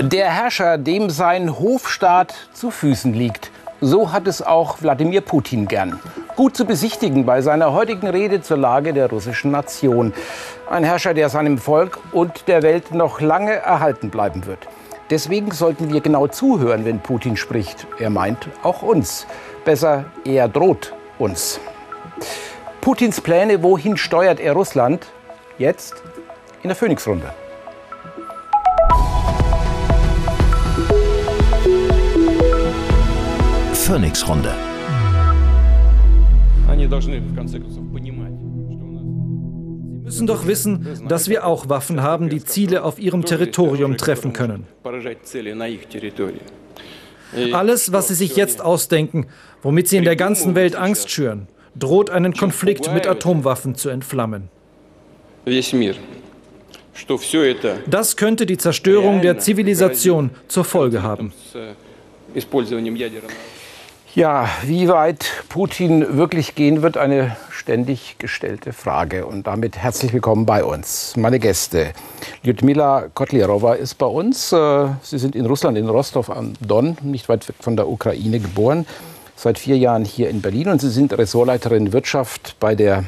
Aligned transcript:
Der 0.00 0.30
Herrscher, 0.30 0.78
dem 0.78 1.10
sein 1.10 1.58
Hofstaat 1.58 2.32
zu 2.52 2.70
Füßen 2.70 3.14
liegt. 3.14 3.50
So 3.80 4.12
hat 4.12 4.28
es 4.28 4.40
auch 4.40 4.80
Wladimir 4.80 5.22
Putin 5.22 5.66
gern. 5.66 5.98
Gut 6.36 6.56
zu 6.56 6.64
besichtigen 6.64 7.26
bei 7.26 7.42
seiner 7.42 7.72
heutigen 7.72 8.06
Rede 8.06 8.40
zur 8.40 8.58
Lage 8.58 8.92
der 8.92 9.10
russischen 9.10 9.50
Nation. 9.50 10.14
Ein 10.70 10.84
Herrscher, 10.84 11.14
der 11.14 11.28
seinem 11.30 11.58
Volk 11.58 11.98
und 12.12 12.46
der 12.46 12.62
Welt 12.62 12.94
noch 12.94 13.20
lange 13.20 13.54
erhalten 13.54 14.10
bleiben 14.10 14.46
wird. 14.46 14.68
Deswegen 15.10 15.50
sollten 15.50 15.92
wir 15.92 16.00
genau 16.00 16.28
zuhören, 16.28 16.84
wenn 16.84 17.00
Putin 17.00 17.36
spricht. 17.36 17.88
Er 17.98 18.10
meint 18.10 18.46
auch 18.62 18.82
uns. 18.82 19.26
Besser, 19.64 20.04
er 20.24 20.46
droht 20.46 20.94
uns. 21.18 21.58
Putins 22.80 23.20
Pläne, 23.20 23.64
wohin 23.64 23.96
steuert 23.96 24.38
er 24.38 24.52
Russland? 24.52 25.06
Jetzt 25.58 25.94
in 26.62 26.68
der 26.68 26.76
Phoenix-Runde. 26.76 27.34
Phoenix-Runde. 33.88 34.52
Sie 39.96 40.04
müssen 40.04 40.26
doch 40.26 40.46
wissen, 40.46 40.86
dass 41.08 41.30
wir 41.30 41.46
auch 41.46 41.70
Waffen 41.70 42.02
haben, 42.02 42.28
die 42.28 42.44
Ziele 42.44 42.84
auf 42.84 42.98
ihrem 42.98 43.24
Territorium 43.24 43.96
treffen 43.96 44.34
können. 44.34 44.66
Alles, 47.52 47.90
was 47.90 48.08
Sie 48.08 48.14
sich 48.14 48.36
jetzt 48.36 48.60
ausdenken, 48.60 49.26
womit 49.62 49.88
Sie 49.88 49.96
in 49.96 50.04
der 50.04 50.16
ganzen 50.16 50.54
Welt 50.54 50.76
Angst 50.76 51.08
schüren, 51.08 51.48
droht 51.74 52.10
einen 52.10 52.34
Konflikt 52.34 52.92
mit 52.92 53.06
Atomwaffen 53.06 53.74
zu 53.74 53.88
entflammen. 53.88 54.50
Das 57.86 58.16
könnte 58.18 58.44
die 58.44 58.58
Zerstörung 58.58 59.22
der 59.22 59.38
Zivilisation 59.38 60.28
zur 60.46 60.64
Folge 60.64 61.02
haben. 61.02 61.32
Ja, 64.18 64.48
wie 64.64 64.88
weit 64.88 65.44
Putin 65.48 66.16
wirklich 66.16 66.56
gehen 66.56 66.82
wird, 66.82 66.96
eine 66.96 67.36
ständig 67.52 68.16
gestellte 68.18 68.72
Frage. 68.72 69.24
Und 69.26 69.46
damit 69.46 69.78
herzlich 69.78 70.12
willkommen 70.12 70.44
bei 70.44 70.64
uns. 70.64 71.16
Meine 71.16 71.38
Gäste. 71.38 71.92
Lyudmila 72.42 73.10
Kotlierova 73.14 73.74
ist 73.74 73.94
bei 73.94 74.06
uns. 74.06 74.50
Äh, 74.50 74.88
Sie 75.02 75.18
sind 75.18 75.36
in 75.36 75.46
Russland, 75.46 75.78
in 75.78 75.88
Rostov 75.88 76.30
am 76.30 76.54
Don, 76.58 76.96
nicht 77.00 77.28
weit 77.28 77.48
weg 77.48 77.54
von 77.60 77.76
der 77.76 77.88
Ukraine 77.88 78.40
geboren. 78.40 78.86
Seit 79.36 79.56
vier 79.56 79.78
Jahren 79.78 80.04
hier 80.04 80.30
in 80.30 80.42
Berlin 80.42 80.66
und 80.66 80.80
Sie 80.80 80.90
sind 80.90 81.16
Ressortleiterin 81.16 81.92
Wirtschaft 81.92 82.56
bei 82.58 82.74
der 82.74 83.04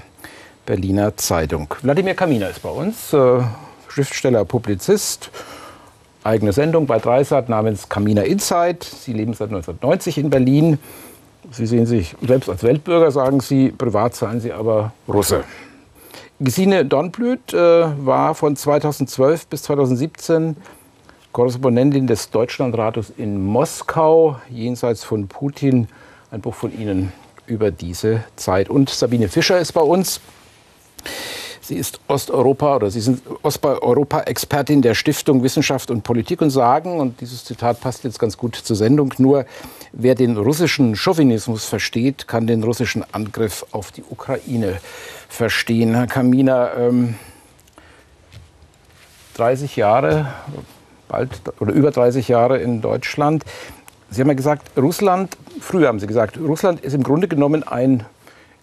Berliner 0.64 1.16
Zeitung. 1.16 1.75
Wladimir 1.83 2.14
Kamina 2.14 2.47
ist 2.47 2.62
bei 2.62 2.70
uns, 2.70 3.12
äh, 3.12 3.41
Schriftsteller, 3.88 4.44
Publizist 4.44 5.33
eigene 6.24 6.52
Sendung 6.52 6.86
bei 6.86 6.98
Dreisat 6.98 7.48
namens 7.48 7.88
Kamina 7.88 8.22
Insight. 8.22 8.84
Sie 8.84 9.12
leben 9.12 9.34
seit 9.34 9.48
1990 9.48 10.18
in 10.18 10.30
Berlin. 10.30 10.78
Sie 11.50 11.66
sehen 11.66 11.86
sich 11.86 12.14
selbst 12.26 12.48
als 12.48 12.62
Weltbürger, 12.62 13.10
sagen 13.10 13.40
Sie. 13.40 13.70
Privat 13.70 14.14
seien 14.14 14.41
Sie 14.41 14.52
aber 14.52 14.92
Russe. 15.08 15.44
Gesine 16.38 16.84
Dornblüt 16.84 17.52
äh, 17.52 17.56
war 18.04 18.34
von 18.34 18.56
2012 18.56 19.46
bis 19.46 19.62
2017 19.64 20.56
Korrespondentin 21.32 22.06
des 22.06 22.30
Deutschlandrates 22.30 23.12
in 23.16 23.44
Moskau, 23.44 24.36
jenseits 24.48 25.04
von 25.04 25.28
Putin. 25.28 25.88
Ein 26.30 26.41
Buch 26.41 26.54
von 26.54 26.76
Ihnen 26.76 27.12
über 27.46 27.70
diese 27.70 28.24
Zeit. 28.36 28.68
Und 28.70 28.91
Sabine 28.91 29.28
Fischer 29.28 29.58
ist 29.58 29.72
bei 29.72 29.80
uns. 29.80 30.20
Sie 31.70 31.76
ist 31.76 32.00
Osteuropa 32.08 32.74
oder 32.74 32.90
Sie 32.90 33.00
sind 33.00 33.22
Osteuropa-Expertin 33.44 34.82
der 34.82 34.94
Stiftung 34.94 35.44
Wissenschaft 35.44 35.92
und 35.92 36.02
Politik 36.02 36.42
und 36.42 36.50
sagen, 36.50 36.98
und 36.98 37.20
dieses 37.20 37.44
Zitat 37.44 37.80
passt 37.80 38.02
jetzt 38.02 38.18
ganz 38.18 38.36
gut 38.36 38.56
zur 38.56 38.74
Sendung, 38.74 39.14
nur 39.18 39.46
wer 39.92 40.16
den 40.16 40.36
russischen 40.36 40.96
Chauvinismus 40.96 41.66
versteht, 41.66 42.26
kann 42.26 42.48
den 42.48 42.64
russischen 42.64 43.04
Angriff 43.12 43.64
auf 43.70 43.92
die 43.92 44.02
Ukraine 44.02 44.80
verstehen. 45.28 45.94
Herr 45.94 46.09
Kamina, 46.09 46.75
ähm, 46.75 47.14
30 49.34 49.76
Jahre, 49.76 50.26
bald 51.06 51.30
oder 51.60 51.72
über 51.72 51.92
30 51.92 52.26
Jahre 52.26 52.59
in 52.59 52.80
Deutschland. 52.80 53.44
Sie 54.10 54.20
haben 54.20 54.28
ja 54.28 54.34
gesagt, 54.34 54.76
Russland, 54.76 55.36
früher 55.60 55.86
haben 55.86 56.00
Sie 56.00 56.09
gesagt, 56.09 56.36
Russland 56.36 56.80
ist 56.80 56.94
im 56.94 57.04
Grunde 57.04 57.28
genommen 57.28 57.62
ein 57.62 58.06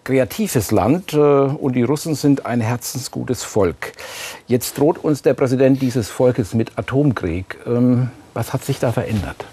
kreatives 0.08 0.70
Land 0.70 1.12
äh, 1.12 1.18
und 1.18 1.74
die 1.74 1.82
Russen 1.82 2.14
sind 2.14 2.46
ein 2.46 2.62
herzensgutes 2.62 3.42
Volk. 3.42 3.92
Jetzt 4.46 4.78
droht 4.78 5.04
uns 5.04 5.20
der 5.20 5.34
Präsident 5.34 5.82
dieses 5.82 6.08
Volkes 6.08 6.54
mit 6.54 6.78
Atomkrieg. 6.78 7.58
Ähm, 7.66 8.10
was 8.32 8.54
hat 8.54 8.64
sich 8.64 8.78
da 8.78 8.90
verändert? 8.90 9.44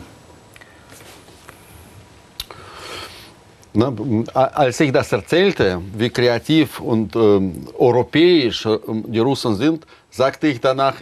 Na, 3.74 3.92
als 4.34 4.80
ich 4.80 4.94
das 4.94 5.12
erzählte, 5.12 5.82
wie 5.98 6.10
kreativ 6.10 6.80
und 6.80 7.14
ähm, 7.18 7.68
europäisch 7.78 8.66
äh, 8.66 8.78
die 9.08 9.20
Russen 9.20 9.58
sind, 9.58 9.86
sagte 10.10 10.48
ich 10.48 10.62
danach 10.62 10.96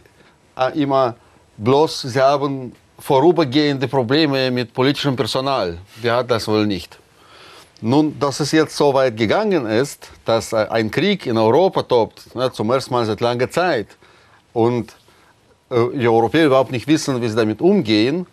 äh, 0.57 0.81
immer, 0.81 1.15
bloß 1.57 2.01
sie 2.01 2.19
haben 2.19 2.71
vorübergehende 2.97 3.87
Probleme 3.87 4.49
mit 4.49 4.73
politischem 4.73 5.15
Personal. 5.15 5.77
Wer 6.01 6.15
hat 6.15 6.31
das 6.31 6.47
wohl 6.47 6.65
nicht? 6.65 6.97
Nun, 7.81 8.17
dass 8.19 8.39
es 8.39 8.51
jetzt 8.51 8.77
so 8.77 8.93
weit 8.93 9.17
gegangen 9.17 9.65
ist, 9.65 10.09
dass 10.25 10.53
ein 10.53 10.89
Krieg 10.89 11.25
in 11.25 11.37
Europa 11.37 11.83
tobt, 11.83 12.33
ne, 12.35 12.51
zum 12.51 12.69
ersten 12.69 12.93
Mal 12.93 13.05
seit 13.05 13.19
langer 13.19 13.49
Zeit, 13.49 13.87
und 14.53 14.93
äh, 15.69 15.75
die 15.93 16.07
Europäer 16.07 16.45
überhaupt 16.45 16.71
nicht 16.71 16.87
wissen, 16.87 17.21
wie 17.21 17.27
sie 17.27 17.35
damit 17.35 17.61
umgehen, 17.61 18.27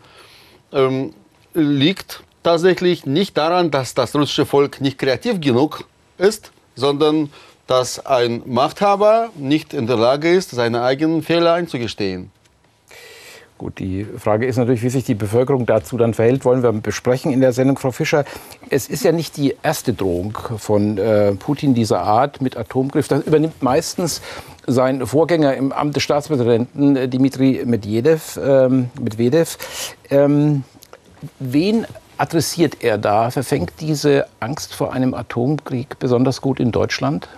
ähm, 0.72 1.14
liegt 1.54 2.22
tatsächlich 2.42 3.06
nicht 3.06 3.36
daran, 3.36 3.70
dass 3.70 3.94
das 3.94 4.14
russische 4.14 4.46
Volk 4.46 4.80
nicht 4.80 4.98
kreativ 4.98 5.40
genug 5.40 5.84
ist, 6.18 6.52
sondern 6.76 7.32
dass 7.66 8.04
ein 8.04 8.42
Machthaber 8.46 9.30
nicht 9.36 9.74
in 9.74 9.86
der 9.86 9.96
Lage 9.96 10.32
ist, 10.32 10.50
seine 10.50 10.82
eigenen 10.82 11.22
Fehler 11.22 11.54
einzugestehen. 11.54 12.30
Gut, 13.60 13.78
die 13.78 14.06
Frage 14.16 14.46
ist 14.46 14.56
natürlich, 14.56 14.82
wie 14.82 14.88
sich 14.88 15.04
die 15.04 15.14
Bevölkerung 15.14 15.66
dazu 15.66 15.98
dann 15.98 16.14
verhält, 16.14 16.46
wollen 16.46 16.62
wir 16.62 16.72
besprechen 16.72 17.30
in 17.30 17.42
der 17.42 17.52
Sendung, 17.52 17.76
Frau 17.76 17.90
Fischer. 17.90 18.24
Es 18.70 18.88
ist 18.88 19.04
ja 19.04 19.12
nicht 19.12 19.36
die 19.36 19.54
erste 19.62 19.92
Drohung 19.92 20.32
von 20.56 20.96
äh, 20.96 21.32
Putin 21.32 21.74
dieser 21.74 22.00
Art 22.00 22.40
mit 22.40 22.56
Atomgriff. 22.56 23.08
Das 23.08 23.22
übernimmt 23.26 23.62
meistens 23.62 24.22
sein 24.66 25.06
Vorgänger 25.06 25.52
im 25.56 25.72
Amt 25.72 25.94
des 25.94 26.02
Staatspräsidenten, 26.04 26.96
äh, 26.96 27.06
Dmitri 27.06 27.60
Medvedev. 27.66 28.40
Ähm, 28.42 28.88
Medvedev. 28.98 29.58
Ähm, 30.08 30.64
wen 31.38 31.86
adressiert 32.16 32.78
er 32.80 32.96
da? 32.96 33.30
Verfängt 33.30 33.72
diese 33.80 34.24
Angst 34.40 34.72
vor 34.72 34.94
einem 34.94 35.12
Atomkrieg 35.12 35.98
besonders 35.98 36.40
gut 36.40 36.60
in 36.60 36.72
Deutschland? 36.72 37.28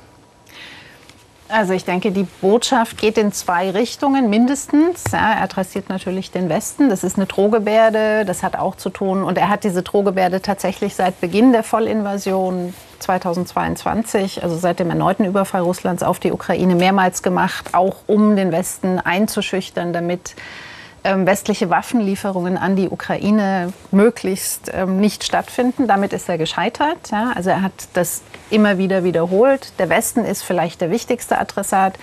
Also 1.53 1.75
ich 1.75 1.85
denke, 1.85 2.13
die 2.13 2.27
Botschaft 2.41 2.97
geht 2.97 3.19
in 3.19 3.31
zwei 3.31 3.71
Richtungen 3.71 4.31
mindestens. 4.31 5.05
Ja, 5.13 5.35
er 5.35 5.43
adressiert 5.43 5.91
natürlich 5.91 6.31
den 6.31 6.49
Westen. 6.49 6.89
Das 6.89 7.05
ist 7.05 7.19
eine 7.19 7.27
Drohgebärde. 7.27 8.25
Das 8.25 8.43
hat 8.43 8.57
auch 8.57 8.75
zu 8.75 8.89
tun. 8.89 9.23
Und 9.23 9.37
er 9.37 9.51
hat 9.51 9.63
diese 9.63 9.83
Drohgebärde 9.83 10.41
tatsächlich 10.41 10.95
seit 10.95 11.21
Beginn 11.21 11.53
der 11.53 11.63
Vollinvasion 11.63 12.73
2022, 13.01 14.43
also 14.43 14.57
seit 14.57 14.79
dem 14.79 14.89
erneuten 14.89 15.27
Überfall 15.27 15.61
Russlands 15.61 16.03
auf 16.03 16.21
die 16.21 16.33
Ukraine, 16.33 16.75
mehrmals 16.75 17.23
gemacht, 17.23 17.75
auch 17.75 17.97
um 18.07 18.34
den 18.34 18.51
Westen 18.51 18.99
einzuschüchtern, 18.99 19.93
damit 19.93 20.34
westliche 21.05 21.69
Waffenlieferungen 21.69 22.57
an 22.57 22.77
die 22.77 22.89
Ukraine 22.89 23.73
möglichst 23.91 24.71
ähm, 24.73 25.01
nicht 25.01 25.25
stattfinden. 25.25 25.87
Damit 25.87 26.13
ist 26.13 26.29
er 26.29 26.39
gescheitert. 26.39 27.11
Ja? 27.11 27.33
Also 27.35 27.51
er 27.51 27.63
hat 27.63 27.73
das 27.95 28.23
immer 28.51 28.79
wieder 28.79 29.05
wiederholt. 29.05 29.73
Der 29.79 29.89
Westen 29.89 30.25
ist 30.25 30.43
vielleicht 30.43 30.81
der 30.81 30.91
wichtigste 30.91 31.39
Adressat. 31.39 31.99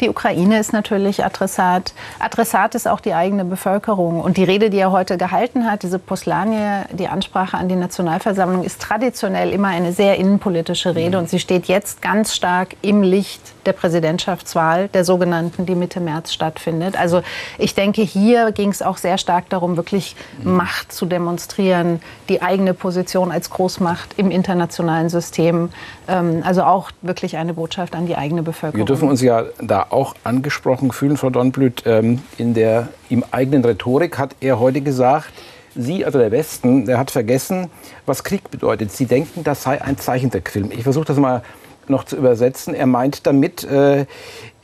Die 0.00 0.08
Ukraine 0.08 0.58
ist 0.58 0.72
natürlich 0.72 1.24
Adressat. 1.24 1.94
Adressat 2.18 2.74
ist 2.74 2.88
auch 2.88 3.00
die 3.00 3.14
eigene 3.14 3.44
Bevölkerung. 3.44 4.20
Und 4.20 4.36
die 4.36 4.44
Rede, 4.44 4.68
die 4.68 4.78
er 4.78 4.90
heute 4.90 5.16
gehalten 5.16 5.70
hat, 5.70 5.84
diese 5.84 6.00
Poslanie, 6.00 6.82
die 6.90 7.06
Ansprache 7.06 7.56
an 7.56 7.68
die 7.68 7.76
Nationalversammlung, 7.76 8.64
ist 8.64 8.82
traditionell 8.82 9.52
immer 9.52 9.68
eine 9.68 9.92
sehr 9.92 10.16
innenpolitische 10.18 10.96
Rede. 10.96 11.16
Und 11.18 11.30
sie 11.30 11.38
steht 11.38 11.66
jetzt 11.66 12.02
ganz 12.02 12.34
stark 12.34 12.76
im 12.82 13.02
Licht 13.02 13.53
der 13.66 13.72
Präsidentschaftswahl, 13.72 14.88
der 14.88 15.04
sogenannten, 15.04 15.66
die 15.66 15.74
Mitte 15.74 16.00
März 16.00 16.32
stattfindet. 16.32 16.98
Also 16.98 17.22
ich 17.58 17.74
denke, 17.74 18.02
hier 18.02 18.52
ging 18.52 18.70
es 18.70 18.82
auch 18.82 18.96
sehr 18.96 19.18
stark 19.18 19.48
darum, 19.48 19.76
wirklich 19.76 20.16
Macht 20.42 20.92
zu 20.92 21.06
demonstrieren, 21.06 22.00
die 22.28 22.42
eigene 22.42 22.74
Position 22.74 23.30
als 23.30 23.50
Großmacht 23.50 24.18
im 24.18 24.30
internationalen 24.30 25.08
System. 25.08 25.70
Ähm, 26.08 26.42
also 26.44 26.62
auch 26.62 26.90
wirklich 27.02 27.36
eine 27.36 27.54
Botschaft 27.54 27.94
an 27.94 28.06
die 28.06 28.16
eigene 28.16 28.42
Bevölkerung. 28.42 28.78
Wir 28.78 28.86
dürfen 28.86 29.08
uns 29.08 29.20
ja 29.20 29.44
da 29.60 29.86
auch 29.90 30.14
angesprochen 30.24 30.92
fühlen, 30.92 31.16
Frau 31.16 31.30
Dornblüt. 31.30 31.82
Ähm, 31.86 32.22
in 32.38 32.54
der 32.54 32.88
ihm 33.08 33.24
eigenen 33.30 33.64
Rhetorik 33.64 34.18
hat 34.18 34.36
er 34.40 34.58
heute 34.58 34.80
gesagt, 34.80 35.32
Sie, 35.76 36.04
also 36.04 36.18
der 36.20 36.30
Westen, 36.30 36.86
der 36.86 36.98
hat 36.98 37.10
vergessen, 37.10 37.68
was 38.06 38.22
Krieg 38.22 38.48
bedeutet. 38.50 38.92
Sie 38.92 39.06
denken, 39.06 39.42
das 39.42 39.64
sei 39.64 39.82
ein 39.82 39.98
Zeichentrickfilm. 39.98 40.70
Ich 40.70 40.84
versuche 40.84 41.04
das 41.04 41.16
mal 41.16 41.42
noch 41.90 42.04
zu 42.04 42.16
übersetzen. 42.16 42.74
Er 42.74 42.86
meint 42.86 43.26
damit, 43.26 43.64
äh, 43.64 44.06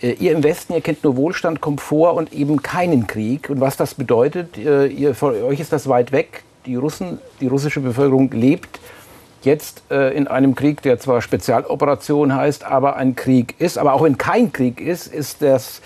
Äh, 0.02 0.12
ihr 0.12 0.32
im 0.32 0.42
Westen, 0.42 0.74
ihr 0.74 0.80
kennt 0.80 1.04
nur 1.04 1.16
Wohlstand, 1.16 1.60
Komfort 1.60 2.14
und 2.14 2.32
eben 2.32 2.62
keinen 2.62 3.06
Krieg. 3.06 3.50
Und 3.50 3.60
was 3.60 3.76
das 3.76 3.94
bedeutet, 3.94 4.56
äh, 4.56 4.86
ihr, 4.86 5.14
für 5.14 5.44
euch 5.44 5.60
ist 5.60 5.72
das 5.72 5.88
weit 5.88 6.12
weg. 6.12 6.42
Die 6.66 6.76
Russen, 6.76 7.18
die 7.40 7.46
russische 7.46 7.80
Bevölkerung 7.80 8.30
lebt 8.30 8.80
jetzt 9.42 9.82
äh, 9.90 10.14
in 10.14 10.28
einem 10.28 10.54
Krieg, 10.54 10.82
der 10.82 10.98
zwar 10.98 11.22
Spezialoperation 11.22 12.34
heißt, 12.34 12.64
aber 12.64 12.96
ein 12.96 13.16
Krieg 13.16 13.54
ist. 13.58 13.78
Aber 13.78 13.94
auch 13.94 14.02
wenn 14.02 14.18
kein 14.18 14.52
Krieg 14.52 14.80
ist, 14.80 15.06
ist 15.06 15.40
das 15.40 15.80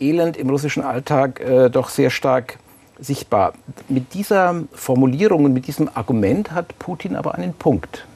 Elend 0.00 0.36
im 0.36 0.50
russischen 0.50 0.84
Alltag 0.84 1.40
äh, 1.40 1.70
doch 1.70 1.88
sehr 1.88 2.10
stark 2.10 2.58
sichtbar. 3.00 3.54
Mit 3.88 4.14
dieser 4.14 4.62
Formulierung 4.72 5.44
und 5.44 5.52
mit 5.52 5.66
diesem 5.66 5.90
Argument 5.92 6.52
hat 6.52 6.78
Putin 6.78 7.16
aber 7.16 7.34
einen 7.34 7.52
Punkt. 7.52 8.06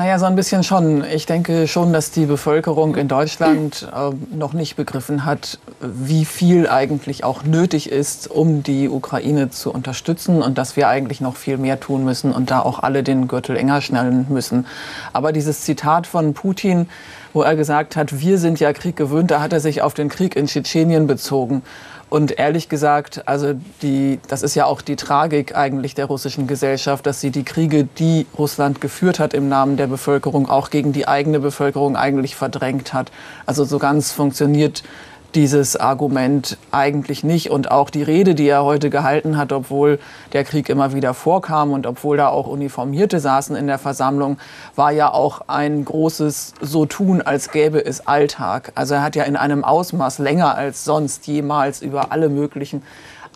Naja, 0.00 0.18
so 0.18 0.24
ein 0.24 0.34
bisschen 0.34 0.62
schon. 0.62 1.04
Ich 1.04 1.26
denke 1.26 1.68
schon, 1.68 1.92
dass 1.92 2.10
die 2.10 2.24
Bevölkerung 2.24 2.96
in 2.96 3.06
Deutschland 3.06 3.86
äh, 3.94 4.12
noch 4.34 4.54
nicht 4.54 4.74
begriffen 4.74 5.26
hat, 5.26 5.58
wie 5.78 6.24
viel 6.24 6.70
eigentlich 6.70 7.22
auch 7.22 7.44
nötig 7.44 7.92
ist, 7.92 8.30
um 8.30 8.62
die 8.62 8.88
Ukraine 8.88 9.50
zu 9.50 9.70
unterstützen 9.70 10.40
und 10.40 10.56
dass 10.56 10.74
wir 10.74 10.88
eigentlich 10.88 11.20
noch 11.20 11.36
viel 11.36 11.58
mehr 11.58 11.80
tun 11.80 12.02
müssen 12.02 12.32
und 12.32 12.50
da 12.50 12.60
auch 12.60 12.78
alle 12.78 13.02
den 13.02 13.28
Gürtel 13.28 13.58
enger 13.58 13.82
schnallen 13.82 14.24
müssen. 14.30 14.66
Aber 15.12 15.32
dieses 15.32 15.66
Zitat 15.66 16.06
von 16.06 16.32
Putin, 16.32 16.88
wo 17.34 17.42
er 17.42 17.54
gesagt 17.54 17.94
hat, 17.94 18.20
wir 18.20 18.38
sind 18.38 18.58
ja 18.58 18.72
Krieg 18.72 18.96
gewöhnt, 18.96 19.30
da 19.30 19.42
hat 19.42 19.52
er 19.52 19.60
sich 19.60 19.82
auf 19.82 19.92
den 19.92 20.08
Krieg 20.08 20.34
in 20.34 20.46
Tschetschenien 20.46 21.08
bezogen. 21.08 21.60
Und 22.10 22.40
ehrlich 22.40 22.68
gesagt, 22.68 23.28
also 23.28 23.54
die, 23.82 24.18
das 24.26 24.42
ist 24.42 24.56
ja 24.56 24.66
auch 24.66 24.82
die 24.82 24.96
Tragik 24.96 25.56
eigentlich 25.56 25.94
der 25.94 26.06
russischen 26.06 26.48
Gesellschaft, 26.48 27.06
dass 27.06 27.20
sie 27.20 27.30
die 27.30 27.44
Kriege, 27.44 27.84
die 27.84 28.26
Russland 28.36 28.80
geführt 28.80 29.20
hat 29.20 29.32
im 29.32 29.48
Namen 29.48 29.76
der 29.76 29.86
Bevölkerung, 29.86 30.48
auch 30.48 30.70
gegen 30.70 30.92
die 30.92 31.06
eigene 31.06 31.38
Bevölkerung 31.38 31.96
eigentlich 31.96 32.34
verdrängt 32.34 32.92
hat. 32.92 33.12
Also 33.46 33.64
so 33.64 33.78
ganz 33.78 34.10
funktioniert 34.10 34.82
dieses 35.34 35.76
Argument 35.76 36.58
eigentlich 36.70 37.24
nicht. 37.24 37.50
Und 37.50 37.70
auch 37.70 37.90
die 37.90 38.02
Rede, 38.02 38.34
die 38.34 38.48
er 38.48 38.64
heute 38.64 38.90
gehalten 38.90 39.36
hat, 39.36 39.52
obwohl 39.52 39.98
der 40.32 40.44
Krieg 40.44 40.68
immer 40.68 40.94
wieder 40.94 41.14
vorkam 41.14 41.72
und 41.72 41.86
obwohl 41.86 42.16
da 42.16 42.28
auch 42.28 42.46
Uniformierte 42.46 43.20
saßen 43.20 43.56
in 43.56 43.66
der 43.66 43.78
Versammlung, 43.78 44.38
war 44.76 44.92
ja 44.92 45.12
auch 45.12 45.42
ein 45.46 45.84
großes 45.84 46.54
So 46.60 46.86
tun, 46.86 47.22
als 47.22 47.50
gäbe 47.50 47.84
es 47.84 48.06
Alltag. 48.06 48.72
Also 48.74 48.94
er 48.94 49.02
hat 49.02 49.16
ja 49.16 49.24
in 49.24 49.36
einem 49.36 49.64
Ausmaß 49.64 50.18
länger 50.18 50.54
als 50.54 50.84
sonst 50.84 51.26
jemals 51.26 51.82
über 51.82 52.12
alle 52.12 52.28
möglichen 52.28 52.82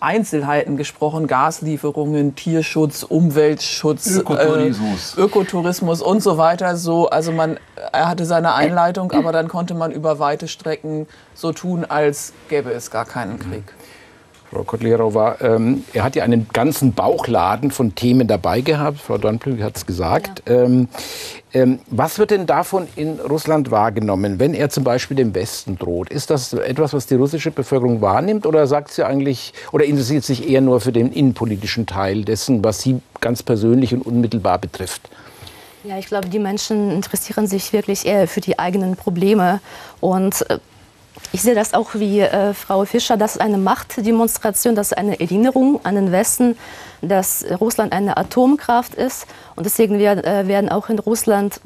Einzelheiten 0.01 0.77
gesprochen, 0.77 1.27
Gaslieferungen, 1.27 2.35
Tierschutz, 2.35 3.03
Umweltschutz, 3.03 4.17
Ökotourismus, 4.17 5.17
äh, 5.17 5.21
Ökotourismus 5.21 6.03
und 6.03 6.23
so 6.23 6.37
weiter. 6.39 6.77
So, 6.77 7.09
also 7.09 7.33
man, 7.33 7.59
er 7.93 8.09
hatte 8.09 8.25
seine 8.25 8.55
Einleitung, 8.55 9.13
aber 9.13 9.33
dann 9.33 9.49
konnte 9.49 9.75
man 9.75 9.93
über 9.93 10.19
weite 10.19 10.49
Strecken 10.49 11.07
so 11.35 11.53
tun, 11.53 11.85
als 11.85 12.33
gäbe 12.49 12.73
es 12.73 12.91
gar 12.91 13.05
keinen 13.05 13.39
Krieg. 13.39 13.65
Frau 14.55 14.63
Kotlerova, 14.63 15.37
ähm, 15.41 15.85
er 15.93 16.05
hat 16.05 16.15
ja 16.15 16.23
einen 16.23 16.47
ganzen 16.53 16.93
Bauchladen 16.93 17.73
von 17.73 17.95
Themen 17.95 18.29
dabei 18.29 18.61
gehabt. 18.61 19.01
Frau 19.01 19.19
Dornblüm 19.19 19.63
hat 19.63 19.77
es 19.77 19.85
gesagt. 19.85 20.43
Ja. 20.49 20.63
Ähm, 20.63 20.89
ähm, 21.53 21.81
was 21.89 22.19
wird 22.19 22.31
denn 22.31 22.47
davon 22.47 22.87
in 22.97 23.19
Russland 23.21 23.71
wahrgenommen, 23.71 24.39
wenn 24.39 24.55
er 24.55 24.71
zum 24.71 24.85
Beispiel 24.85 25.17
dem 25.17 25.35
Westen 25.35 25.77
droht? 25.77 26.11
Ist 26.11 26.31
das 26.31 26.53
etwas, 26.53 26.93
was 26.93 27.07
die 27.07 27.17
russische 27.17 27.51
Bevölkerung 27.51 28.01
wahrnimmt 28.01 28.47
oder 28.47 28.67
sagt 28.67 28.93
sie 28.93 29.05
eigentlich 29.05 29.53
oder 29.73 29.85
interessiert 29.85 30.25
sich 30.25 30.49
eher 30.49 30.61
nur 30.61 30.81
für 30.81 30.93
den 30.93 31.13
innenpolitischen 31.13 31.87
Teil 31.87 32.25
dessen, 32.25 32.65
was 32.65 32.81
sie 32.81 33.01
ganz 33.21 33.43
persönlich 33.43 33.93
und 33.93 34.03
unmittelbar 34.03 34.59
betrifft? 34.59 35.09
Ja, 35.85 35.99
ich 35.99 36.07
glaube, 36.07 36.29
die 36.29 36.39
Menschen 36.39 36.91
interessieren 36.91 37.47
sich 37.47 37.73
wirklich 37.73 38.07
eher 38.07 38.27
für 38.27 38.41
die 38.41 38.59
eigenen 38.59 38.97
Probleme 38.97 39.61
und 40.01 40.49
äh, 40.49 40.59
ich 41.35 41.43
sehe 41.43 41.55
das 41.57 41.75
auch 41.75 41.95
wie 41.95 42.21
äh, 42.21 42.55
Frau 42.55 42.85
Fischer, 42.85 43.17
das 43.17 43.35
ist 43.35 43.41
eine 43.41 43.59
Machtdemonstration, 43.59 44.77
das 44.77 44.93
ist 44.93 44.97
eine 44.97 45.19
Erinnerung 45.19 45.85
an 45.85 45.97
den 45.97 46.13
Westen, 46.13 46.57
dass 47.03 47.45
Russland 47.61 47.93
eine 47.93 48.17
Atomkraft 48.17 48.95
ist. 48.95 49.27
Und 49.57 49.67
deswegen 49.67 49.99
werden, 49.99 50.23
äh, 50.23 50.47
werden 50.47 50.69
auch 50.69 50.89
in 50.89 51.01
Russland 51.01 51.61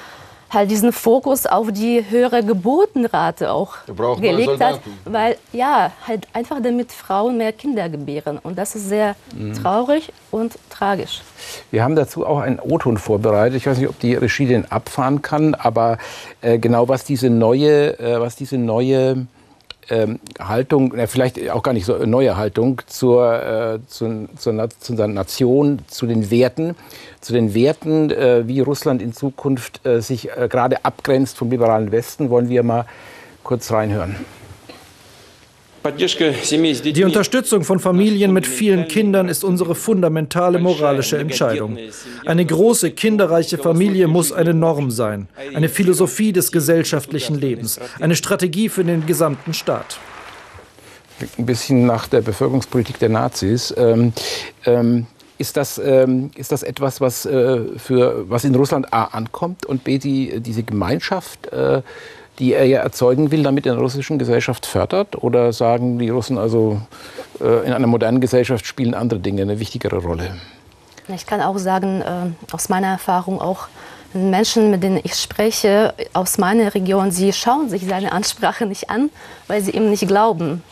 halt 0.50 0.72
diesen 0.72 0.92
Fokus 0.92 1.46
auf 1.46 1.72
die 1.72 2.04
höhere 2.10 2.44
Geburtenrate 2.44 3.52
auch 3.52 3.76
gelegt 4.20 4.62
hat, 4.62 4.80
weil 5.06 5.38
ja 5.52 5.92
halt 6.08 6.28
einfach 6.34 6.62
damit 6.62 6.92
Frauen 6.92 7.38
mehr 7.38 7.52
Kinder 7.54 7.90
gebären 7.90 8.40
und 8.42 8.58
das 8.58 8.76
ist 8.76 8.88
sehr 8.88 9.16
mhm. 9.36 9.54
traurig 9.54 10.12
und 10.32 10.58
tragisch. 10.70 11.22
Wir 11.72 11.84
haben 11.84 11.96
dazu 11.96 12.26
auch 12.26 12.40
einen 12.40 12.60
O-Ton 12.60 12.98
vorbereitet. 12.98 13.58
Ich 13.58 13.68
weiß 13.68 13.78
nicht, 13.78 13.90
ob 13.90 14.00
die 14.00 14.16
Regie 14.16 14.46
den 14.46 14.70
abfahren 14.72 15.22
kann, 15.22 15.56
aber 15.56 15.98
äh, 16.42 16.58
genau 16.60 16.88
was 16.88 17.04
diese 17.04 17.30
neue, 17.30 18.00
äh, 18.00 18.20
was 18.20 18.36
diese 18.36 18.58
neue 18.58 19.28
ähm, 19.90 20.20
Haltung, 20.40 20.94
äh, 20.96 21.08
vielleicht 21.08 21.50
auch 21.50 21.64
gar 21.64 21.74
nicht 21.74 21.86
so 21.86 21.96
eine 21.96 22.08
neue 22.08 22.38
Haltung 22.38 22.82
zur, 22.88 23.34
äh, 23.34 23.80
zu, 23.88 24.28
zur, 24.38 24.70
zur 24.80 25.08
Nation, 25.08 25.80
zu 25.88 26.08
den 26.08 26.30
Werten, 26.30 26.76
zu 27.22 27.34
den 27.34 27.54
Werten, 27.54 28.12
äh, 28.12 28.48
wie 28.48 28.60
Russland 28.60 29.02
in 29.02 29.14
Zukunft 29.14 29.86
äh, 29.86 30.02
sich 30.02 30.30
äh, 30.30 30.48
gerade 30.50 30.84
abgrenzt 30.86 31.38
vom 31.38 31.50
liberalen 31.50 31.92
Westen, 31.92 32.30
wollen 32.30 32.50
wir 32.50 32.64
mal 32.64 32.86
kurz 33.44 33.72
reinhören. 33.72 34.16
Die 35.86 37.04
Unterstützung 37.04 37.64
von 37.64 37.80
Familien 37.80 38.34
mit 38.34 38.46
vielen 38.46 38.88
Kindern 38.88 39.30
ist 39.30 39.44
unsere 39.44 39.76
fundamentale 39.76 40.60
moralische 40.60 41.18
Entscheidung. 41.18 41.78
Eine 42.26 42.46
große, 42.46 42.92
kinderreiche 42.92 43.58
Familie 43.58 44.08
muss 44.08 44.32
eine 44.32 44.54
Norm 44.54 44.92
sein, 44.92 45.28
eine 45.54 45.70
Philosophie 45.70 46.34
des 46.34 46.52
gesellschaftlichen 46.52 47.40
Lebens, 47.40 47.80
eine 48.00 48.16
Strategie 48.16 48.70
für 48.70 48.84
den 48.84 49.06
gesamten 49.06 49.54
Staat. 49.54 50.00
Ein 51.38 51.46
bisschen 51.46 51.86
nach 51.86 52.08
der 52.08 52.22
Bevölkerungspolitik 52.22 53.00
der 53.00 53.10
Nazis. 53.10 53.74
Ähm, 53.76 54.14
ähm, 54.66 55.08
ist 55.38 55.58
das, 55.58 55.80
ähm, 55.84 56.32
ist 56.36 56.52
das 56.52 56.64
etwas, 56.64 57.00
was, 57.02 57.26
äh, 57.26 57.60
für, 57.78 58.30
was 58.30 58.44
in 58.44 58.56
Russland 58.56 58.92
A 58.94 59.06
ankommt 59.06 59.66
und 59.66 59.84
B 59.84 59.98
die, 59.98 60.40
diese 60.42 60.64
Gemeinschaft 60.64 61.48
äh, 61.48 61.82
die 62.40 62.54
er 62.54 62.66
ja 62.66 62.82
erzeugen 62.82 63.32
will, 63.32 63.44
damit 63.44 63.66
in 63.66 63.74
der 63.74 63.82
russischen 63.82 64.20
Gesellschaft 64.20 64.66
fördert? 64.66 65.22
Oder 65.24 65.54
sagen 65.54 66.00
die 66.00 66.10
Russen 66.10 66.38
also, 66.38 66.82
äh, 67.40 67.66
in 67.66 67.74
einer 67.74 67.88
modernen 67.88 68.22
Gesellschaft 68.22 68.66
spielen 68.66 68.94
andere 68.94 69.20
Dinge 69.20 69.42
eine 69.42 69.60
wichtigere 69.60 69.98
Rolle? 69.98 70.36
Ich 71.08 71.26
kann 71.26 71.42
auch 71.42 71.58
sagen, 71.58 72.02
äh, 72.02 72.54
aus 72.54 72.70
meiner 72.70 72.88
Erfahrung 72.88 73.42
auch, 73.42 73.68
Menschen, 74.14 74.72
mit 74.72 74.84
denen 74.84 75.00
ich 75.04 75.16
spreche, 75.16 75.94
aus 76.14 76.38
meiner 76.38 76.74
Region, 76.74 77.12
sie 77.12 77.34
schauen 77.34 77.70
sich 77.70 77.86
seine 77.86 78.14
Ansprache 78.14 78.66
nicht 78.66 78.90
an, 78.90 79.10
weil 79.48 79.62
sie 79.62 79.72
ihm 79.72 79.90
nicht 79.90 80.08
glauben. 80.08 80.64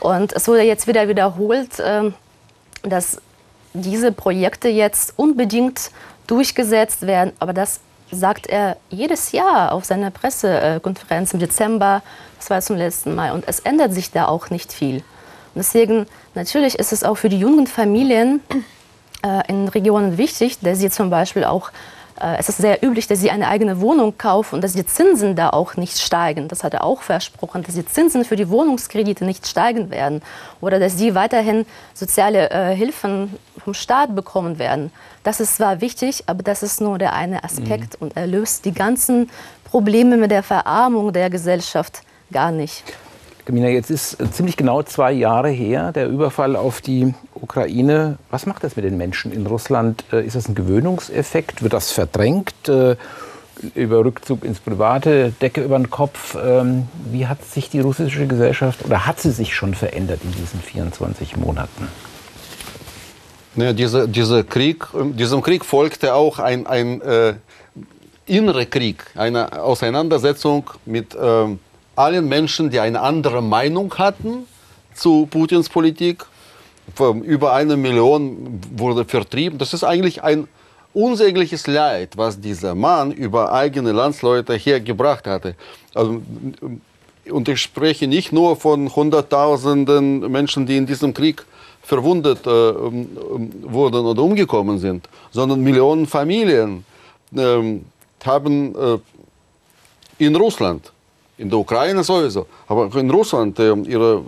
Und 0.00 0.32
es 0.34 0.46
wurde 0.46 0.62
jetzt 0.62 0.86
wieder 0.86 1.08
wiederholt, 1.08 1.78
äh, 1.80 2.10
dass 2.82 3.20
diese 3.72 4.12
Projekte 4.12 4.68
jetzt 4.68 5.14
unbedingt 5.16 5.90
durchgesetzt 6.26 7.06
werden, 7.06 7.32
aber 7.38 7.52
das 7.52 7.80
sagt 8.10 8.46
er 8.46 8.76
jedes 8.88 9.32
Jahr 9.32 9.72
auf 9.72 9.84
seiner 9.84 10.10
Pressekonferenz 10.10 11.34
im 11.34 11.40
Dezember, 11.40 12.02
das 12.38 12.50
war 12.50 12.60
zum 12.60 12.76
letzten 12.76 13.14
Mal. 13.14 13.32
Und 13.32 13.44
es 13.48 13.60
ändert 13.60 13.92
sich 13.92 14.10
da 14.10 14.26
auch 14.26 14.50
nicht 14.50 14.72
viel. 14.72 14.96
Und 14.96 15.56
deswegen, 15.56 16.06
natürlich 16.34 16.78
ist 16.78 16.92
es 16.92 17.02
auch 17.02 17.16
für 17.16 17.28
die 17.28 17.38
jungen 17.38 17.66
Familien 17.66 18.40
äh, 19.24 19.48
in 19.48 19.68
Regionen 19.68 20.18
wichtig, 20.18 20.58
dass 20.60 20.78
sie 20.78 20.90
zum 20.90 21.10
Beispiel 21.10 21.44
auch 21.44 21.70
äh, 22.20 22.38
es 22.38 22.48
ist 22.48 22.58
sehr 22.58 22.82
üblich, 22.84 23.06
dass 23.06 23.20
sie 23.20 23.30
eine 23.30 23.48
eigene 23.48 23.80
Wohnung 23.80 24.16
kaufen 24.18 24.56
und 24.56 24.64
dass 24.64 24.72
die 24.72 24.86
Zinsen 24.86 25.36
da 25.36 25.50
auch 25.50 25.76
nicht 25.76 25.98
steigen. 25.98 26.48
Das 26.48 26.64
hat 26.64 26.74
er 26.74 26.84
auch 26.84 27.02
versprochen, 27.02 27.62
dass 27.62 27.74
die 27.74 27.84
Zinsen 27.84 28.24
für 28.24 28.36
die 28.36 28.48
Wohnungskredite 28.48 29.24
nicht 29.24 29.46
steigen 29.46 29.90
werden 29.90 30.22
oder 30.60 30.78
dass 30.78 30.96
sie 30.96 31.14
weiterhin 31.14 31.66
soziale 31.94 32.50
äh, 32.50 32.74
Hilfen 32.74 33.34
vom 33.62 33.74
Staat 33.74 34.14
bekommen 34.14 34.58
werden. 34.58 34.92
Das 35.26 35.40
ist 35.40 35.56
zwar 35.56 35.80
wichtig, 35.80 36.22
aber 36.28 36.44
das 36.44 36.62
ist 36.62 36.80
nur 36.80 36.98
der 36.98 37.12
eine 37.12 37.42
Aspekt 37.42 38.00
mhm. 38.00 38.06
und 38.06 38.16
er 38.16 38.28
löst 38.28 38.64
die 38.64 38.70
ganzen 38.70 39.28
Probleme 39.64 40.16
mit 40.18 40.30
der 40.30 40.44
Verarmung 40.44 41.12
der 41.12 41.30
Gesellschaft 41.30 42.02
gar 42.30 42.52
nicht. 42.52 42.84
Kamina, 43.44 43.66
jetzt 43.66 43.90
ist 43.90 44.18
ziemlich 44.32 44.56
genau 44.56 44.84
zwei 44.84 45.10
Jahre 45.10 45.48
her 45.48 45.90
der 45.90 46.06
Überfall 46.06 46.54
auf 46.54 46.80
die 46.80 47.12
Ukraine. 47.34 48.18
Was 48.30 48.46
macht 48.46 48.62
das 48.62 48.76
mit 48.76 48.84
den 48.84 48.96
Menschen 48.96 49.32
in 49.32 49.48
Russland? 49.48 50.04
Äh, 50.12 50.24
ist 50.24 50.36
das 50.36 50.48
ein 50.48 50.54
Gewöhnungseffekt? 50.54 51.60
Wird 51.60 51.72
das 51.72 51.90
verdrängt? 51.90 52.68
Äh, 52.68 52.94
über 53.74 54.04
Rückzug 54.04 54.44
ins 54.44 54.60
Private, 54.60 55.32
Decke 55.42 55.60
über 55.64 55.76
den 55.76 55.90
Kopf. 55.90 56.36
Ähm, 56.40 56.86
wie 57.10 57.26
hat 57.26 57.44
sich 57.44 57.68
die 57.68 57.80
russische 57.80 58.28
Gesellschaft 58.28 58.84
oder 58.84 59.06
hat 59.06 59.18
sie 59.18 59.32
sich 59.32 59.56
schon 59.56 59.74
verändert 59.74 60.20
in 60.22 60.30
diesen 60.30 60.60
24 60.60 61.36
Monaten? 61.36 61.88
Ja, 63.56 63.72
diese, 63.72 64.06
diese 64.06 64.44
Krieg, 64.44 64.84
diesem 64.94 65.40
Krieg 65.40 65.64
folgte 65.64 66.14
auch 66.14 66.38
ein, 66.38 66.66
ein 66.66 67.00
äh, 67.00 67.34
innerer 68.26 68.66
Krieg, 68.66 69.04
eine 69.14 69.62
Auseinandersetzung 69.62 70.70
mit 70.84 71.14
äh, 71.14 71.56
allen 71.94 72.28
Menschen, 72.28 72.68
die 72.68 72.80
eine 72.80 73.00
andere 73.00 73.42
Meinung 73.42 73.94
hatten 73.96 74.46
zu 74.94 75.26
Putins 75.26 75.70
Politik. 75.70 76.26
Über 76.98 77.52
eine 77.52 77.76
Million 77.76 78.60
wurde 78.76 79.04
vertrieben. 79.04 79.58
Das 79.58 79.72
ist 79.74 79.82
eigentlich 79.82 80.22
ein 80.22 80.46
unsägliches 80.92 81.66
Leid, 81.66 82.16
was 82.16 82.40
dieser 82.40 82.74
Mann 82.74 83.10
über 83.10 83.52
eigene 83.52 83.92
Landsleute 83.92 84.54
hier 84.54 84.80
gebracht 84.80 85.26
hatte. 85.26 85.56
Also, 85.94 86.22
und 87.28 87.48
ich 87.48 87.60
spreche 87.60 88.06
nicht 88.06 88.32
nur 88.32 88.54
von 88.56 88.94
Hunderttausenden 88.94 90.30
Menschen, 90.30 90.64
die 90.66 90.76
in 90.76 90.86
diesem 90.86 91.12
Krieg 91.12 91.44
verwundet 91.86 92.46
äh, 92.46 92.50
wurden 92.50 94.04
oder 94.04 94.22
umgekommen 94.22 94.78
sind, 94.78 95.08
sondern 95.30 95.60
Millionen 95.60 96.06
Familien 96.06 96.84
äh, 97.34 97.80
haben 98.24 98.74
äh, 98.74 98.98
in 100.18 100.34
Russland 100.34 100.92
in 101.38 101.48
der 101.48 101.58
Ukraine 101.58 102.02
sowieso, 102.02 102.46
aber 102.66 102.86
auch 102.86 102.94
in 102.96 103.10
Russland 103.10 103.58
äh, 103.58 103.72
ihre 103.72 104.22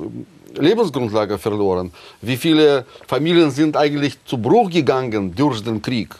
Lebensgrundlage 0.54 1.36
verloren. 1.38 1.90
Wie 2.20 2.36
viele 2.36 2.84
Familien 3.06 3.50
sind 3.50 3.76
eigentlich 3.76 4.24
zu 4.24 4.38
Bruch 4.38 4.70
gegangen 4.70 5.34
durch 5.34 5.62
den 5.62 5.82
Krieg? 5.82 6.14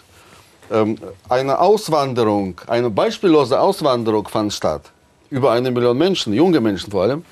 Ähm, 0.71 0.99
eine 1.28 1.61
Auswanderung, 1.61 2.61
eine 2.66 2.90
beispiellose 2.90 3.61
Auswanderung 3.61 4.26
fand 4.26 4.52
statt. 4.52 4.90
Über 5.30 5.52
eine 5.52 5.71
Million 5.71 5.97
Menschen, 5.97 6.33
junge 6.33 6.61
Menschen 6.61 6.90
vor 6.90 7.02
allem, 7.02 7.23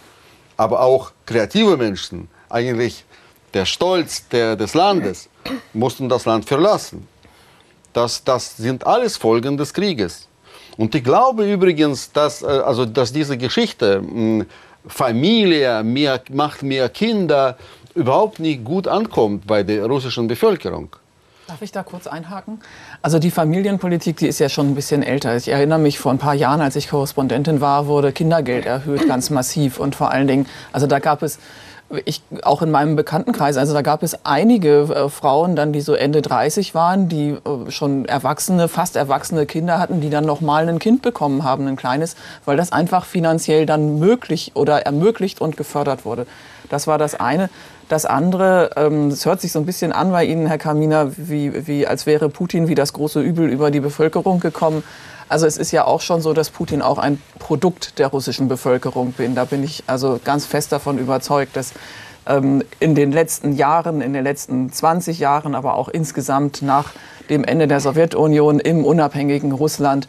aber 0.57 0.81
auch 0.81 1.13
kreative 1.25 1.77
Menschen, 1.77 2.29
eigentlich 2.49 3.06
der 3.57 3.65
Stolz 3.65 4.29
der, 4.29 4.55
des 4.55 4.75
Landes, 4.75 5.29
mussten 5.73 6.09
das 6.09 6.27
Land 6.27 6.45
verlassen. 6.45 7.09
Das, 7.95 8.23
das 8.23 8.59
sind 8.59 8.87
alles 8.87 9.17
Folgen 9.17 9.57
des 9.57 9.73
Krieges. 9.73 10.29
Und 10.77 10.95
ich 10.95 11.03
glaube 11.03 11.51
übrigens, 11.51 12.13
dass, 12.13 12.43
äh, 12.43 12.47
also, 12.47 12.85
dass 12.85 13.13
diese 13.13 13.39
Geschichte, 13.39 13.97
hm, 13.97 14.45
Familie 14.87 15.83
mehr, 15.83 16.21
macht 16.31 16.63
mehr 16.63 16.89
Kinder, 16.91 17.57
überhaupt 17.95 18.39
nicht 18.41 18.63
gut 18.63 18.87
ankommt 18.87 19.47
bei 19.47 19.63
der 19.63 19.87
russischen 19.87 20.29
Bevölkerung. 20.29 20.95
Darf 21.49 21.63
ich 21.63 21.73
da 21.73 21.83
kurz 21.83 22.07
einhaken? 22.07 22.61
Also 23.03 23.19
die 23.19 23.31
Familienpolitik, 23.31 24.19
die 24.19 24.27
ist 24.27 24.39
ja 24.39 24.49
schon 24.49 24.67
ein 24.69 24.75
bisschen 24.75 25.03
älter. 25.03 25.35
Ich 25.37 25.49
erinnere 25.49 25.79
mich, 25.79 25.99
vor 25.99 26.13
ein 26.13 26.19
paar 26.19 26.35
Jahren, 26.35 26.61
als 26.61 26.77
ich 26.77 26.89
Korrespondentin 26.91 27.61
war, 27.61 27.87
wurde 27.87 28.13
Kindergeld 28.13 28.67
erhöht, 28.67 29.09
ganz 29.09 29.31
massiv. 29.31 29.79
Und 29.79 29.95
vor 29.95 30.11
allen 30.11 30.27
Dingen, 30.27 30.47
also 30.73 30.87
da 30.87 30.99
gab 30.99 31.23
es 31.23 31.39
ich, 32.05 32.23
auch 32.43 32.63
in 32.63 32.71
meinem 32.71 32.97
Bekanntenkreis, 32.97 33.57
also 33.57 33.73
da 33.73 33.83
gab 33.83 34.03
es 34.03 34.25
einige 34.25 34.83
äh, 34.83 35.09
Frauen 35.09 35.55
dann, 35.55 35.73
die 35.73 35.81
so 35.81 35.95
Ende 35.95 36.21
30 36.21 36.75
waren, 36.75 37.09
die 37.09 37.31
äh, 37.31 37.71
schon 37.71 38.07
erwachsene, 38.07 38.69
fast 38.69 38.97
erwachsene 38.97 39.47
Kinder 39.47 39.79
hatten, 39.79 40.01
die 40.01 40.11
dann 40.11 40.25
noch 40.25 40.41
mal 40.41 40.69
ein 40.69 40.79
Kind 40.79 41.03
bekommen 41.03 41.45
haben, 41.45 41.67
ein 41.69 41.77
kleines, 41.77 42.17
weil 42.45 42.57
das 42.57 42.73
einfach 42.73 43.05
finanziell 43.05 43.67
dann 43.67 43.99
möglich 43.99 44.53
oder 44.55 44.83
ermöglicht 44.83 45.41
und 45.41 45.57
gefördert 45.57 46.05
wurde. 46.05 46.27
Das 46.69 46.87
war 46.89 46.99
das 46.99 47.15
eine. 47.15 47.49
Das 47.89 48.05
andere, 48.05 48.71
ähm, 48.75 49.09
es 49.09 49.25
hört 49.25 49.41
sich 49.41 49.53
so 49.53 49.61
ein 49.61 49.67
bisschen 49.67 49.93
an 49.93 50.11
bei 50.11 50.25
Ihnen, 50.25 50.47
Herr 50.47 50.59
Kaminer, 50.59 51.13
wie, 51.17 51.69
wie 51.69 51.87
als 51.87 52.05
wäre 52.05 52.29
Putin 52.29 52.67
wie 52.67 52.75
das 52.75 52.93
große 52.93 53.21
Übel 53.21 53.49
über 53.49 53.71
die 53.71 53.79
Bevölkerung 53.79 54.41
gekommen. 54.41 54.83
Also 55.29 55.47
es 55.47 55.57
ist 55.57 55.73
ja 55.73 55.85
auch 55.85 56.01
schon 56.01 56.21
so, 56.21 56.33
dass 56.33 56.51
Putin 56.51 56.83
auch 56.83 56.99
ein 56.99 57.21
Produkt 57.39 57.99
der 57.99 58.09
russischen 58.09 58.49
Bevölkerung 58.49 59.13
bin. 59.13 59.35
Da 59.35 59.45
bin 59.45 59.65
ich 59.65 59.83
also 59.87 60.21
ganz 60.23 60.47
fest 60.47 60.71
davon 60.71 60.99
überzeugt, 60.99 61.57
dass 61.57 61.73
ähm, 62.27 62.63
in 62.79 62.95
den 62.95 63.13
letzten 63.13 63.53
Jahren, 63.53 64.01
in 64.01 64.13
den 64.13 64.25
letzten 64.25 64.73
20 64.73 65.19
Jahren, 65.19 65.55
aber 65.55 65.75
auch 65.75 65.89
insgesamt 65.89 66.63
nach 66.63 66.93
dem 67.29 67.45
Ende 67.45 67.67
der 67.67 67.81
Sowjetunion 67.81 68.61
im 68.61 68.85
unabhängigen 68.85 69.53
Russland 69.53 70.07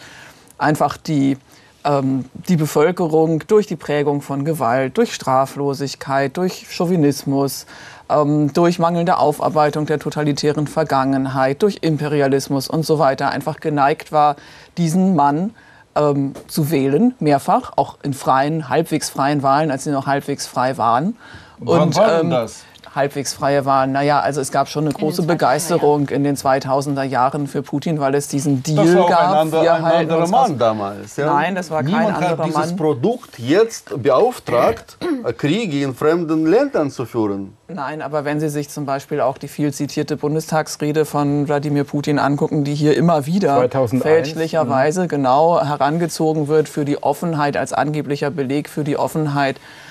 einfach 0.59 0.97
die, 0.97 1.38
ähm, 1.83 2.25
die 2.47 2.57
Bevölkerung 2.57 3.43
durch 3.47 3.65
die 3.65 3.75
Prägung 3.75 4.21
von 4.21 4.45
Gewalt, 4.45 4.97
durch 4.97 5.13
Straflosigkeit, 5.13 6.38
durch 6.38 6.67
Chauvinismus, 6.69 7.65
ähm, 8.10 8.54
durch 8.54 8.80
mangelnde 8.80 9.18
Aufarbeitung 9.18 9.86
der 9.86 10.00
totalitären 10.00 10.68
Vergangenheit, 10.68 11.62
durch 11.62 11.80
Imperialismus 11.82 12.68
und 12.68 12.86
so 12.86 13.00
weiter 13.00 13.30
einfach 13.30 13.60
geneigt 13.60 14.12
war, 14.12 14.36
diesen 14.78 15.16
Mann 15.16 15.54
ähm, 15.96 16.34
zu 16.48 16.72
wählen, 16.72 17.16
mehrfach, 17.20 17.74
auch 17.76 17.98
in 18.04 18.14
freien, 18.14 18.70
halbwegs 18.70 19.10
freien 19.10 19.44
Wahlen, 19.44 19.72
als 19.72 19.84
sie 19.84 19.92
noch 19.92 20.08
halbwegs 20.08 20.48
frei 20.48 20.78
waren. 20.78 21.18
Wann 21.60 21.82
und, 21.84 21.96
war 21.96 22.20
ähm, 22.20 22.30
das? 22.30 22.64
Halbwegs 22.98 23.34
freie 23.34 23.66
Wahlen. 23.66 23.94
Naja, 23.94 24.20
also 24.20 24.42
es 24.42 24.51
gab 24.51 24.68
schon 24.68 24.84
eine 24.84 24.94
große 24.94 25.22
in 25.22 25.27
Begeisterung 25.27 26.10
in 26.10 26.25
den 26.25 26.36
2000er 26.36 27.04
Jahren 27.04 27.48
für 27.48 27.62
Putin, 27.62 28.01
weil 28.01 28.13
es 28.16 28.27
diesen 28.27 28.62
Deal 28.63 28.86
das 28.86 28.96
war 28.96 29.10
gab. 29.10 29.32
Ein, 29.32 29.38
ander, 29.38 29.74
ein 29.74 29.84
anderer 29.86 30.27
Mann 30.27 30.58
damals. 30.58 31.16
Ja? 31.16 31.34
Nein, 31.34 31.56
das 31.56 31.72
war 31.72 31.82
Niemand 31.84 32.06
kein 32.06 32.16
anderer 32.16 32.38
hat 32.39 32.46
dieses 32.46 32.66
Mann. 32.68 32.75
Produkt 32.75 33.39
jetzt 33.39 34.04
beauftragt, 34.04 34.98
Kriege 35.38 35.84
in 35.84 35.96
fremden 35.96 36.46
Ländern 36.46 36.92
zu 36.92 37.06
führen. 37.06 37.56
Nein, 37.70 38.01
aber 38.01 38.25
wenn 38.25 38.39
Sie 38.39 38.50
sich 38.50 38.70
zum 38.70 38.86
Beispiel 38.86 39.22
auch 39.22 39.38
die 39.38 39.48
viel 39.48 39.74
zitierte 39.74 40.18
Bundestagsrede 40.18 41.06
von 41.06 41.48
Wladimir 41.48 41.84
Putin 41.84 42.20
angucken, 42.20 42.63
die 42.63 42.75
hier 42.75 42.98
immer 42.98 43.25
wieder 43.25 43.58
2001, 43.58 44.04
fälschlicherweise 44.04 45.04
mhm. 45.04 45.08
genau 45.08 45.63
herangezogen 45.63 46.48
wird 46.48 46.68
für 46.68 46.84
die 46.84 47.04
Offenheit 47.04 47.56
als 47.56 47.74
angeblicher 47.74 48.32
Beleg 48.32 48.70
für 48.70 48.84
die 48.84 48.98
Offenheit 48.98 49.58
äh, 49.58 49.87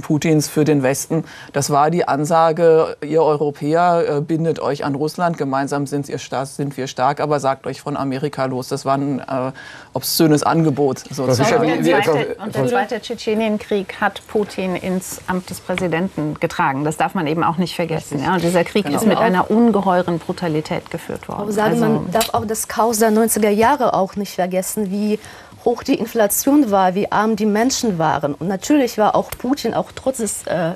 Putins 0.00 0.48
für 0.48 0.64
den 0.64 0.82
Westen. 0.82 1.24
Das 1.52 1.70
war 1.70 1.90
die 1.90 2.06
Ansage, 2.06 2.96
ihr 3.04 3.22
Europäer 3.22 4.04
äh, 4.18 4.20
bindet 4.20 4.60
euch 4.60 4.84
an 4.84 4.94
Russland, 4.94 5.38
gemeinsam 5.38 5.86
sind, 5.86 6.08
ihr, 6.08 6.18
sind 6.18 6.76
wir 6.76 6.86
stark, 6.86 7.20
aber 7.20 7.40
sagt 7.40 7.66
euch 7.66 7.80
von 7.80 7.96
Amerika 7.96 8.44
los. 8.46 8.68
Das 8.68 8.84
war 8.84 8.96
ein 8.96 9.20
äh, 9.20 9.52
obszönes 9.92 10.42
Angebot. 10.42 11.00
Sozusagen. 11.10 11.72
Und 11.72 11.86
der 11.86 12.02
zweite, 12.02 12.36
und 12.42 12.54
der 12.54 12.66
zweite 12.66 13.00
Tschetschenienkrieg 13.00 14.00
hat 14.00 14.22
Putin 14.28 14.76
ins 14.76 15.20
Amt 15.26 15.50
des 15.50 15.60
Präsidenten 15.60 16.34
getragen. 16.40 16.84
Das 16.84 16.96
darf 16.96 17.14
man 17.14 17.26
eben 17.26 17.42
auch 17.42 17.56
nicht 17.56 17.74
vergessen. 17.74 18.22
Ja, 18.22 18.34
und 18.34 18.42
dieser 18.42 18.64
Krieg 18.64 18.86
genau. 18.86 18.98
ist 18.98 19.06
mit 19.06 19.18
einer 19.18 19.50
ungeheuren 19.50 20.18
Brutalität 20.18 20.90
geführt 20.90 21.28
worden. 21.28 21.40
Aber 21.40 21.52
sagen, 21.52 21.74
also, 21.74 21.84
man 21.84 22.10
darf 22.10 22.32
auch 22.34 22.46
das 22.46 22.68
Chaos 22.68 22.98
der 22.98 23.10
90er 23.10 23.50
Jahre 23.50 23.94
auch 23.94 24.16
nicht 24.16 24.34
vergessen, 24.34 24.90
wie 24.90 25.18
hoch 25.66 25.82
die 25.82 25.96
Inflation 25.96 26.70
war, 26.70 26.94
wie 26.94 27.12
arm 27.12 27.36
die 27.36 27.44
Menschen 27.44 27.98
waren. 27.98 28.32
Und 28.34 28.48
natürlich 28.48 28.96
war 28.96 29.14
auch 29.14 29.30
Putin, 29.30 29.74
auch 29.74 29.92
trotz 29.94 30.18
des, 30.18 30.46
äh, 30.46 30.72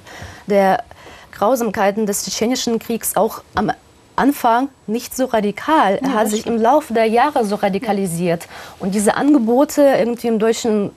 der 0.47 0.83
Grausamkeiten 1.33 2.05
des 2.05 2.25
Tschetschenischen 2.25 2.79
Kriegs, 2.79 3.17
auch 3.17 3.43
am 3.55 3.73
Anfang 4.17 4.69
nicht 4.87 5.17
so 5.17 5.25
radikal. 5.27 5.99
Er 6.03 6.13
hat 6.13 6.29
sich 6.29 6.47
im 6.47 6.59
Laufe 6.59 6.93
der 6.93 7.07
Jahre 7.07 7.47
so 7.47 7.55
radikalisiert. 7.55 8.49
Und 8.79 8.95
diese 8.95 9.15
Angebote 9.15 9.83
irgendwie 9.83 10.27
im 10.27 10.39
Deutschen 10.39 10.91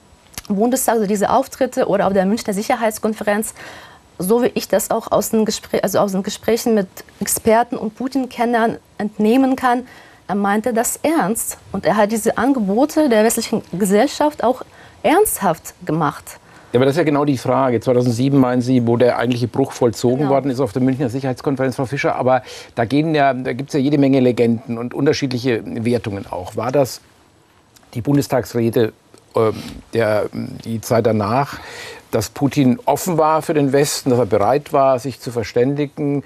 Bundestag, 0.48 0.96
also 0.96 1.06
diese 1.06 1.30
Auftritte 1.30 1.86
oder 1.86 2.06
auf 2.06 2.12
der 2.12 2.26
Münchner 2.26 2.52
Sicherheitskonferenz, 2.52 3.54
so 4.18 4.42
wie 4.42 4.50
ich 4.54 4.68
das 4.68 4.90
auch 4.90 5.10
aus 5.10 5.30
den, 5.30 5.44
Gespräch, 5.44 5.82
also 5.82 6.00
aus 6.00 6.12
den 6.12 6.22
Gesprächen 6.22 6.74
mit 6.74 6.88
Experten 7.20 7.76
und 7.76 7.96
Putin-Kennern 7.96 8.76
entnehmen 8.98 9.56
kann, 9.56 9.86
er 10.26 10.34
meinte 10.34 10.72
das 10.72 10.98
ernst. 11.02 11.58
Und 11.72 11.86
er 11.86 11.96
hat 11.96 12.12
diese 12.12 12.38
Angebote 12.38 13.08
der 13.08 13.24
westlichen 13.24 13.62
Gesellschaft 13.72 14.42
auch 14.42 14.62
ernsthaft 15.02 15.74
gemacht. 15.84 16.38
Ja, 16.72 16.78
aber 16.78 16.86
das 16.86 16.94
ist 16.94 16.98
ja 16.98 17.04
genau 17.04 17.24
die 17.24 17.38
Frage. 17.38 17.78
2007 17.78 18.38
meinen 18.38 18.60
Sie, 18.60 18.84
wo 18.86 18.96
der 18.96 19.18
eigentliche 19.18 19.46
Bruch 19.46 19.70
vollzogen 19.70 20.18
genau. 20.18 20.30
worden 20.30 20.50
ist 20.50 20.58
auf 20.58 20.72
der 20.72 20.82
Münchner 20.82 21.08
Sicherheitskonferenz, 21.08 21.76
Frau 21.76 21.86
Fischer. 21.86 22.16
Aber 22.16 22.42
da, 22.74 22.82
ja, 22.82 23.32
da 23.32 23.52
gibt 23.52 23.70
es 23.70 23.74
ja 23.74 23.80
jede 23.80 23.96
Menge 23.96 24.18
Legenden 24.18 24.76
und 24.76 24.92
unterschiedliche 24.92 25.62
Wertungen 25.64 26.26
auch. 26.26 26.56
War 26.56 26.72
das 26.72 27.00
die 27.94 28.00
Bundestagsrede 28.00 28.92
äh, 29.36 29.52
der, 29.92 30.26
die 30.32 30.80
Zeit 30.80 31.06
danach, 31.06 31.60
dass 32.10 32.30
Putin 32.30 32.80
offen 32.86 33.18
war 33.18 33.42
für 33.42 33.54
den 33.54 33.72
Westen, 33.72 34.10
dass 34.10 34.18
er 34.18 34.26
bereit 34.26 34.72
war, 34.72 34.98
sich 34.98 35.20
zu 35.20 35.30
verständigen, 35.30 36.24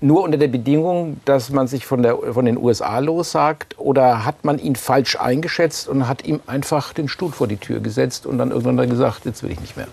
nur 0.00 0.22
unter 0.22 0.38
der 0.38 0.48
Bedingung, 0.48 1.20
dass 1.24 1.50
man 1.50 1.66
sich 1.66 1.86
von, 1.86 2.02
der, 2.02 2.16
von 2.32 2.44
den 2.44 2.56
USA 2.56 2.98
lossagt? 2.98 3.78
Oder 3.78 4.24
hat 4.24 4.44
man 4.44 4.58
ihn 4.58 4.76
falsch 4.76 5.16
eingeschätzt 5.16 5.88
und 5.88 6.08
hat 6.08 6.24
ihm 6.24 6.40
einfach 6.46 6.92
den 6.92 7.08
Stuhl 7.08 7.32
vor 7.32 7.46
die 7.46 7.56
Tür 7.56 7.80
gesetzt 7.80 8.26
und 8.26 8.38
dann 8.38 8.50
irgendwann 8.50 8.76
dann 8.76 8.90
gesagt, 8.90 9.24
jetzt 9.24 9.42
will 9.42 9.50
ich 9.50 9.60
nicht 9.60 9.76
mehr? 9.76 9.88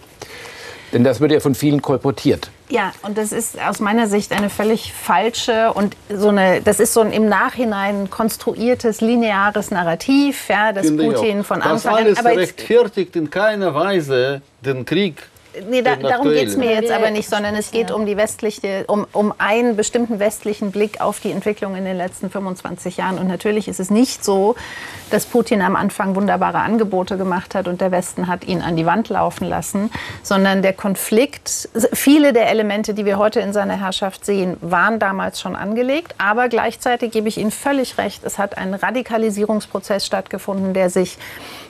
Denn 0.93 1.03
das 1.03 1.19
wird 1.19 1.31
ja 1.31 1.39
von 1.39 1.55
vielen 1.55 1.81
kolportiert. 1.81 2.49
Ja, 2.69 2.93
und 3.01 3.17
das 3.17 3.31
ist 3.31 3.59
aus 3.61 3.79
meiner 3.79 4.07
Sicht 4.07 4.31
eine 4.31 4.49
völlig 4.49 4.93
falsche 4.93 5.73
und 5.73 5.95
so 6.09 6.29
eine, 6.29 6.61
das 6.61 6.79
ist 6.79 6.93
so 6.93 7.01
ein 7.01 7.11
im 7.11 7.27
Nachhinein 7.27 8.09
konstruiertes, 8.09 9.01
lineares 9.01 9.71
Narrativ, 9.71 10.47
ja, 10.49 10.71
das 10.71 10.87
Finde 10.87 11.11
Putin 11.11 11.43
von 11.43 11.61
Anfang 11.61 11.95
an. 11.95 12.05
Das 12.05 12.25
alles 12.25 12.37
rechtfertigt 12.37 13.15
in 13.15 13.29
keiner 13.29 13.75
Weise 13.75 14.41
den 14.61 14.85
Krieg 14.85 15.23
nee, 15.69 15.81
da, 15.81 15.95
darum 15.95 16.29
geht 16.29 16.47
es 16.47 16.57
mir 16.57 16.71
jetzt 16.71 16.91
aber 16.91 17.11
nicht, 17.11 17.29
sondern 17.29 17.55
es 17.55 17.71
geht 17.71 17.91
um 17.91 18.05
die 18.05 18.17
westliche, 18.17 18.85
um, 18.87 19.07
um 19.11 19.33
einen 19.37 19.75
bestimmten 19.75 20.19
westlichen 20.19 20.71
Blick 20.71 21.01
auf 21.01 21.19
die 21.19 21.31
Entwicklung 21.31 21.75
in 21.75 21.85
den 21.85 21.97
letzten 21.97 22.29
25 22.29 22.97
Jahren. 22.97 23.17
Und 23.17 23.27
natürlich 23.27 23.67
ist 23.67 23.79
es 23.79 23.89
nicht 23.89 24.23
so, 24.23 24.55
dass 25.11 25.25
Putin 25.25 25.61
am 25.61 25.75
Anfang 25.75 26.15
wunderbare 26.15 26.59
Angebote 26.59 27.17
gemacht 27.17 27.55
hat 27.55 27.67
und 27.67 27.81
der 27.81 27.91
Westen 27.91 28.27
hat 28.27 28.45
ihn 28.45 28.61
an 28.61 28.75
die 28.75 28.85
Wand 28.85 29.09
laufen 29.09 29.47
lassen, 29.47 29.91
sondern 30.23 30.61
der 30.61 30.73
Konflikt, 30.73 31.69
viele 31.93 32.33
der 32.33 32.49
Elemente, 32.49 32.93
die 32.93 33.05
wir 33.05 33.17
heute 33.17 33.39
in 33.39 33.53
seiner 33.53 33.79
Herrschaft 33.79 34.25
sehen, 34.25 34.57
waren 34.61 34.99
damals 34.99 35.39
schon 35.39 35.55
angelegt. 35.55 36.15
Aber 36.17 36.49
gleichzeitig 36.49 37.11
gebe 37.11 37.27
ich 37.27 37.37
Ihnen 37.37 37.51
völlig 37.51 37.97
recht, 37.97 38.23
es 38.23 38.37
hat 38.37 38.57
ein 38.57 38.73
Radikalisierungsprozess 38.73 40.05
stattgefunden, 40.05 40.73
der 40.73 40.89
sich 40.89 41.17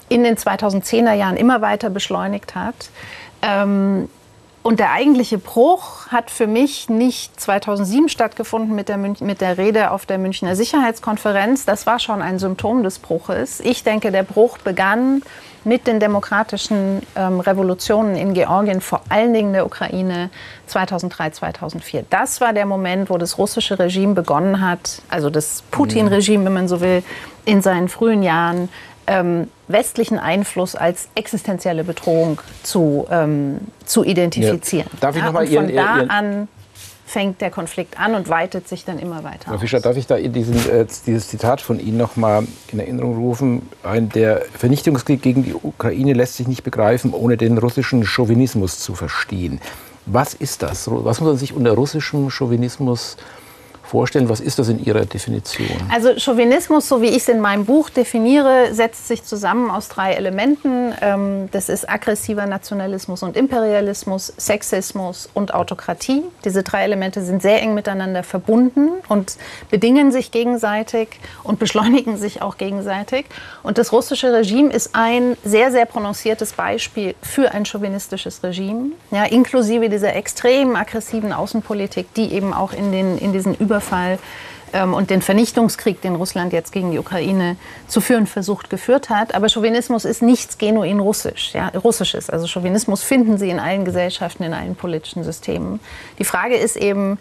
in 0.09 0.23
den 0.23 0.35
2010er 0.37 1.13
Jahren 1.13 1.37
immer 1.37 1.61
weiter 1.61 1.89
beschleunigt 1.89 2.55
hat. 2.55 2.89
Ähm, 3.45 4.09
und 4.65 4.79
der 4.79 4.91
eigentliche 4.93 5.37
Bruch 5.37 6.07
hat 6.07 6.31
für 6.31 6.47
mich 6.47 6.89
nicht 6.89 7.39
2007 7.39 8.09
stattgefunden 8.09 8.73
mit 8.73 8.89
der, 8.89 8.97
mit 8.97 9.39
der 9.39 9.59
Rede 9.59 9.91
auf 9.91 10.07
der 10.07 10.17
Münchner 10.17 10.55
Sicherheitskonferenz. 10.55 11.65
Das 11.65 11.85
war 11.85 11.99
schon 11.99 12.19
ein 12.23 12.39
Symptom 12.39 12.81
des 12.81 12.97
Bruches. 12.97 13.59
Ich 13.59 13.83
denke, 13.83 14.11
der 14.11 14.23
Bruch 14.23 14.57
begann 14.57 15.21
mit 15.65 15.85
den 15.85 15.99
demokratischen 15.99 17.03
ähm, 17.15 17.41
Revolutionen 17.41 18.15
in 18.15 18.33
Georgien, 18.33 18.81
vor 18.81 19.01
allen 19.09 19.33
Dingen 19.33 19.53
der 19.53 19.67
Ukraine 19.67 20.31
2003, 20.65 21.29
2004. 21.29 22.05
Das 22.09 22.41
war 22.41 22.51
der 22.51 22.65
Moment, 22.65 23.11
wo 23.11 23.19
das 23.19 23.37
russische 23.37 23.77
Regime 23.77 24.15
begonnen 24.15 24.61
hat, 24.61 25.03
also 25.09 25.29
das 25.29 25.63
Putin-Regime, 25.69 26.45
wenn 26.45 26.53
man 26.53 26.67
so 26.67 26.81
will, 26.81 27.03
in 27.45 27.61
seinen 27.61 27.87
frühen 27.87 28.23
Jahren 28.23 28.69
ähm, 29.07 29.49
westlichen 29.67 30.19
Einfluss 30.19 30.75
als 30.75 31.09
existenzielle 31.15 31.83
Bedrohung 31.83 32.41
zu, 32.63 33.07
ähm, 33.09 33.59
zu 33.85 34.03
identifizieren. 34.03 34.89
Ja. 34.93 34.99
Darf 34.99 35.15
ich 35.15 35.21
ja, 35.21 35.27
noch 35.27 35.33
mal 35.33 35.43
und 35.43 35.53
von 35.53 35.69
Ihren, 35.69 35.75
da 35.75 35.97
Ihren 35.97 36.09
an 36.09 36.47
fängt 37.05 37.39
der 37.39 37.51
Konflikt 37.51 37.99
an 37.99 38.15
und 38.15 38.29
weitet 38.29 38.67
sich 38.67 38.83
dann 38.83 38.97
immer 38.97 39.23
weiter 39.23 39.51
Frau 39.51 39.57
Fischer, 39.59 39.79
darf 39.79 39.95
ich 39.95 40.07
da 40.07 40.17
diesen, 40.17 40.55
äh, 40.69 40.85
dieses 41.05 41.27
Zitat 41.27 41.61
von 41.61 41.79
Ihnen 41.79 41.97
noch 41.97 42.15
mal 42.15 42.47
in 42.71 42.79
Erinnerung 42.79 43.17
rufen? 43.17 43.61
Ein, 43.83 44.09
der 44.09 44.41
Vernichtungskrieg 44.57 45.21
gegen 45.21 45.43
die 45.43 45.53
Ukraine 45.53 46.13
lässt 46.13 46.35
sich 46.35 46.47
nicht 46.47 46.63
begreifen, 46.63 47.13
ohne 47.13 47.37
den 47.37 47.57
russischen 47.57 48.03
Chauvinismus 48.03 48.79
zu 48.79 48.95
verstehen. 48.95 49.61
Was 50.07 50.33
ist 50.33 50.63
das? 50.63 50.89
Was 50.89 51.19
muss 51.19 51.29
man 51.29 51.37
sich 51.37 51.53
unter 51.53 51.71
russischem 51.71 52.29
Chauvinismus 52.29 53.17
vorstellen? 53.17 53.44
Vorstellen? 53.95 54.27
Was 54.27 54.41
ist 54.41 54.59
das 54.59 54.67
in 54.67 54.83
Ihrer 54.83 55.05
Definition? 55.05 55.69
Also 55.89 56.19
Chauvinismus, 56.19 56.89
so 56.89 57.01
wie 57.01 57.07
ich 57.07 57.23
es 57.23 57.29
in 57.29 57.39
meinem 57.39 57.63
Buch 57.63 57.89
definiere, 57.89 58.73
setzt 58.73 59.07
sich 59.07 59.23
zusammen 59.23 59.71
aus 59.71 59.87
drei 59.87 60.11
Elementen. 60.15 60.93
Ähm, 61.01 61.47
das 61.53 61.69
ist 61.69 61.89
aggressiver 61.89 62.45
Nationalismus 62.45 63.23
und 63.23 63.37
Imperialismus, 63.37 64.33
Sexismus 64.35 65.29
und 65.33 65.53
Autokratie. 65.53 66.23
Diese 66.43 66.61
drei 66.61 66.83
Elemente 66.83 67.21
sind 67.21 67.41
sehr 67.41 67.61
eng 67.61 67.73
miteinander 67.73 68.23
verbunden 68.23 68.89
und 69.07 69.37
bedingen 69.71 70.11
sich 70.11 70.29
gegenseitig 70.31 71.07
und 71.43 71.57
beschleunigen 71.59 72.17
sich 72.17 72.41
auch 72.41 72.57
gegenseitig. 72.57 73.27
Und 73.63 73.77
das 73.77 73.93
russische 73.93 74.33
Regime 74.33 74.73
ist 74.73 74.89
ein 74.91 75.37
sehr, 75.45 75.71
sehr 75.71 75.85
prononciertes 75.85 76.51
Beispiel 76.51 77.15
für 77.21 77.53
ein 77.53 77.65
chauvinistisches 77.65 78.43
Regime, 78.43 78.91
ja, 79.11 79.23
inklusive 79.23 79.87
dieser 79.87 80.13
extrem 80.15 80.75
aggressiven 80.75 81.31
Außenpolitik, 81.31 82.13
die 82.15 82.33
eben 82.33 82.53
auch 82.53 82.73
in, 82.73 82.91
den, 82.91 83.17
in 83.17 83.31
diesen 83.31 83.55
Über 83.55 83.79
Überfall 83.85 84.19
ähm, 84.73 84.93
und 84.93 85.09
den 85.09 85.21
Vernichtungskrieg, 85.21 86.01
den 86.01 86.15
Russland 86.15 86.53
jetzt 86.53 86.71
gegen 86.71 86.91
die 86.91 86.99
Ukraine 86.99 87.57
zu 87.87 88.01
führen 88.01 88.27
versucht, 88.27 88.69
geführt 88.69 89.09
hat. 89.09 89.35
Aber 89.35 89.49
Chauvinismus 89.49 90.05
ist 90.05 90.21
nichts 90.21 90.57
genuin 90.57 90.99
russisch, 90.99 91.53
ja, 91.53 91.69
russisches. 91.69 92.29
Also 92.29 92.47
Chauvinismus 92.47 93.03
finden 93.03 93.37
Sie 93.37 93.49
in 93.49 93.59
allen 93.59 93.85
Gesellschaften, 93.85 94.43
in 94.43 94.53
allen 94.53 94.75
politischen 94.75 95.23
Systemen. 95.23 95.79
Die 96.19 96.25
Frage 96.25 96.55
ist 96.55 96.75
eben, 96.75 97.17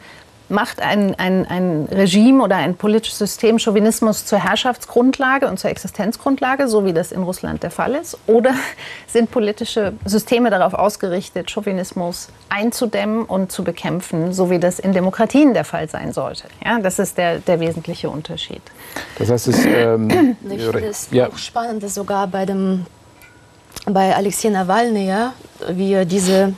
macht 0.49 0.81
ein, 0.81 1.15
ein, 1.15 1.47
ein 1.47 1.89
Regime 1.91 2.43
oder 2.43 2.57
ein 2.57 2.77
politisches 2.77 3.19
System 3.19 3.59
Chauvinismus 3.59 4.27
zur 4.27 4.39
Herrschaftsgrundlage 4.39 5.49
und 5.49 5.59
zur 5.59 5.71
Existenzgrundlage, 5.71 6.69
so 6.69 6.85
wie 6.85 6.93
das 6.93 7.13
in 7.13 7.23
Russland 7.23 7.63
der 7.63 7.71
Fall 7.71 7.95
ist? 7.95 8.19
Oder 8.27 8.55
sind 9.07 9.31
politische 9.31 9.95
Systeme 10.05 10.51
darauf 10.51 10.75
ausgerichtet, 10.75 11.51
Chauvinismus 11.51 12.29
einzudämmen 12.51 13.25
und 13.25 13.53
zu 13.53 13.65
bekämpfen, 13.65 14.33
so 14.33 14.51
wie 14.51 14.59
das 14.59 14.79
in 14.79 14.93
Demokratien 14.93 15.55
der 15.55 15.65
Fall 15.65 15.89
sein 15.89 16.13
sollte? 16.13 16.45
Ja, 16.65 16.79
das 16.79 16.99
ist 16.99 17.17
der, 17.17 17.39
der 17.39 17.61
wesentliche 17.61 18.11
Unterschied. 18.11 18.63
Das 19.19 19.31
heißt, 19.31 19.49
es 19.49 19.65
ähm, 19.65 20.37
ich 20.51 20.63
finde 20.63 20.87
es 20.87 21.09
ja. 21.11 21.29
auch 21.29 21.39
spannend, 21.39 21.83
dass 21.83 21.95
sogar 21.95 22.27
bei, 22.27 22.45
dem, 22.45 22.85
bei 23.87 24.15
Alexei 24.15 24.51
Nawalny, 24.51 25.07
ja, 25.07 25.33
wie 25.69 26.05
diese 26.05 26.53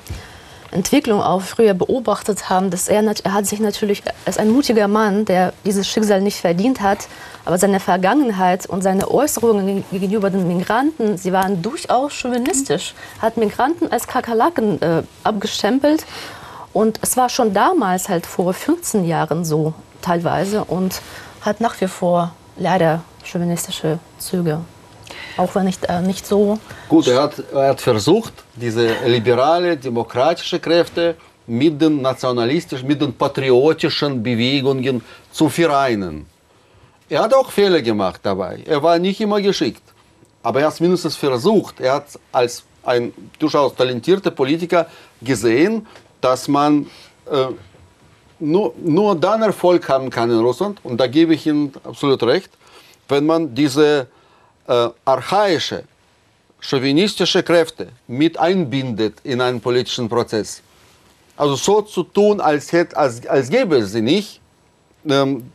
Entwicklung 0.71 1.23
auch 1.23 1.43
früher 1.43 1.75
beobachtet 1.75 2.49
haben, 2.51 2.71
dass 2.71 2.89
er, 2.89 3.03
er 3.03 3.33
hat 3.33 3.47
sich 3.47 3.61
natürlich 3.61 4.03
als 4.25 4.39
ein 4.39 4.51
mutiger 4.51 4.89
Mann, 4.89 5.25
der 5.25 5.53
dieses 5.65 5.89
Schicksal 5.89 6.21
nicht 6.21 6.41
verdient 6.41 6.81
hat, 6.81 7.09
aber 7.45 7.59
seine 7.59 7.81
Vergangenheit 7.81 8.67
und 8.67 8.83
seine 8.83 9.11
Äußerungen 9.11 9.85
gegenüber 9.91 10.31
den 10.31 10.49
Migranten, 10.49 11.17
sie 11.17 11.33
waren 11.33 11.63
durchaus 11.63 12.15
chauvinistisch, 12.15 12.95
hat 13.21 13.37
Migranten 13.37 13.91
als 13.91 14.07
Kakerlaken 14.07 14.83
äh, 14.83 15.03
abgestempelt 15.23 16.05
und 16.73 16.99
es 17.03 17.17
war 17.17 17.29
schon 17.29 17.55
damals 17.55 18.09
halt 18.09 18.27
vor 18.27 18.53
15 18.53 19.05
Jahren 19.05 19.45
so 19.45 19.75
teilweise 20.03 20.65
und 20.65 21.01
hat 21.43 21.61
nach 21.61 21.81
wie 21.81 21.89
vor 21.89 22.33
leider 22.57 23.03
chauvinistische 23.25 23.99
Züge. 24.19 24.61
Auch 25.37 25.55
wenn 25.55 25.67
nicht, 25.67 25.85
äh, 25.85 26.01
nicht 26.01 26.27
so. 26.27 26.59
Gut, 26.89 27.07
er 27.09 27.23
hat, 27.23 27.43
er 27.53 27.69
hat 27.71 27.81
versucht, 27.81 28.33
diese 28.55 28.89
liberale, 29.07 29.77
demokratische 29.77 30.59
Kräfte 30.59 31.17
mit 31.47 31.81
den 31.81 32.03
nationalistischen, 32.03 32.89
mit 32.89 33.01
den 33.01 33.13
patriotischen 33.13 34.23
Bewegungen 34.23 35.03
zu 35.31 35.49
vereinen. 35.49 36.27
Er 37.09 37.23
hat 37.23 37.35
auch 37.35 37.51
Fehler 37.51 37.83
gemacht 37.83 38.21
dabei. 38.23 38.63
Er 38.67 38.83
war 38.83 38.99
nicht 38.99 39.21
immer 39.21 39.41
geschickt. 39.41 39.83
Aber 40.43 40.61
er 40.61 40.67
hat 40.67 40.75
es 40.75 40.81
mindestens 40.81 41.17
versucht. 41.17 41.81
Er 41.81 41.95
hat 41.95 42.07
als 42.33 42.65
ein 42.85 43.13
durchaus 43.39 43.75
talentierter 43.75 44.31
Politiker 44.31 44.87
gesehen, 45.21 45.87
dass 46.21 46.49
man 46.49 46.87
äh, 47.31 47.49
nur, 48.39 48.75
nur 48.83 49.17
dann 49.17 49.43
Erfolg 49.43 49.89
haben 49.89 50.11
kann 50.11 50.31
in 50.31 50.39
Russland, 50.39 50.81
und 50.85 50.99
da 50.99 51.07
gebe 51.07 51.35
ich 51.35 51.47
Ihnen 51.47 51.73
absolut 51.85 52.23
recht, 52.23 52.51
wenn 53.09 53.27
man 53.27 53.55
diese 53.55 54.09
äh, 54.69 54.89
archaische, 55.05 55.85
chauvinistische 56.61 57.43
Kräfte 57.43 57.89
mit 58.07 58.39
einbindet 58.39 59.21
in 59.25 59.41
einen 59.41 59.61
politischen 59.61 60.09
Prozess. 60.09 60.63
Also 61.37 61.55
so 61.55 61.83
zu 61.83 62.03
tun, 62.03 62.41
als, 62.41 62.73
hätte, 62.73 62.97
als, 62.97 63.27
als 63.27 63.51
gäbe 63.51 63.77
es 63.77 63.93
sie 63.93 64.01
nicht, 64.01 64.41
ähm, 65.09 65.51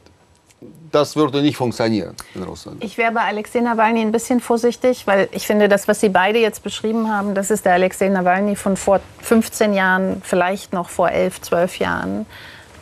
das 0.91 1.15
würde 1.15 1.41
nicht 1.41 1.57
funktionieren 1.57 2.15
in 2.35 2.43
Russland. 2.43 2.83
Ich 2.83 2.97
wäre 2.97 3.11
bei 3.11 3.21
Alexei 3.21 3.61
Nawalny 3.61 4.01
ein 4.01 4.11
bisschen 4.11 4.41
vorsichtig, 4.41 5.07
weil 5.07 5.29
ich 5.31 5.47
finde, 5.47 5.69
das, 5.69 5.87
was 5.87 6.01
Sie 6.01 6.09
beide 6.09 6.39
jetzt 6.39 6.63
beschrieben 6.63 7.09
haben, 7.09 7.33
das 7.33 7.49
ist 7.49 7.65
der 7.65 7.73
Alexei 7.73 8.09
Nawalny 8.09 8.55
von 8.55 8.77
vor 8.77 8.99
15 9.21 9.73
Jahren, 9.73 10.21
vielleicht 10.23 10.73
noch 10.73 10.89
vor 10.89 11.09
11, 11.09 11.41
12 11.41 11.79
Jahren. 11.79 12.25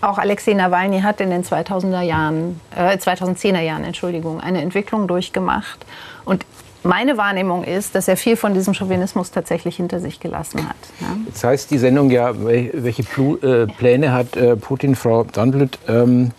Auch 0.01 0.17
Alexei 0.17 0.53
Nawalny 0.53 1.01
hat 1.01 1.21
in 1.21 1.29
den 1.29 1.43
2000er 1.43 2.01
Jahren, 2.01 2.59
äh, 2.75 2.97
2010er 2.97 3.59
Jahren, 3.59 3.83
Entschuldigung, 3.83 4.39
eine 4.41 4.61
Entwicklung 4.61 5.07
durchgemacht. 5.07 5.85
Und 6.29 6.45
meine 6.83 7.17
Wahrnehmung 7.17 7.63
ist, 7.63 7.95
dass 7.95 8.07
er 8.07 8.15
viel 8.15 8.35
von 8.35 8.53
diesem 8.53 8.75
Chauvinismus 8.75 9.31
tatsächlich 9.31 9.75
hinter 9.77 9.99
sich 9.99 10.19
gelassen 10.19 10.69
hat. 10.69 10.75
Ja. 11.01 11.07
Jetzt 11.25 11.43
heißt 11.43 11.71
die 11.71 11.79
Sendung 11.79 12.11
ja, 12.11 12.33
welche 12.39 13.03
Plu 13.03 13.37
äh, 13.37 13.65
Pläne 13.65 14.13
hat 14.13 14.37
äh, 14.37 14.55
Putin, 14.55 14.95
Frau 14.95 15.25
Sandblüt? 15.33 15.79
Ähm, 15.87 16.31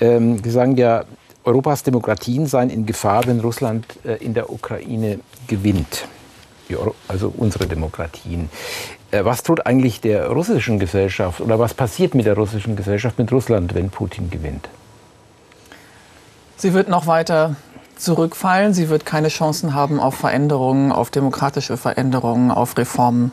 ähm, 0.00 0.42
Sie 0.42 0.50
sagen 0.50 0.76
ja, 0.76 1.04
Europas 1.44 1.84
Demokratien 1.84 2.46
seien 2.46 2.68
in 2.68 2.84
Gefahr, 2.84 3.22
wenn 3.26 3.38
Russland 3.40 3.86
äh, 4.04 4.16
in 4.16 4.34
der 4.34 4.50
Ukraine 4.50 5.20
gewinnt. 5.46 6.06
Also 7.06 7.32
unsere 7.36 7.66
Demokratien. 7.66 8.48
Äh, 9.12 9.24
was 9.24 9.44
tut 9.44 9.66
eigentlich 9.66 10.00
der 10.00 10.28
russischen 10.28 10.80
Gesellschaft 10.80 11.40
oder 11.40 11.58
was 11.60 11.74
passiert 11.74 12.14
mit 12.14 12.26
der 12.26 12.34
russischen 12.34 12.74
Gesellschaft, 12.74 13.18
mit 13.18 13.30
Russland, 13.30 13.74
wenn 13.74 13.88
Putin 13.88 14.30
gewinnt? 14.30 14.68
Sie 16.56 16.74
wird 16.74 16.88
noch 16.88 17.06
weiter 17.06 17.56
zurückfallen. 18.02 18.74
Sie 18.74 18.88
wird 18.88 19.06
keine 19.06 19.28
Chancen 19.28 19.74
haben 19.74 20.00
auf 20.00 20.14
Veränderungen, 20.14 20.92
auf 20.92 21.10
demokratische 21.10 21.76
Veränderungen, 21.76 22.50
auf 22.50 22.76
Reformen. 22.76 23.32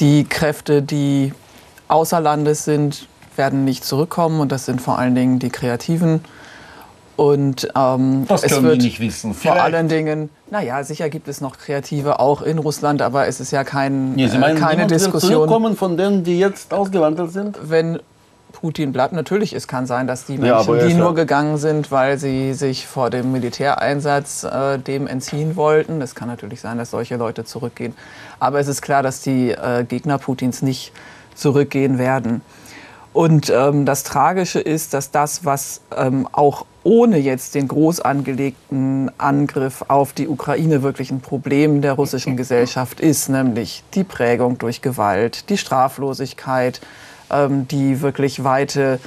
Die 0.00 0.24
Kräfte, 0.24 0.82
die 0.82 1.32
außer 1.88 2.20
Landes 2.20 2.64
sind, 2.64 3.08
werden 3.36 3.64
nicht 3.64 3.84
zurückkommen 3.84 4.40
und 4.40 4.52
das 4.52 4.66
sind 4.66 4.80
vor 4.80 4.98
allen 4.98 5.14
Dingen 5.14 5.38
die 5.38 5.50
Kreativen. 5.50 6.20
Und 7.16 7.68
ähm, 7.76 8.24
das 8.26 8.42
können 8.42 8.56
es 8.56 8.62
wird 8.62 8.82
nicht 8.82 8.98
wissen. 8.98 9.34
Vielleicht. 9.34 9.56
Vor 9.56 9.64
allen 9.64 9.88
Dingen, 9.88 10.30
naja, 10.50 10.82
sicher 10.82 11.08
gibt 11.08 11.28
es 11.28 11.40
noch 11.40 11.58
Kreative 11.58 12.18
auch 12.18 12.42
in 12.42 12.58
Russland, 12.58 13.02
aber 13.02 13.28
es 13.28 13.38
ist 13.38 13.52
ja 13.52 13.62
kein, 13.62 14.14
nee, 14.14 14.26
Sie 14.26 14.38
meinen, 14.38 14.56
äh, 14.56 14.60
keine 14.60 14.86
Diskussion. 14.88 15.32
zurückkommen 15.32 15.76
von 15.76 15.96
denen, 15.96 16.24
die 16.24 16.40
jetzt 16.40 16.74
ausgewandert 16.74 17.30
sind? 17.32 17.56
Wenn 17.62 18.00
Putin 18.54 18.92
bleibt. 18.92 19.12
Natürlich, 19.12 19.52
es 19.52 19.68
kann 19.68 19.86
sein, 19.86 20.06
dass 20.06 20.24
die 20.24 20.38
Menschen, 20.38 20.78
ja, 20.78 20.86
die 20.86 20.94
nur 20.94 21.14
gegangen 21.14 21.58
sind, 21.58 21.90
weil 21.90 22.18
sie 22.18 22.54
sich 22.54 22.86
vor 22.86 23.10
dem 23.10 23.32
Militäreinsatz 23.32 24.44
äh, 24.44 24.78
dem 24.78 25.06
entziehen 25.06 25.56
wollten. 25.56 26.00
Es 26.00 26.14
kann 26.14 26.28
natürlich 26.28 26.60
sein, 26.60 26.78
dass 26.78 26.90
solche 26.90 27.16
Leute 27.16 27.44
zurückgehen. 27.44 27.94
Aber 28.38 28.60
es 28.60 28.68
ist 28.68 28.80
klar, 28.80 29.02
dass 29.02 29.20
die 29.20 29.50
äh, 29.50 29.84
Gegner 29.84 30.18
Putins 30.18 30.62
nicht 30.62 30.92
zurückgehen 31.34 31.98
werden. 31.98 32.40
Und 33.12 33.48
ähm, 33.54 33.86
das 33.86 34.02
Tragische 34.02 34.60
ist, 34.60 34.94
dass 34.94 35.10
das, 35.10 35.44
was 35.44 35.82
ähm, 35.96 36.28
auch 36.32 36.66
ohne 36.82 37.18
jetzt 37.18 37.54
den 37.54 37.68
groß 37.68 38.00
angelegten 38.00 39.10
Angriff 39.18 39.84
auf 39.88 40.12
die 40.12 40.28
Ukraine 40.28 40.82
wirklich 40.82 41.10
ein 41.10 41.20
Problem 41.20 41.80
der 41.80 41.94
russischen 41.94 42.36
Gesellschaft 42.36 43.00
ist, 43.00 43.28
nämlich 43.28 43.84
die 43.94 44.04
Prägung 44.04 44.58
durch 44.58 44.82
Gewalt, 44.82 45.48
die 45.48 45.58
Straflosigkeit, 45.58 46.80
ähm, 47.34 47.68
die 47.68 48.00
wirklich 48.00 48.44
weite 48.44 49.00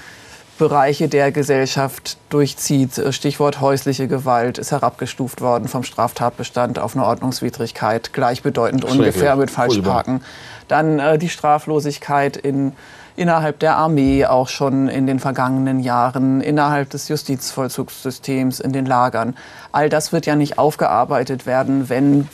Bereiche 0.58 1.08
der 1.08 1.32
Gesellschaft 1.32 2.18
durchzieht. 2.30 3.00
Stichwort 3.12 3.62
häusliche 3.62 4.08
Gewalt 4.08 4.58
ist 4.58 4.72
herabgestuft 4.72 5.42
worden 5.42 5.68
vom 5.68 5.84
Straftatbestand 5.84 6.80
auf 6.80 6.96
eine 6.96 7.06
Ordnungswidrigkeit, 7.06 8.12
gleichbedeutend 8.12 8.84
ungefähr 8.84 9.36
mit 9.36 9.52
Falschparken. 9.52 10.22
Dann 10.68 11.00
äh, 11.00 11.18
die 11.18 11.30
Straflosigkeit 11.30 12.38
in 12.38 12.74
innerhalb 13.18 13.60
der 13.60 13.76
Armee 13.76 14.26
auch 14.26 14.48
schon 14.48 14.88
in 14.88 15.08
den 15.08 15.20
vergangenen 15.20 15.80
Jahren, 15.80 16.40
innerhalb 16.40 16.92
des 16.92 17.10
Justizvollzugssystems, 17.10 18.60
in 18.60 18.72
den 18.72 18.86
Lagern. 18.86 19.36
All 19.72 19.90
das 19.90 20.14
wird 20.14 20.28
ja 20.28 20.36
nicht 20.36 20.60
aufgearbeitet 20.60 21.46
werden, 21.48 21.90
wenn 21.90 22.30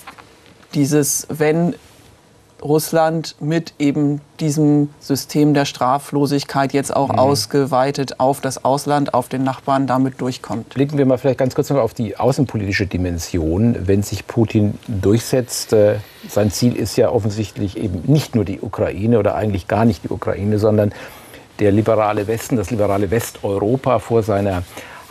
dieses, 0.73 1.25
wenn 1.29 1.73
Russland 2.63 3.35
mit 3.39 3.73
eben 3.77 4.21
diesem 4.39 4.89
System 4.99 5.53
der 5.53 5.65
Straflosigkeit 5.65 6.73
jetzt 6.73 6.95
auch 6.95 7.09
mhm. 7.09 7.19
ausgeweitet 7.19 8.19
auf 8.19 8.41
das 8.41 8.63
Ausland, 8.63 9.13
auf 9.13 9.27
den 9.27 9.43
Nachbarn 9.43 9.87
damit 9.87 10.21
durchkommt. 10.21 10.69
Blicken 10.73 10.97
wir 10.97 11.05
mal 11.05 11.17
vielleicht 11.17 11.39
ganz 11.39 11.55
kurz 11.55 11.69
noch 11.69 11.77
auf 11.77 11.93
die 11.93 12.17
außenpolitische 12.17 12.87
Dimension. 12.87 13.75
Wenn 13.87 14.03
sich 14.03 14.27
Putin 14.27 14.77
durchsetzt, 14.87 15.73
äh, 15.73 15.95
sein 16.29 16.51
Ziel 16.51 16.75
ist 16.75 16.95
ja 16.95 17.09
offensichtlich 17.09 17.77
eben 17.77 18.03
nicht 18.05 18.35
nur 18.35 18.45
die 18.45 18.61
Ukraine 18.61 19.19
oder 19.19 19.35
eigentlich 19.35 19.67
gar 19.67 19.85
nicht 19.85 20.05
die 20.05 20.09
Ukraine, 20.09 20.59
sondern 20.59 20.93
der 21.59 21.71
liberale 21.71 22.27
Westen, 22.27 22.55
das 22.55 22.71
liberale 22.71 23.11
Westeuropa 23.11 23.99
vor 23.99 24.23
seiner 24.23 24.63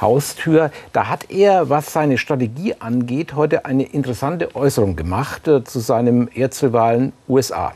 Haustür. 0.02 0.70
Da 0.92 1.08
hat 1.08 1.30
er, 1.30 1.70
was 1.70 1.92
seine 1.92 2.18
Strategie 2.18 2.74
angeht, 2.78 3.34
heute 3.34 3.64
eine 3.64 3.84
interessante 3.84 4.54
Äußerung 4.54 4.96
gemacht 4.96 5.48
äh, 5.48 5.64
zu 5.64 5.80
seinem 5.80 6.28
Erzrivalen 6.34 7.12
USA. 7.28 7.72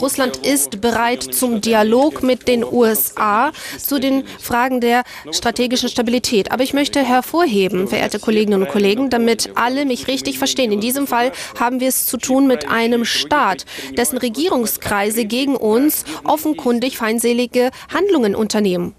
Russland 0.00 0.38
ist 0.38 0.80
bereit 0.80 1.22
zum 1.22 1.60
Dialog 1.60 2.22
mit 2.22 2.48
den 2.48 2.64
USA 2.64 3.52
zu 3.78 3.98
den 4.00 4.24
Fragen 4.38 4.80
der 4.80 5.02
strategischen 5.30 5.90
Stabilität. 5.90 6.52
Aber 6.52 6.62
ich 6.62 6.72
möchte 6.72 7.04
hervorheben, 7.04 7.86
verehrte 7.86 8.18
Kolleginnen 8.18 8.62
und 8.62 8.68
Kollegen, 8.68 9.10
damit 9.10 9.50
alle 9.56 9.84
mich 9.84 10.08
richtig 10.08 10.38
verstehen. 10.38 10.72
In 10.72 10.80
diesem 10.80 11.06
Fall 11.06 11.32
haben 11.58 11.80
wir 11.80 11.88
es 11.88 12.06
zu 12.06 12.16
tun 12.16 12.46
mit 12.46 12.70
einem 12.70 13.04
Staat, 13.04 13.66
dessen 13.96 14.16
Regierungskreise 14.16 15.26
gegen 15.26 15.56
uns 15.56 16.04
offenkundig 16.24 16.96
feindselige 16.96 17.70
Handlungen 17.92 18.34
unternehmen. 18.34 18.94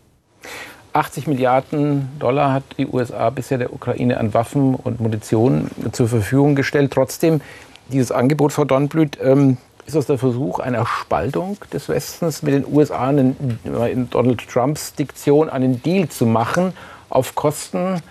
80 0.93 1.27
Milliarden 1.27 2.09
Dollar 2.19 2.53
hat 2.53 2.63
die 2.77 2.87
USA 2.87 3.29
bisher 3.29 3.57
der 3.57 3.73
Ukraine 3.73 4.17
an 4.17 4.33
Waffen 4.33 4.75
und 4.75 4.99
Munition 4.99 5.69
zur 5.91 6.07
Verfügung 6.07 6.55
gestellt. 6.55 6.91
Trotzdem, 6.93 7.41
dieses 7.89 8.11
Angebot, 8.11 8.53
Frau 8.53 8.65
Dornblüt, 8.65 9.17
ähm, 9.21 9.57
ist 9.85 9.95
das 9.95 10.05
der 10.05 10.17
Versuch 10.17 10.59
einer 10.59 10.85
Spaltung 10.85 11.57
des 11.73 11.89
Westens 11.89 12.43
mit 12.43 12.53
den 12.53 12.65
USA 12.71 13.07
einen, 13.07 13.59
in 13.63 14.09
Donald 14.09 14.47
Trumps 14.47 14.93
Diktion 14.93 15.49
einen 15.49 15.81
Deal 15.81 16.07
zu 16.07 16.25
machen 16.25 16.73
auf 17.09 17.35
Kosten 17.35 18.01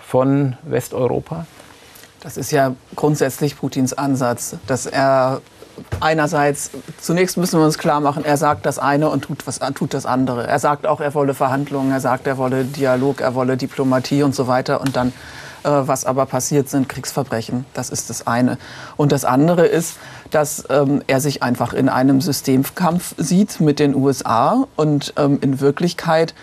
von 0.00 0.56
Westeuropa? 0.62 1.46
Das 2.20 2.36
ist 2.36 2.50
ja 2.50 2.74
grundsätzlich 2.96 3.56
Putins 3.56 3.92
Ansatz, 3.92 4.56
dass 4.66 4.86
er 4.86 5.40
einerseits, 6.00 6.70
zunächst 7.00 7.36
müssen 7.36 7.58
wir 7.58 7.64
uns 7.64 7.78
klar 7.78 8.00
machen, 8.00 8.24
er 8.24 8.36
sagt 8.36 8.66
das 8.66 8.78
eine 8.78 9.08
und 9.10 9.22
tut, 9.22 9.46
was, 9.46 9.60
tut 9.74 9.94
das 9.94 10.06
andere. 10.06 10.46
Er 10.46 10.58
sagt 10.58 10.86
auch, 10.86 11.00
er 11.00 11.14
wolle 11.14 11.34
Verhandlungen, 11.34 11.92
er 11.92 12.00
sagt, 12.00 12.26
er 12.26 12.38
wolle 12.38 12.64
Dialog, 12.64 13.20
er 13.20 13.34
wolle 13.34 13.56
Diplomatie 13.56 14.22
und 14.22 14.34
so 14.34 14.46
weiter. 14.46 14.80
Und 14.80 14.96
dann, 14.96 15.08
äh, 15.64 15.70
was 15.70 16.04
aber 16.04 16.26
passiert, 16.26 16.68
sind 16.68 16.88
Kriegsverbrechen. 16.88 17.64
Das 17.74 17.90
ist 17.90 18.10
das 18.10 18.26
eine. 18.26 18.58
Und 18.96 19.12
das 19.12 19.24
andere 19.24 19.66
ist, 19.66 19.96
dass 20.30 20.64
ähm, 20.70 21.02
er 21.06 21.20
sich 21.20 21.42
einfach 21.42 21.72
in 21.72 21.88
einem 21.88 22.20
Systemkampf 22.20 23.14
sieht 23.16 23.60
mit 23.60 23.78
den 23.78 23.94
USA. 23.94 24.66
Und 24.76 25.14
ähm, 25.16 25.38
in 25.40 25.60
Wirklichkeit 25.60 26.34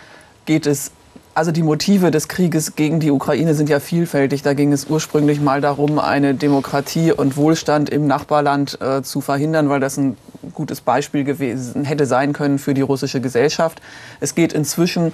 geht 0.45 0.67
es 0.67 0.91
also 1.35 1.51
die 1.51 1.63
Motive 1.63 2.11
des 2.11 2.29
Krieges 2.29 2.75
gegen 2.75 3.01
die 3.01 3.11
Ukraine 3.11 3.53
sind 3.55 3.69
ja 3.69 3.81
vielfältig. 3.81 4.41
Da 4.41 4.53
ging 4.53 4.71
es 4.71 4.85
ursprünglich 4.85 5.41
mal 5.41 5.59
darum, 5.59 5.99
eine 5.99 6.33
Demokratie 6.33 7.11
und 7.11 7.35
Wohlstand 7.35 7.89
im 7.89 8.07
Nachbarland 8.07 8.79
äh, 8.81 9.03
zu 9.03 9.19
verhindern, 9.19 9.67
weil 9.67 9.81
das 9.81 9.97
ein 9.97 10.15
gutes 10.53 10.79
Beispiel 10.79 11.25
gewesen 11.25 11.83
hätte 11.83 12.05
sein 12.05 12.31
können 12.31 12.57
für 12.57 12.73
die 12.73 12.81
russische 12.81 13.19
Gesellschaft. 13.19 13.81
Es 14.21 14.33
geht 14.33 14.53
inzwischen 14.53 15.11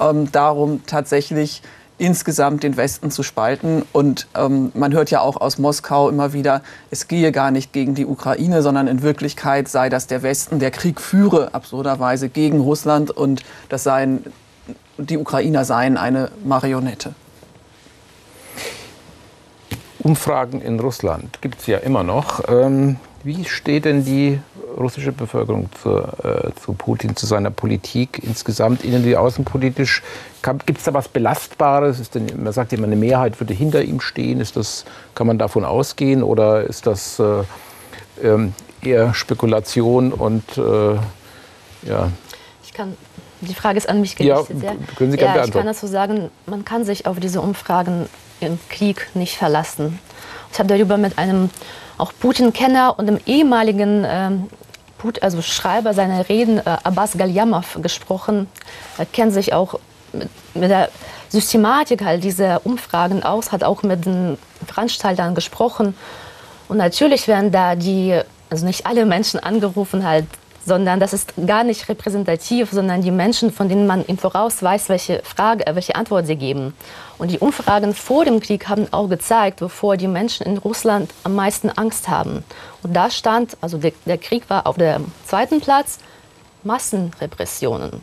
ähm, 0.00 0.30
darum, 0.30 0.82
tatsächlich 0.86 1.60
insgesamt 1.98 2.62
den 2.62 2.76
Westen 2.76 3.10
zu 3.10 3.24
spalten. 3.24 3.82
Und 3.92 4.28
ähm, 4.36 4.70
man 4.74 4.92
hört 4.92 5.10
ja 5.10 5.20
auch 5.22 5.40
aus 5.40 5.58
Moskau 5.58 6.08
immer 6.08 6.32
wieder, 6.32 6.62
es 6.92 7.08
gehe 7.08 7.32
gar 7.32 7.50
nicht 7.50 7.72
gegen 7.72 7.96
die 7.96 8.06
Ukraine, 8.06 8.62
sondern 8.62 8.86
in 8.86 9.02
Wirklichkeit 9.02 9.68
sei 9.68 9.88
das 9.88 10.06
der 10.06 10.22
Westen, 10.22 10.60
der 10.60 10.70
Krieg 10.70 11.00
führe 11.00 11.52
absurderweise 11.52 12.28
gegen 12.28 12.60
Russland 12.60 13.10
und 13.10 13.42
das 13.68 13.82
seien 13.82 14.24
die 14.98 15.18
Ukrainer 15.18 15.64
seien 15.64 15.96
eine 15.96 16.30
Marionette. 16.44 17.14
Umfragen 19.98 20.60
in 20.60 20.78
Russland 20.80 21.40
gibt 21.40 21.60
es 21.60 21.66
ja 21.66 21.78
immer 21.78 22.02
noch. 22.02 22.46
Ähm, 22.48 22.96
wie 23.22 23.46
steht 23.46 23.86
denn 23.86 24.04
die 24.04 24.38
russische 24.76 25.12
Bevölkerung 25.12 25.70
zu, 25.82 25.96
äh, 25.96 26.50
zu, 26.62 26.74
Putin, 26.74 27.16
zu 27.16 27.24
seiner 27.24 27.50
Politik 27.50 28.20
insgesamt, 28.22 28.84
innen- 28.84 29.04
wie 29.04 29.16
außenpolitisch? 29.16 30.02
Gibt 30.66 30.78
es 30.78 30.84
da 30.84 30.92
was 30.92 31.08
Belastbares? 31.08 32.10
Denn, 32.10 32.26
man 32.36 32.52
sagt 32.52 32.74
immer, 32.74 32.86
eine 32.86 32.96
Mehrheit 32.96 33.40
würde 33.40 33.54
hinter 33.54 33.82
ihm 33.82 34.00
stehen. 34.00 34.40
Ist 34.40 34.56
das, 34.56 34.84
kann 35.14 35.26
man 35.26 35.38
davon 35.38 35.64
ausgehen 35.64 36.22
oder 36.22 36.64
ist 36.64 36.86
das 36.86 37.18
äh, 37.18 37.44
ähm, 38.22 38.52
eher 38.82 39.14
Spekulation 39.14 40.12
und 40.12 40.58
äh, 40.58 40.96
ja? 41.88 42.10
Ich 42.62 42.74
kann 42.74 42.94
die 43.44 43.54
Frage 43.54 43.78
ist 43.78 43.88
an 43.88 44.00
mich 44.00 44.16
gerichtet. 44.16 44.62
Ja, 44.62 44.72
können 44.96 45.10
Sie 45.10 45.16
gerne 45.16 45.38
ja, 45.38 45.44
ich 45.44 45.52
kann 45.52 45.66
dazu 45.66 45.86
sagen, 45.86 46.30
man 46.46 46.64
kann 46.64 46.84
sich 46.84 47.06
auf 47.06 47.20
diese 47.20 47.40
Umfragen 47.40 48.08
im 48.40 48.58
Krieg 48.68 49.08
nicht 49.14 49.36
verlassen. 49.36 49.98
Ich 50.52 50.58
habe 50.58 50.68
darüber 50.68 50.96
mit 50.96 51.18
einem 51.18 51.50
auch 51.98 52.12
Putin-Kenner 52.18 52.98
und 52.98 53.08
einem 53.08 53.20
ehemaligen 53.26 54.04
ähm, 54.06 54.48
also 55.20 55.42
Schreiber 55.42 55.92
seiner 55.92 56.28
Reden, 56.28 56.58
äh, 56.58 56.62
Abbas 56.82 57.18
Galyamov, 57.18 57.78
gesprochen. 57.82 58.48
Er 58.96 59.04
kennt 59.04 59.34
sich 59.34 59.52
auch 59.52 59.78
mit, 60.12 60.28
mit 60.54 60.70
der 60.70 60.88
Systematik 61.28 62.04
halt 62.04 62.24
dieser 62.24 62.64
Umfragen 62.64 63.22
aus, 63.22 63.52
hat 63.52 63.64
auch 63.64 63.82
mit 63.82 64.06
den 64.06 64.38
Veranstaltern 64.66 65.34
gesprochen. 65.34 65.94
Und 66.68 66.78
natürlich 66.78 67.28
werden 67.28 67.52
da 67.52 67.74
die, 67.74 68.18
also 68.48 68.64
nicht 68.64 68.86
alle 68.86 69.04
Menschen 69.04 69.40
angerufen, 69.40 70.06
halt 70.06 70.26
sondern 70.66 71.00
das 71.00 71.12
ist 71.12 71.34
gar 71.46 71.64
nicht 71.64 71.88
repräsentativ, 71.88 72.70
sondern 72.70 73.02
die 73.02 73.10
Menschen, 73.10 73.52
von 73.52 73.68
denen 73.68 73.86
man 73.86 74.04
im 74.04 74.18
Voraus 74.18 74.62
weiß, 74.62 74.88
welche 74.88 75.20
Frage, 75.22 75.66
äh, 75.66 75.74
welche 75.74 75.94
Antwort 75.94 76.26
sie 76.26 76.36
geben. 76.36 76.74
Und 77.18 77.30
die 77.30 77.38
Umfragen 77.38 77.94
vor 77.94 78.24
dem 78.24 78.40
Krieg 78.40 78.68
haben 78.68 78.86
auch 78.92 79.08
gezeigt, 79.08 79.60
wovor 79.60 79.96
die 79.96 80.08
Menschen 80.08 80.46
in 80.46 80.58
Russland 80.58 81.10
am 81.22 81.34
meisten 81.34 81.70
Angst 81.70 82.08
haben. 82.08 82.44
Und 82.82 82.94
da 82.94 83.10
stand, 83.10 83.56
also 83.60 83.78
der, 83.78 83.92
der 84.04 84.18
Krieg 84.18 84.48
war 84.50 84.66
auf 84.66 84.76
dem 84.76 85.06
zweiten 85.26 85.60
Platz, 85.60 85.98
Massenrepressionen. 86.64 88.00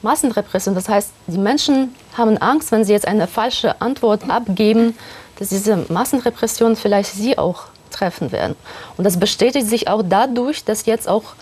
Massenrepression, 0.00 0.74
das 0.74 0.88
heißt, 0.88 1.10
die 1.26 1.38
Menschen 1.38 1.94
haben 2.16 2.38
Angst, 2.38 2.72
wenn 2.72 2.84
sie 2.84 2.92
jetzt 2.92 3.06
eine 3.06 3.26
falsche 3.26 3.80
Antwort 3.80 4.28
abgeben, 4.30 4.96
dass 5.38 5.48
diese 5.48 5.84
Massenrepressionen 5.88 6.76
vielleicht 6.76 7.12
sie 7.12 7.36
auch 7.36 7.64
treffen 7.90 8.32
werden. 8.32 8.56
Und 8.96 9.04
das 9.04 9.18
bestätigt 9.18 9.66
sich 9.66 9.88
auch 9.88 10.02
dadurch, 10.04 10.64
dass 10.64 10.86
jetzt 10.86 11.08
auch 11.08 11.34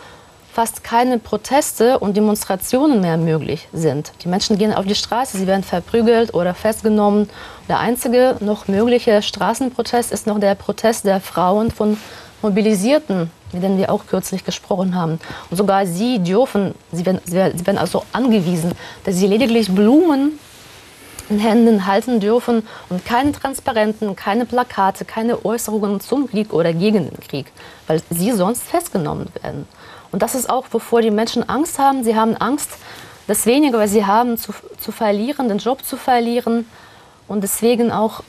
fast 0.53 0.83
keine 0.83 1.19
Proteste 1.19 1.99
und 1.99 2.17
Demonstrationen 2.17 3.01
mehr 3.01 3.17
möglich 3.17 3.69
sind. 3.73 4.13
Die 4.23 4.29
Menschen 4.29 4.59
gehen 4.59 4.75
auf 4.75 4.85
die 4.85 4.95
Straße, 4.95 5.39
sie 5.39 5.47
werden 5.47 5.63
verprügelt 5.63 6.35
oder 6.35 6.55
festgenommen. 6.55 7.31
Der 7.69 7.79
einzige 7.79 8.37
noch 8.41 8.67
mögliche 8.69 9.23
Straßenprotest 9.23 10.11
ist 10.13 10.27
noch 10.27 10.41
der 10.41 10.55
Protest 10.55 11.05
der 11.05 11.21
Frauen 11.21 11.71
von 11.71 11.97
Mobilisierten, 12.43 13.31
mit 13.53 13.63
denen 13.63 13.79
wir 13.79 13.93
auch 13.93 14.07
kürzlich 14.07 14.45
gesprochen 14.45 14.95
haben. 14.95 15.21
Und 15.51 15.57
sogar 15.57 15.87
sie 15.87 16.19
dürfen, 16.19 16.75
sie 16.91 17.07
werden, 17.07 17.21
sie 17.25 17.37
werden 17.37 17.79
also 17.79 18.05
angewiesen, 18.13 18.73
dass 19.05 19.17
sie 19.17 19.27
lediglich 19.27 19.73
Blumen 19.73 20.39
in 21.29 21.39
Händen 21.39 21.87
halten 21.87 22.19
dürfen 22.19 22.67
und 22.89 23.05
keine 23.05 23.33
Transparenten, 23.33 24.17
keine 24.17 24.47
Plakate, 24.47 25.05
keine 25.05 25.45
Äußerungen 25.45 26.01
zum 26.01 26.29
Krieg 26.29 26.53
oder 26.53 26.73
gegen 26.73 27.09
den 27.09 27.21
Krieg, 27.21 27.53
weil 27.87 28.03
sie 28.11 28.33
sonst 28.33 28.65
festgenommen 28.65 29.29
werden. 29.41 29.69
Und 30.13 30.23
das 30.23 30.35
ist 30.35 30.51
auch, 30.51 30.67
wovor 30.71 31.03
die 31.03 31.11
Menschen 31.11 31.49
Angst 31.49 31.79
haben. 31.79 32.05
Sie 32.05 32.17
haben 32.17 32.37
Angst, 32.37 32.71
das 33.27 33.47
weniger, 33.47 33.79
weil 33.79 33.89
sie 33.89 34.05
haben 34.05 34.37
zu, 34.37 34.53
zu 34.79 34.93
verlieren, 34.93 35.49
den 35.49 35.59
Job 35.59 35.85
zu 35.85 35.97
verlieren. 35.97 36.67
Und 37.29 37.43
deswegen 37.43 37.93
auch 37.93 38.23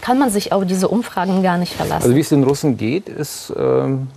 kann 0.00 0.18
man 0.18 0.30
sich 0.30 0.52
auf 0.52 0.64
diese 0.64 0.88
Umfragen 0.88 1.42
gar 1.42 1.58
nicht 1.58 1.72
verlassen. 1.72 2.04
Also 2.04 2.14
wie 2.14 2.20
es 2.20 2.28
den 2.28 2.44
Russen 2.44 2.76
geht, 2.76 3.08
ist, 3.08 3.52
ähm, 3.56 4.08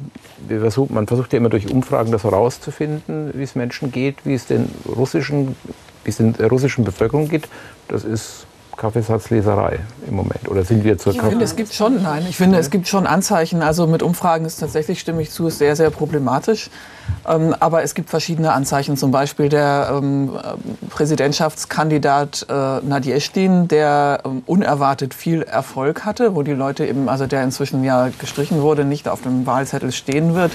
versucht, 0.47 0.91
man 0.91 1.07
versucht 1.07 1.33
ja 1.33 1.37
immer 1.37 1.49
durch 1.49 1.71
Umfragen 1.71 2.11
das 2.11 2.23
herauszufinden, 2.23 3.31
wie 3.33 3.43
es 3.43 3.55
Menschen 3.55 3.91
geht, 3.91 4.17
wie 4.23 4.35
es 4.35 4.45
den 4.45 4.69
russischen, 4.87 5.55
wie 6.03 6.11
es 6.11 6.17
den 6.17 6.33
der 6.33 6.49
russischen 6.49 6.83
Bevölkerung 6.83 7.27
geht. 7.27 7.47
Das 7.87 8.03
ist 8.03 8.45
Kaffeesatzleserei 8.79 9.79
im 10.07 10.15
Moment? 10.15 10.47
Oder 10.47 10.63
sind 10.63 10.83
wir 10.85 10.97
zur 10.97 11.13
Ich 11.13 11.21
finde, 11.21 11.43
es 11.43 11.55
gibt 11.55 11.73
schon, 11.73 12.01
nein, 12.01 12.25
ich 12.29 12.37
finde, 12.37 12.57
es 12.57 12.69
gibt 12.69 12.87
schon 12.87 13.05
Anzeichen. 13.05 13.61
Also 13.61 13.87
mit 13.87 14.01
Umfragen 14.01 14.45
ist 14.45 14.57
tatsächlich, 14.57 15.01
stimme 15.01 15.21
ich 15.21 15.31
zu, 15.31 15.47
ist 15.47 15.57
sehr, 15.57 15.75
sehr 15.75 15.89
problematisch. 15.89 16.69
Ähm, 17.27 17.53
aber 17.59 17.83
es 17.83 17.93
gibt 17.93 18.09
verschiedene 18.09 18.53
Anzeichen. 18.53 18.95
Zum 18.95 19.11
Beispiel 19.11 19.49
der 19.49 19.91
ähm, 19.91 20.31
Präsidentschaftskandidat 20.89 22.45
äh, 22.49 22.53
Nadjestin, 22.53 23.67
der 23.67 24.21
ähm, 24.23 24.43
unerwartet 24.45 25.13
viel 25.13 25.41
Erfolg 25.41 26.05
hatte, 26.05 26.35
wo 26.35 26.43
die 26.43 26.53
Leute 26.53 26.85
eben, 26.85 27.09
also 27.09 27.27
der 27.27 27.43
inzwischen 27.43 27.83
ja 27.83 28.09
gestrichen 28.17 28.61
wurde, 28.61 28.85
nicht 28.85 29.09
auf 29.09 29.21
dem 29.21 29.45
Wahlzettel 29.45 29.91
stehen 29.91 30.35
wird. 30.35 30.53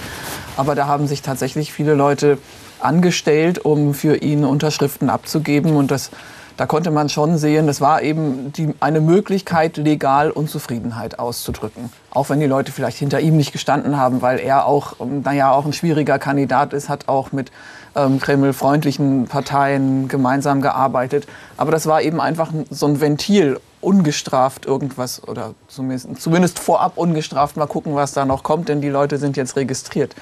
Aber 0.56 0.74
da 0.74 0.86
haben 0.86 1.06
sich 1.06 1.20
tatsächlich 1.20 1.74
viele 1.74 1.94
Leute 1.94 2.38
angestellt, 2.80 3.64
um 3.64 3.92
für 3.92 4.16
ihn 4.16 4.44
Unterschriften 4.44 5.10
abzugeben. 5.10 5.76
Und 5.76 5.90
das 5.90 6.10
da 6.56 6.66
konnte 6.66 6.90
man 6.90 7.08
schon 7.08 7.36
sehen, 7.36 7.66
das 7.66 7.80
war 7.80 8.02
eben 8.02 8.52
die, 8.52 8.74
eine 8.80 9.00
Möglichkeit, 9.00 9.76
legal 9.76 10.30
Unzufriedenheit 10.30 11.18
auszudrücken. 11.18 11.90
Auch 12.10 12.30
wenn 12.30 12.38
die 12.38 12.46
Leute 12.46 12.70
vielleicht 12.70 12.98
hinter 12.98 13.20
ihm 13.20 13.36
nicht 13.36 13.52
gestanden 13.52 13.96
haben, 13.96 14.22
weil 14.22 14.38
er 14.38 14.66
auch, 14.66 15.00
ähm, 15.00 15.22
naja, 15.22 15.50
auch 15.50 15.64
ein 15.64 15.72
schwieriger 15.72 16.18
Kandidat 16.18 16.72
ist, 16.72 16.88
hat 16.88 17.08
auch 17.08 17.32
mit 17.32 17.50
ähm, 17.96 18.20
Kreml-freundlichen 18.20 19.26
Parteien 19.26 20.06
gemeinsam 20.06 20.60
gearbeitet. 20.60 21.26
Aber 21.56 21.72
das 21.72 21.86
war 21.86 22.02
eben 22.02 22.20
einfach 22.20 22.52
so 22.70 22.86
ein 22.86 23.00
Ventil, 23.00 23.58
ungestraft 23.80 24.64
irgendwas 24.64 25.26
oder 25.28 25.54
zumindest, 25.68 26.20
zumindest 26.20 26.58
vorab 26.58 26.96
ungestraft 26.96 27.56
mal 27.56 27.66
gucken, 27.66 27.94
was 27.94 28.12
da 28.12 28.24
noch 28.24 28.42
kommt, 28.42 28.68
denn 28.68 28.80
die 28.80 28.88
Leute 28.88 29.18
sind 29.18 29.36
jetzt 29.36 29.56
registriert. 29.56 30.14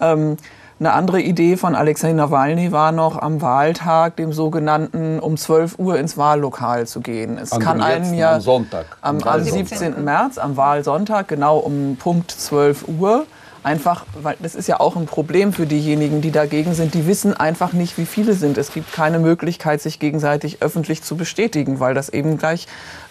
Ähm, 0.00 0.36
eine 0.80 0.94
andere 0.94 1.20
Idee 1.20 1.58
von 1.58 1.74
Alexei 1.74 2.14
Nawalny 2.14 2.72
war 2.72 2.90
noch 2.90 3.20
am 3.20 3.42
Wahltag, 3.42 4.16
dem 4.16 4.32
sogenannten, 4.32 5.18
um 5.18 5.36
12 5.36 5.78
Uhr 5.78 5.98
ins 5.98 6.16
Wahllokal 6.16 6.86
zu 6.86 7.00
gehen. 7.00 7.36
Es 7.36 7.52
An 7.52 7.60
kann 7.60 7.82
einen 7.82 8.14
ja 8.14 8.36
am 8.36 8.40
Sonntag. 8.40 8.86
am, 9.02 9.16
Am 9.16 9.22
am 9.22 9.24
Wahlsonntag. 9.26 9.78
17. 9.78 10.04
März, 10.04 10.38
am 10.38 10.56
Wahlsonntag, 10.56 11.28
genau 11.28 11.58
um 11.58 11.96
Punkt 11.98 12.30
12 12.30 12.88
Uhr. 12.88 13.26
Einfach, 13.62 14.06
weil 14.22 14.36
das 14.40 14.54
ist 14.54 14.68
ja 14.68 14.80
auch 14.80 14.96
ein 14.96 15.04
Problem 15.04 15.52
für 15.52 15.66
diejenigen, 15.66 16.22
die 16.22 16.30
dagegen 16.30 16.72
sind. 16.72 16.94
Die 16.94 17.06
wissen 17.06 17.34
einfach 17.36 17.74
nicht, 17.74 17.98
wie 17.98 18.06
viele 18.06 18.32
sind. 18.32 18.56
Es 18.56 18.72
gibt 18.72 18.90
keine 18.90 19.18
Möglichkeit, 19.18 19.82
sich 19.82 19.98
gegenseitig 19.98 20.62
öffentlich 20.62 21.02
zu 21.02 21.14
bestätigen, 21.14 21.78
weil 21.78 21.92
das 21.92 22.08
eben 22.08 22.38
gleich 22.38 22.66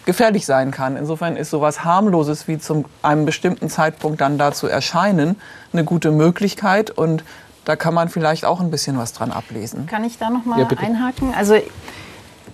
gefährlich 0.06 0.48
sein 0.48 0.72
kann. 0.72 0.98
Insofern 0.98 1.38
ist 1.38 1.52
sowas 1.52 1.84
harmloses 1.84 2.48
wie 2.48 2.58
zu 2.58 2.86
einem 3.04 3.28
bestimmten 3.28 3.70
Zeitpunkt 3.70 4.22
dann 4.22 4.40
da 4.40 4.52
zu 4.52 4.66
erscheinen 4.66 5.36
eine 5.72 5.84
gute 5.84 6.10
Möglichkeit 6.10 6.90
und 6.90 7.24
da 7.70 7.76
kann 7.76 7.94
man 7.94 8.10
vielleicht 8.10 8.46
auch 8.46 8.62
ein 8.62 8.72
bisschen 8.72 8.98
was 8.98 9.14
dran 9.14 9.32
ablesen. 9.32 9.86
Kann 9.86 10.04
ich 10.04 10.18
da 10.18 10.32
noch 10.32 10.44
mal 10.44 10.60
Ja, 10.60 10.68
einhaken? 10.68 11.36
Also 11.38 11.54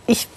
ich, 0.07 0.27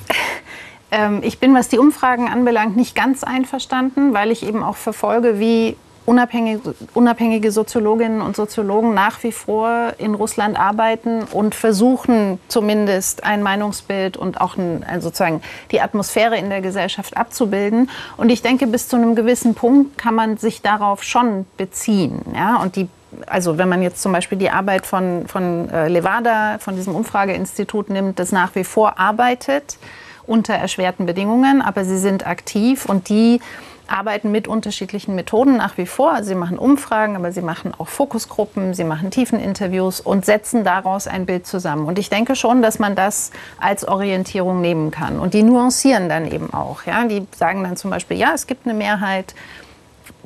ähm, 0.93 1.21
ich 1.25 1.41
bin, 1.41 1.53
was 1.53 1.67
die 1.67 1.79
Umfragen 1.79 2.29
anbelangt, 2.29 2.77
nicht 2.77 2.95
ganz 2.95 3.25
einverstanden, 3.25 4.15
weil 4.15 4.31
ich 4.31 4.47
eben 4.47 4.63
auch 4.63 4.77
verfolge, 4.77 5.41
wie 5.41 5.77
unabhängige, 6.07 6.77
unabhängige 6.95 7.51
Soziologinnen 7.51 8.23
und 8.23 8.37
Soziologen 8.37 8.95
nach 8.95 9.21
wie 9.25 9.33
vor 9.33 9.95
in 9.99 10.15
Russland 10.15 10.57
arbeiten 10.57 11.25
und 11.25 11.57
versuchen 11.57 12.39
zumindest 12.47 13.25
ein 13.25 13.43
Meinungsbild 13.43 14.17
und 14.17 14.41
auch 14.41 14.57
ein, 14.57 14.85
also 14.89 15.09
sozusagen 15.09 15.43
die 15.73 15.81
Atmosphäre 15.81 16.39
in 16.39 16.51
der 16.51 16.61
Gesellschaft 16.61 17.17
abzubilden. 17.17 17.91
Und 18.17 18.31
ich 18.31 18.43
denke, 18.43 18.69
bis 18.69 18.87
zu 18.87 18.95
einem 18.95 19.17
gewissen 19.17 19.57
Punkt 19.57 19.99
kann 19.99 20.15
man 20.15 20.37
sich 20.37 20.63
darauf 20.63 21.03
schon 21.03 21.47
beziehen. 21.57 22.23
Ja? 22.33 22.63
Und 22.63 22.77
die 22.77 22.89
also 23.27 23.59
wenn 23.59 23.69
man 23.69 23.83
jetzt 23.83 24.03
zum 24.03 24.13
Beispiel 24.13 24.39
die 24.39 24.51
Arbeit 24.51 24.87
von, 24.87 25.27
von 25.27 25.71
äh, 25.71 25.89
Levada, 25.89 26.59
von 26.59 26.77
diesem 26.77 26.95
Umfrageinstitut 26.95 27.91
nimmt, 27.91 28.19
das 28.19 28.33
nach 28.33 28.55
wie 28.55 28.65
vor 28.65 28.99
arbeitet 28.99 29.79
unter 30.27 30.55
erschwerten 30.55 31.07
Bedingungen, 31.07 31.63
aber 31.63 31.85
sie 31.85 31.99
sind 31.99 32.27
aktiv 32.27 32.85
und 32.85 33.09
die 33.09 33.41
arbeiten 33.89 34.31
mit 34.31 34.47
unterschiedlichen 34.47 35.15
Methoden 35.15 35.57
nach 35.57 35.79
wie 35.79 35.87
vor. 35.87 36.23
Sie 36.23 36.35
machen 36.35 36.59
Umfragen, 36.59 37.17
aber 37.17 37.33
sie 37.33 37.41
machen 37.41 37.73
auch 37.77 37.89
Fokusgruppen, 37.89 38.75
sie 38.75 38.85
machen 38.85 39.11
Tiefeninterviews 39.11 40.01
und 40.01 40.25
setzen 40.25 40.63
daraus 40.63 41.07
ein 41.07 41.27
Bild 41.27 41.47
zusammen. 41.47 41.87
Und 41.87 41.99
ich 41.99 42.11
denke 42.11 42.37
schon, 42.37 42.63
dass 42.63 42.79
man 42.79 42.95
das 42.95 43.31
als 43.59 43.89
Orientierung 43.89 44.61
nehmen 44.61 44.91
kann. 44.91 45.19
Und 45.19 45.35
die 45.35 45.43
nuancieren 45.43 46.09
dann 46.09 46.31
eben 46.31 46.53
auch. 46.53 46.85
Ja? 46.85 47.05
Die 47.05 47.27
sagen 47.37 47.65
dann 47.65 47.77
zum 47.77 47.91
Beispiel, 47.91 48.19
ja, 48.19 48.33
es 48.35 48.47
gibt 48.47 48.67
eine 48.67 48.75
Mehrheit, 48.75 49.35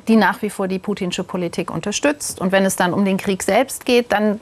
die 0.07 0.15
nach 0.15 0.41
wie 0.41 0.49
vor 0.49 0.67
die 0.67 0.79
putinsche 0.79 1.23
Politik 1.23 1.71
unterstützt. 1.71 2.41
Und 2.41 2.51
wenn 2.51 2.65
es 2.65 2.75
dann 2.75 2.93
um 2.93 3.05
den 3.05 3.17
Krieg 3.17 3.43
selbst 3.43 3.85
geht, 3.85 4.11
dann 4.11 4.39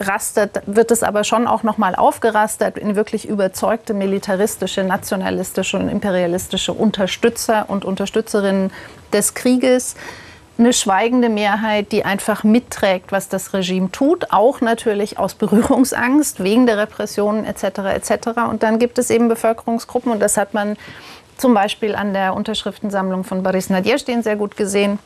rastet, 0.00 0.62
wird 0.66 0.90
es 0.90 1.02
aber 1.02 1.24
schon 1.24 1.46
auch 1.46 1.62
noch 1.62 1.78
mal 1.78 1.94
aufgerastert 1.94 2.78
in 2.78 2.96
wirklich 2.96 3.28
überzeugte 3.28 3.94
militaristische, 3.94 4.82
nationalistische 4.82 5.76
und 5.78 5.88
imperialistische 5.88 6.72
Unterstützer 6.72 7.66
und 7.68 7.84
Unterstützerinnen 7.84 8.70
des 9.12 9.34
Krieges. 9.34 9.94
Eine 10.56 10.72
schweigende 10.72 11.28
Mehrheit, 11.28 11.90
die 11.90 12.04
einfach 12.04 12.44
mitträgt, 12.44 13.10
was 13.10 13.28
das 13.28 13.52
Regime 13.54 13.90
tut, 13.90 14.30
auch 14.30 14.60
natürlich 14.60 15.18
aus 15.18 15.34
Berührungsangst 15.34 16.42
wegen 16.42 16.66
der 16.66 16.78
Repressionen 16.78 17.44
etc. 17.44 17.64
etc. 17.94 18.28
Und 18.48 18.62
dann 18.62 18.78
gibt 18.78 18.98
es 18.98 19.10
eben 19.10 19.28
Bevölkerungsgruppen 19.28 20.12
und 20.12 20.20
das 20.20 20.36
hat 20.36 20.54
man 20.54 20.76
zum 21.36 21.54
Beispiel 21.54 21.94
an 21.94 22.12
der 22.12 22.34
Unterschriftensammlung 22.34 23.24
von 23.24 23.42
Boris 23.42 23.70
Nadjestin 23.70 24.22
sehr 24.22 24.36
gut 24.36 24.56
gesehen, 24.56 24.98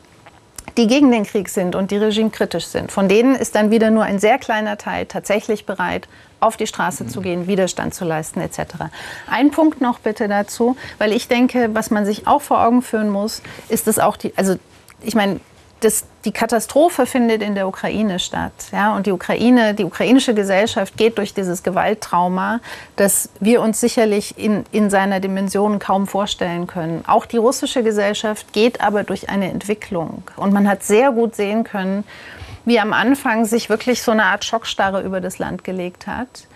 die 0.77 0.87
gegen 0.87 1.11
den 1.11 1.25
Krieg 1.25 1.49
sind 1.49 1.75
und 1.75 1.91
die 1.91 1.97
regimekritisch 1.97 2.65
sind. 2.65 2.91
Von 2.91 3.09
denen 3.09 3.35
ist 3.35 3.55
dann 3.55 3.71
wieder 3.71 3.89
nur 3.89 4.03
ein 4.03 4.19
sehr 4.19 4.37
kleiner 4.37 4.77
Teil 4.77 5.05
tatsächlich 5.05 5.65
bereit, 5.65 6.07
auf 6.39 6.55
die 6.55 6.67
Straße 6.67 7.07
zu 7.07 7.21
gehen, 7.21 7.47
Widerstand 7.47 7.93
zu 7.93 8.05
leisten 8.05 8.39
etc. 8.39 8.61
Ein 9.29 9.51
Punkt 9.51 9.81
noch 9.81 9.99
bitte 9.99 10.27
dazu, 10.27 10.77
weil 10.97 11.11
ich 11.11 11.27
denke, 11.27 11.71
was 11.73 11.91
man 11.91 12.05
sich 12.05 12.27
auch 12.27 12.41
vor 12.41 12.63
Augen 12.63 12.81
führen 12.81 13.09
muss, 13.09 13.41
ist 13.67 13.87
es 13.87 13.99
auch 13.99 14.15
die, 14.15 14.31
also 14.37 14.55
ich 15.01 15.15
meine, 15.15 15.39
das, 15.79 16.05
die 16.25 16.31
Katastrophe 16.31 17.05
findet 17.05 17.41
in 17.41 17.55
der 17.55 17.67
Ukraine 17.67 18.19
statt. 18.19 18.51
Ja? 18.71 18.95
Und 18.95 19.05
die 19.05 19.11
Ukraine, 19.11 19.73
die 19.73 19.85
ukrainische 19.85 20.33
Gesellschaft 20.33 20.97
geht 20.97 21.17
durch 21.17 21.33
dieses 21.33 21.63
Gewalttrauma, 21.63 22.59
das 22.95 23.29
wir 23.39 23.61
uns 23.61 23.79
sicherlich 23.79 24.37
in, 24.37 24.65
in 24.71 24.89
seiner 24.89 25.19
Dimension 25.19 25.79
kaum 25.79 26.07
vorstellen 26.07 26.67
können. 26.67 27.03
Auch 27.07 27.25
die 27.25 27.37
russische 27.37 27.83
Gesellschaft 27.83 28.53
geht 28.53 28.81
aber 28.81 29.03
durch 29.03 29.29
eine 29.29 29.49
Entwicklung. 29.49 30.23
Und 30.35 30.53
man 30.53 30.67
hat 30.67 30.83
sehr 30.83 31.11
gut 31.11 31.35
sehen 31.35 31.63
können, 31.63 32.03
wie 32.65 32.79
am 32.79 32.93
Anfang 32.93 33.45
sich 33.45 33.69
wirklich 33.69 34.03
so 34.03 34.11
eine 34.11 34.25
Art 34.25 34.45
Schockstarre 34.45 35.01
über 35.01 35.21
das 35.21 35.39
Land 35.39 35.63
gelegt 35.63 36.07
hat 36.07 36.47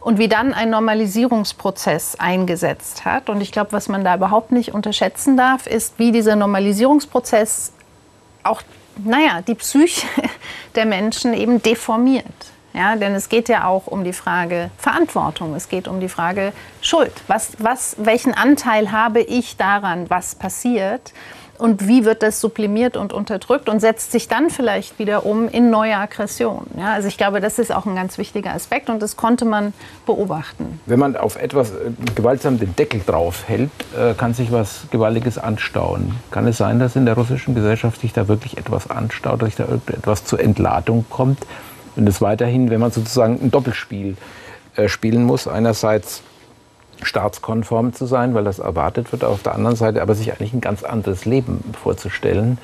und 0.00 0.18
wie 0.18 0.28
dann 0.28 0.54
ein 0.54 0.70
Normalisierungsprozess 0.70 2.14
eingesetzt 2.20 3.04
hat. 3.04 3.28
Und 3.28 3.40
ich 3.40 3.50
glaube, 3.50 3.72
was 3.72 3.88
man 3.88 4.04
da 4.04 4.14
überhaupt 4.14 4.52
nicht 4.52 4.72
unterschätzen 4.72 5.36
darf, 5.36 5.66
ist, 5.66 5.98
wie 5.98 6.12
dieser 6.12 6.36
Normalisierungsprozess 6.36 7.72
auch, 8.48 8.62
naja, 9.04 9.42
die 9.42 9.54
Psyche 9.54 10.06
der 10.74 10.86
Menschen 10.86 11.34
eben 11.34 11.62
deformiert. 11.62 12.24
Ja, 12.72 12.94
denn 12.94 13.14
es 13.14 13.30
geht 13.30 13.48
ja 13.48 13.66
auch 13.66 13.86
um 13.86 14.04
die 14.04 14.12
Frage 14.12 14.70
Verantwortung, 14.76 15.54
es 15.54 15.70
geht 15.70 15.88
um 15.88 15.98
die 15.98 16.10
Frage 16.10 16.52
Schuld. 16.82 17.12
Was, 17.26 17.52
was, 17.58 17.96
welchen 17.98 18.34
Anteil 18.34 18.92
habe 18.92 19.22
ich 19.22 19.56
daran, 19.56 20.10
was 20.10 20.34
passiert? 20.34 21.14
Und 21.58 21.88
wie 21.88 22.04
wird 22.04 22.22
das 22.22 22.40
sublimiert 22.40 22.96
und 22.96 23.12
unterdrückt 23.12 23.68
und 23.68 23.80
setzt 23.80 24.12
sich 24.12 24.28
dann 24.28 24.50
vielleicht 24.50 24.98
wieder 24.98 25.26
um 25.26 25.48
in 25.48 25.70
neue 25.70 25.96
Aggressionen? 25.96 26.66
Ja, 26.78 26.92
also 26.92 27.08
ich 27.08 27.16
glaube, 27.16 27.40
das 27.40 27.58
ist 27.58 27.72
auch 27.72 27.86
ein 27.86 27.94
ganz 27.94 28.18
wichtiger 28.18 28.54
Aspekt 28.54 28.90
und 28.90 29.00
das 29.00 29.16
konnte 29.16 29.44
man 29.44 29.72
beobachten. 30.04 30.80
Wenn 30.86 30.98
man 30.98 31.16
auf 31.16 31.36
etwas 31.36 31.70
äh, 31.70 31.90
gewaltsam 32.14 32.58
den 32.58 32.74
Deckel 32.76 33.00
drauf 33.04 33.44
hält, 33.46 33.70
äh, 33.98 34.14
kann 34.14 34.34
sich 34.34 34.52
was 34.52 34.86
Gewaltiges 34.90 35.38
anstauen. 35.38 36.16
Kann 36.30 36.46
es 36.46 36.58
sein, 36.58 36.78
dass 36.78 36.96
in 36.96 37.06
der 37.06 37.14
russischen 37.14 37.54
Gesellschaft 37.54 38.00
sich 38.00 38.12
da 38.12 38.28
wirklich 38.28 38.58
etwas 38.58 38.90
anstaut, 38.90 39.42
dass 39.42 39.56
da 39.56 39.64
etwas 39.64 40.24
zur 40.24 40.40
Entladung 40.40 41.04
kommt? 41.10 41.46
Und 41.96 42.06
es 42.08 42.20
weiterhin, 42.20 42.70
wenn 42.70 42.80
man 42.80 42.90
sozusagen 42.90 43.40
ein 43.42 43.50
Doppelspiel 43.50 44.16
äh, 44.76 44.88
spielen 44.88 45.24
muss, 45.24 45.48
einerseits 45.48 46.22
staatskonform 47.02 47.92
zu 47.92 48.06
sein, 48.06 48.34
weil 48.34 48.44
das 48.44 48.58
erwartet 48.58 49.12
wird, 49.12 49.24
auf 49.24 49.42
der 49.42 49.54
anderen 49.54 49.76
Seite 49.76 50.02
aber 50.02 50.14
sich 50.14 50.32
eigentlich 50.32 50.52
ein 50.52 50.60
ganz 50.60 50.82
anderes 50.82 51.24
Leben 51.24 51.62
vorzustellen 51.80 52.58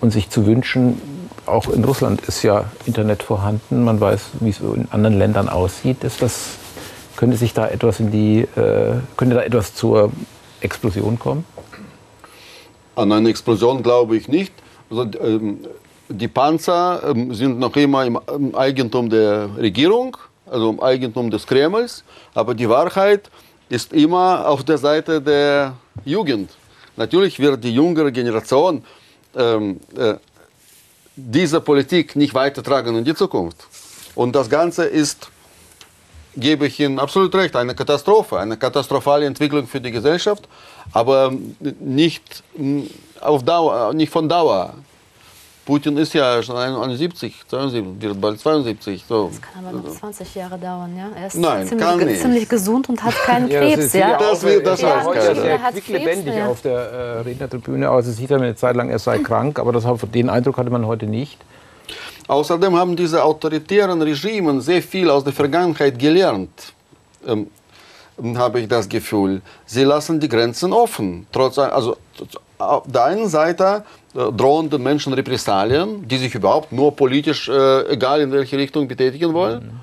und 0.00 0.10
sich 0.10 0.30
zu 0.30 0.46
wünschen, 0.46 1.00
auch 1.46 1.68
in 1.68 1.84
Russland 1.84 2.20
ist 2.22 2.42
ja 2.42 2.64
Internet 2.86 3.22
vorhanden, 3.22 3.84
man 3.84 4.00
weiß, 4.00 4.30
wie 4.40 4.50
es 4.50 4.60
in 4.60 4.88
anderen 4.90 5.18
Ländern 5.18 5.48
aussieht, 5.48 6.04
ist 6.04 6.22
das, 6.22 6.50
könnte 7.16 7.36
sich 7.36 7.54
da 7.54 7.68
etwas 7.68 8.00
in 8.00 8.10
die, 8.10 8.40
äh, 8.40 9.00
könnte 9.16 9.36
da 9.36 9.42
etwas 9.42 9.74
zur 9.74 10.12
Explosion 10.60 11.18
kommen? 11.18 11.44
An 12.94 13.12
eine 13.12 13.30
Explosion 13.30 13.82
glaube 13.82 14.16
ich 14.16 14.28
nicht. 14.28 14.52
Also, 14.90 15.06
ähm, 15.22 15.60
die 16.08 16.28
Panzer 16.28 17.02
ähm, 17.08 17.32
sind 17.32 17.58
noch 17.58 17.76
immer 17.76 18.04
im, 18.04 18.54
Eigentum 18.54 19.10
der 19.10 19.48
Regierung, 19.56 20.16
also 20.50 20.70
im 20.70 20.80
Eigentum 20.80 21.30
des 21.30 21.46
Kremls, 21.46 22.04
aber 22.34 22.54
die 22.54 22.68
Wahrheit 22.68 23.26
ist 23.26 23.32
immer 23.92 24.46
auf 24.48 24.64
der 24.64 24.78
Seite 24.78 25.22
der 25.22 25.74
Jugend. 26.04 26.50
Natürlich 26.96 27.38
wird 27.38 27.62
die 27.62 27.74
jüngere 27.74 28.10
Generation 28.10 28.84
ähm, 29.36 29.80
äh, 29.96 30.14
diese 31.16 31.60
Politik 31.60 32.16
nicht 32.16 32.34
weitertragen 32.34 32.96
in 32.96 33.04
die 33.04 33.14
Zukunft. 33.14 33.56
Und 34.14 34.34
das 34.34 34.50
Ganze 34.50 34.84
ist, 34.84 35.28
gebe 36.36 36.66
ich 36.66 36.80
Ihnen 36.80 36.98
absolut 36.98 37.34
recht, 37.34 37.54
eine 37.56 37.74
Katastrophe, 37.74 38.38
eine 38.38 38.56
katastrophale 38.56 39.26
Entwicklung 39.26 39.66
für 39.66 39.80
die 39.80 39.90
Gesellschaft, 39.90 40.48
aber 40.92 41.32
nicht, 41.78 42.42
auf 43.20 43.44
Dauer, 43.44 43.92
nicht 43.94 44.10
von 44.10 44.28
Dauer. 44.28 44.74
Putin 45.70 45.96
ist 45.98 46.12
ja 46.14 46.42
schon 46.42 46.56
71, 46.56 47.44
72, 47.48 48.02
wird 48.02 48.20
bald 48.20 48.40
72. 48.40 49.04
So. 49.08 49.28
Das 49.28 49.40
kann 49.40 49.64
aber 49.64 49.78
noch 49.78 49.94
20 49.94 50.34
Jahre 50.34 50.58
dauern, 50.58 50.96
ja? 50.96 51.10
Er 51.14 51.28
ist 51.28 51.36
Nein, 51.36 51.68
ziemlich, 51.68 51.86
kann 51.86 51.98
ge- 52.00 52.08
nicht. 52.08 52.20
ziemlich 52.22 52.48
gesund 52.48 52.88
und 52.88 53.04
hat 53.04 53.14
keinen 53.24 53.48
Ja, 53.48 53.60
Krebs, 53.60 53.92
ja? 53.92 54.10
ja 54.10 54.18
Das 54.18 54.42
wird- 54.42 54.66
das 54.66 54.80
äh, 54.82 54.86
weiß 54.86 55.04
keiner. 55.06 55.30
ist 55.30 55.38
er 55.38 55.44
Er 55.44 55.62
hat 55.62 55.74
Krebs, 55.76 56.24
ja. 56.26 56.48
auf 56.48 56.60
der 56.62 56.72
äh, 56.80 57.20
Rednertribüne 57.20 57.88
aus. 57.88 58.04
Es 58.08 58.16
sieht 58.16 58.32
eine 58.32 58.56
Zeit 58.56 58.74
lang, 58.74 58.90
er 58.90 58.98
sei 58.98 59.18
krank, 59.28 59.60
aber 59.60 59.70
das, 59.72 59.84
den 60.12 60.28
Eindruck 60.28 60.56
hatte 60.58 60.70
man 60.70 60.84
heute 60.88 61.06
nicht. 61.06 61.38
Außerdem 62.26 62.74
haben 62.76 62.96
diese 62.96 63.22
autoritären 63.22 64.02
Regime 64.02 64.60
sehr 64.60 64.82
viel 64.82 65.08
aus 65.08 65.22
der 65.22 65.32
Vergangenheit 65.32 65.96
gelernt, 66.00 66.72
ähm, 67.24 67.46
habe 68.36 68.58
ich 68.58 68.66
das 68.66 68.88
Gefühl. 68.88 69.40
Sie 69.66 69.84
lassen 69.84 70.18
die 70.18 70.28
Grenzen 70.28 70.72
offen. 70.72 71.28
Trotz, 71.30 71.58
also, 71.58 71.96
auf 72.60 72.84
der 72.86 73.04
einen 73.04 73.28
Seite 73.28 73.84
äh, 74.14 74.32
drohen 74.32 74.70
den 74.70 74.82
Menschen 74.82 75.12
Repressalien, 75.12 76.06
die 76.06 76.18
sich 76.18 76.34
überhaupt 76.34 76.72
nur 76.72 76.94
politisch, 76.94 77.48
äh, 77.48 77.92
egal 77.92 78.20
in 78.20 78.32
welche 78.32 78.56
Richtung, 78.58 78.86
betätigen 78.86 79.32
wollen. 79.32 79.80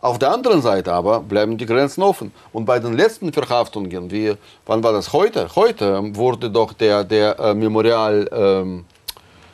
Auf 0.00 0.18
der 0.18 0.30
anderen 0.30 0.62
Seite 0.62 0.92
aber 0.92 1.20
bleiben 1.20 1.58
die 1.58 1.66
Grenzen 1.66 2.02
offen. 2.02 2.32
Und 2.52 2.64
bei 2.64 2.78
den 2.78 2.92
letzten 2.92 3.32
Verhaftungen, 3.32 4.10
wie, 4.10 4.34
wann 4.66 4.82
war 4.82 4.92
das 4.92 5.12
heute? 5.12 5.48
Heute 5.56 6.14
wurde 6.14 6.50
doch 6.50 6.72
der, 6.72 7.04
der 7.04 7.38
äh, 7.38 7.54
Memorial... 7.54 8.28
Ähm, 8.32 8.84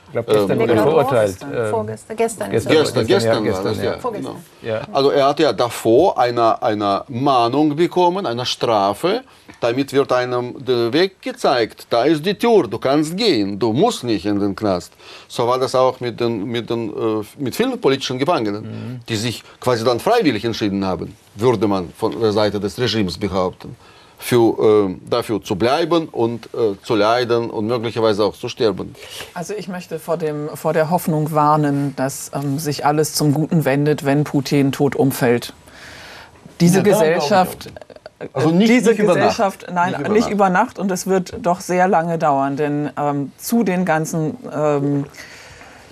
Ich 0.07 0.13
glaube, 0.13 0.33
gestern 0.33 0.59
wurde 0.61 0.73
er 0.73 0.77
Genau, 0.77 0.83
verurteilt. 0.91 1.31
Vorgestern, 1.39 1.65
Ähm, 1.65 1.71
vorgestern, 1.71 2.17
gestern. 2.17 2.51
gestern. 2.51 2.73
Gestern, 2.73 3.07
Gestern, 3.07 3.07
gestern, 3.07 3.45
ja, 3.45 3.53
war 3.53 3.63
das, 3.65 3.79
gestern, 3.81 4.15
ja. 4.15 4.19
Genau. 4.19 4.37
Ja. 4.63 4.81
Also 4.93 5.11
er 5.11 5.27
hat 5.29 5.41
ja 5.41 5.53
davor 5.53 6.19
eine, 6.19 6.63
eine 6.63 7.05
Mahnung 7.09 7.75
bekommen, 7.75 8.25
eine 8.27 8.47
Strafe. 8.47 9.23
Damit 9.61 9.93
wird 9.93 10.13
einem 10.13 10.65
der 10.65 10.93
Weg 10.93 11.21
gezeigt. 11.23 11.87
Da 11.91 12.05
ist 12.05 12.25
die 12.25 12.35
Tür, 12.35 12.69
du 12.69 12.79
kannst 12.79 13.17
gehen, 13.17 13.59
du 13.59 13.73
musst 13.73 14.05
nicht 14.05 14.27
in 14.27 14.39
den 14.39 14.55
Knast. 14.55 14.93
So 15.27 15.47
war 15.49 15.59
das 15.59 15.75
auch 15.75 15.99
mit, 16.01 16.21
den, 16.21 16.45
mit, 16.45 16.69
den, 16.71 16.91
äh, 16.91 17.25
mit 17.39 17.57
vielen 17.57 17.81
politischen 17.81 18.19
Gefangenen, 18.19 19.01
die 19.09 19.17
sich 19.17 19.43
quasi 19.61 19.85
dann 19.85 19.99
freiwillig 20.01 20.45
entschieden 20.45 20.85
haben, 20.85 21.17
würde 21.35 21.67
man 21.67 21.91
von 21.97 22.21
der 22.21 22.33
Seite 22.33 22.61
des 22.61 22.79
Regimes 22.79 23.17
behaupten, 23.19 23.75
für, 24.19 24.89
äh, 24.91 24.97
dafür 25.11 25.43
zu 25.43 25.57
bleiben 25.57 26.09
und 26.09 26.47
äh, 26.55 26.77
zu 26.83 26.95
leiden 26.95 27.51
und 27.51 27.67
möglicherweise 27.67 28.25
auch 28.25 28.35
zu 28.37 28.49
sterben. 28.49 28.95
Also 29.35 29.55
ich 29.55 29.69
möchte 29.69 29.99
vor, 29.99 30.17
dem, 30.17 30.49
vor 30.55 30.73
der 30.73 30.91
Hoffnung 30.91 31.33
warnen, 31.33 31.95
dass 31.97 32.31
ähm, 32.35 32.59
sich 32.59 32.87
alles 32.87 33.15
zum 33.15 33.35
Guten 33.35 33.65
wendet, 33.65 34.05
wenn 34.05 34.25
Putin 34.25 34.73
tot 34.73 34.97
umfällt. 34.97 35.53
Diese 36.61 36.79
Ja, 36.79 36.83
Gesellschaft, 36.85 37.71
Also 38.33 38.51
nicht- 38.51 38.71
diese 38.71 38.91
nicht 38.91 39.01
über 39.01 39.09
Nacht. 39.15 39.17
Gesellschaft, 39.29 39.67
nein, 39.73 39.91
Nicht 39.99 40.09
nicht 40.11 40.27
über 40.29 40.35
über, 40.47 40.49
Nacht. 40.49 40.67
Nacht 40.67 40.79
und 40.79 40.91
es 40.91 41.07
wird 41.07 41.35
doch 41.43 41.61
sehr 41.61 41.89
lange 41.89 42.17
dauern, 42.17 42.57
denn 42.57 42.91
ähm, 42.97 43.33
zu 43.39 43.65
den 43.65 43.85
ganzen 43.85 44.37
ähm, 44.55 45.05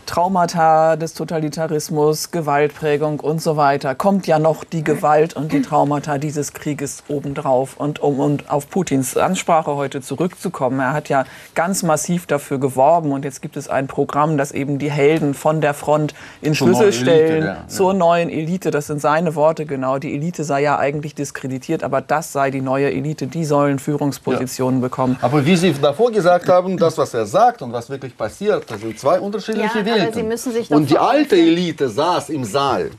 Traumata 0.07 0.97
des 0.97 1.15
Totalitarismus, 1.15 2.31
Gewaltprägung 2.31 3.21
und 3.21 3.41
so 3.41 3.57
weiter, 3.57 3.95
kommt 3.95 4.27
ja 4.27 4.39
noch 4.39 4.65
die 4.65 4.85
Gewalt 4.85 5.35
und 5.35 5.53
die 5.53 5.63
Traumata 5.63 6.19
dieses 6.19 6.53
Krieges 6.53 7.05
obendrauf. 7.09 7.77
Und 7.77 8.01
um 8.01 8.21
und 8.21 8.51
auf 8.51 8.69
Putins 8.69 9.17
Ansprache 9.17 9.77
heute 9.77 10.01
zurückzukommen, 10.01 10.81
er 10.81 10.93
hat 10.93 11.09
ja 11.09 11.25
ganz 11.55 11.83
massiv 11.83 12.27
dafür 12.27 12.59
geworben 12.59 13.13
und 13.13 13.25
jetzt 13.25 13.43
gibt 13.43 13.57
es 13.57 13.69
ein 13.69 13.87
Programm, 13.87 14.39
das 14.39 14.53
eben 14.53 14.79
die 14.79 14.91
Helden 14.91 15.35
von 15.35 15.61
der 15.61 15.75
Front 15.75 16.15
in 16.41 16.55
Zur 16.55 16.69
neuen 16.69 16.77
Schlüsselstellen 16.77 17.33
Elite, 17.33 17.47
ja, 17.47 17.55
ja. 17.55 17.69
zur 17.69 17.95
neuen 17.95 18.31
Elite, 18.31 18.71
das 18.71 18.87
sind 18.87 19.01
seine 19.01 19.35
Worte 19.35 19.67
genau, 19.67 19.99
die 19.99 20.15
Elite 20.15 20.45
sei 20.45 20.63
ja 20.63 20.79
eigentlich 20.79 21.15
diskreditiert, 21.15 21.85
aber 21.85 22.01
das 22.01 22.33
sei 22.33 22.51
die 22.51 22.61
neue 22.61 22.91
Elite, 22.91 23.27
die 23.27 23.45
sollen 23.45 23.79
Führungspositionen 23.79 24.81
bekommen. 24.81 25.17
Aber 25.21 25.45
wie 25.47 25.57
Sie 25.57 25.73
davor 25.73 26.11
gesagt 26.11 26.49
haben, 26.49 26.77
das, 26.77 26.99
was 26.99 27.15
er 27.15 27.27
sagt 27.27 27.63
und 27.63 27.73
was 27.73 27.91
wirklich 27.91 28.17
passiert, 28.17 28.71
das 28.71 28.81
sind 28.81 28.99
zwei 28.99 29.21
unterschiedliche 29.21 29.79
Ja, 29.79 29.85
doch 29.99 30.77
und 30.77 30.91
die 30.91 30.99
alte 30.99 31.37
Elite 31.37 31.89
saß 31.89 32.31
im 32.31 32.45
Saal 32.45 32.91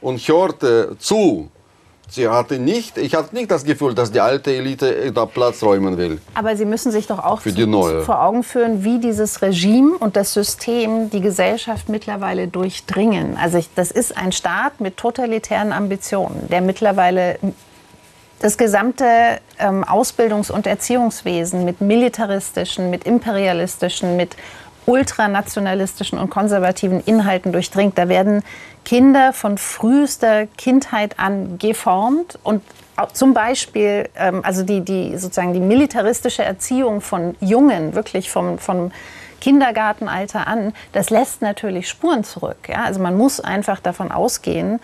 und 0.00 0.18
hörte 0.18 0.96
zu. 0.98 1.48
Sie 2.08 2.28
hatte 2.28 2.58
nicht, 2.58 2.98
ich 2.98 3.14
hatte 3.14 3.34
nicht 3.34 3.50
das 3.50 3.64
Gefühl, 3.64 3.94
dass 3.94 4.12
die 4.12 4.20
alte 4.20 4.54
Elite 4.54 5.10
da 5.12 5.24
Platz 5.24 5.62
räumen 5.62 5.96
will. 5.96 6.20
Aber 6.34 6.54
Sie 6.56 6.66
müssen 6.66 6.92
sich 6.92 7.06
doch 7.06 7.18
auch 7.18 7.40
zu- 7.54 8.04
vor 8.04 8.20
Augen 8.22 8.42
führen, 8.42 8.84
wie 8.84 8.98
dieses 8.98 9.40
Regime 9.40 9.96
und 9.96 10.14
das 10.14 10.34
System 10.34 11.08
die 11.08 11.22
Gesellschaft 11.22 11.88
mittlerweile 11.88 12.48
durchdringen. 12.48 13.38
Also 13.40 13.56
ich, 13.56 13.70
das 13.74 13.90
ist 13.90 14.14
ein 14.14 14.32
Staat 14.32 14.78
mit 14.78 14.98
totalitären 14.98 15.72
Ambitionen, 15.72 16.48
der 16.50 16.60
mittlerweile 16.60 17.38
das 18.40 18.58
gesamte 18.58 19.06
ähm, 19.58 19.82
Ausbildungs- 19.84 20.50
und 20.50 20.66
Erziehungswesen 20.66 21.64
mit 21.64 21.80
militaristischen, 21.80 22.90
mit 22.90 23.04
imperialistischen, 23.04 24.16
mit 24.16 24.36
ultranationalistischen 24.86 26.18
und 26.18 26.30
konservativen 26.30 27.00
Inhalten 27.00 27.52
durchdringt. 27.52 27.98
Da 27.98 28.08
werden 28.08 28.42
Kinder 28.84 29.32
von 29.32 29.58
frühester 29.58 30.46
Kindheit 30.46 31.18
an 31.18 31.58
geformt 31.58 32.38
und 32.42 32.62
zum 33.12 33.34
Beispiel, 33.34 34.08
ähm, 34.16 34.44
also 34.44 34.62
die, 34.62 34.82
die 34.82 35.16
sozusagen 35.16 35.54
die 35.54 35.60
militaristische 35.60 36.44
Erziehung 36.44 37.00
von 37.00 37.36
Jungen, 37.40 37.94
wirklich 37.94 38.30
vom, 38.30 38.58
vom 38.58 38.92
Kindergartenalter 39.40 40.46
an, 40.46 40.72
das 40.92 41.10
lässt 41.10 41.42
natürlich 41.42 41.88
Spuren 41.88 42.22
zurück. 42.22 42.68
Ja? 42.68 42.84
Also 42.84 43.00
man 43.00 43.16
muss 43.16 43.40
einfach 43.40 43.80
davon 43.80 44.12
ausgehen, 44.12 44.78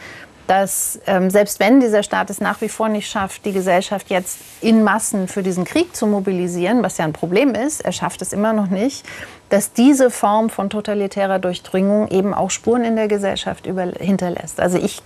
dass 0.48 0.98
ähm, 1.06 1.30
selbst 1.30 1.60
wenn 1.60 1.78
dieser 1.78 2.02
Staat 2.02 2.30
es 2.30 2.40
nach 2.40 2.60
wie 2.62 2.70
vor 2.70 2.88
nicht 2.88 3.08
schafft, 3.08 3.44
die 3.44 3.52
Gesellschaft 3.52 4.08
jetzt 4.08 4.38
in 4.62 4.82
Massen 4.82 5.28
für 5.28 5.42
diesen 5.42 5.64
Krieg 5.64 5.94
zu 5.94 6.06
mobilisieren, 6.06 6.82
was 6.82 6.96
ja 6.98 7.04
ein 7.04 7.12
Problem 7.12 7.54
ist, 7.54 7.82
er 7.82 7.92
schafft 7.92 8.22
es 8.22 8.32
immer 8.32 8.54
noch 8.54 8.68
nicht, 8.68 9.04
dass 9.50 9.72
diese 9.72 10.10
Form 10.10 10.50
von 10.50 10.70
totalitärer 10.70 11.38
Durchdringung 11.38 12.08
eben 12.08 12.34
auch 12.34 12.50
Spuren 12.50 12.84
in 12.84 12.96
der 12.96 13.08
Gesellschaft 13.08 13.66
hinterlässt. 13.66 14.60
Also 14.60 14.78
ich 14.78 15.02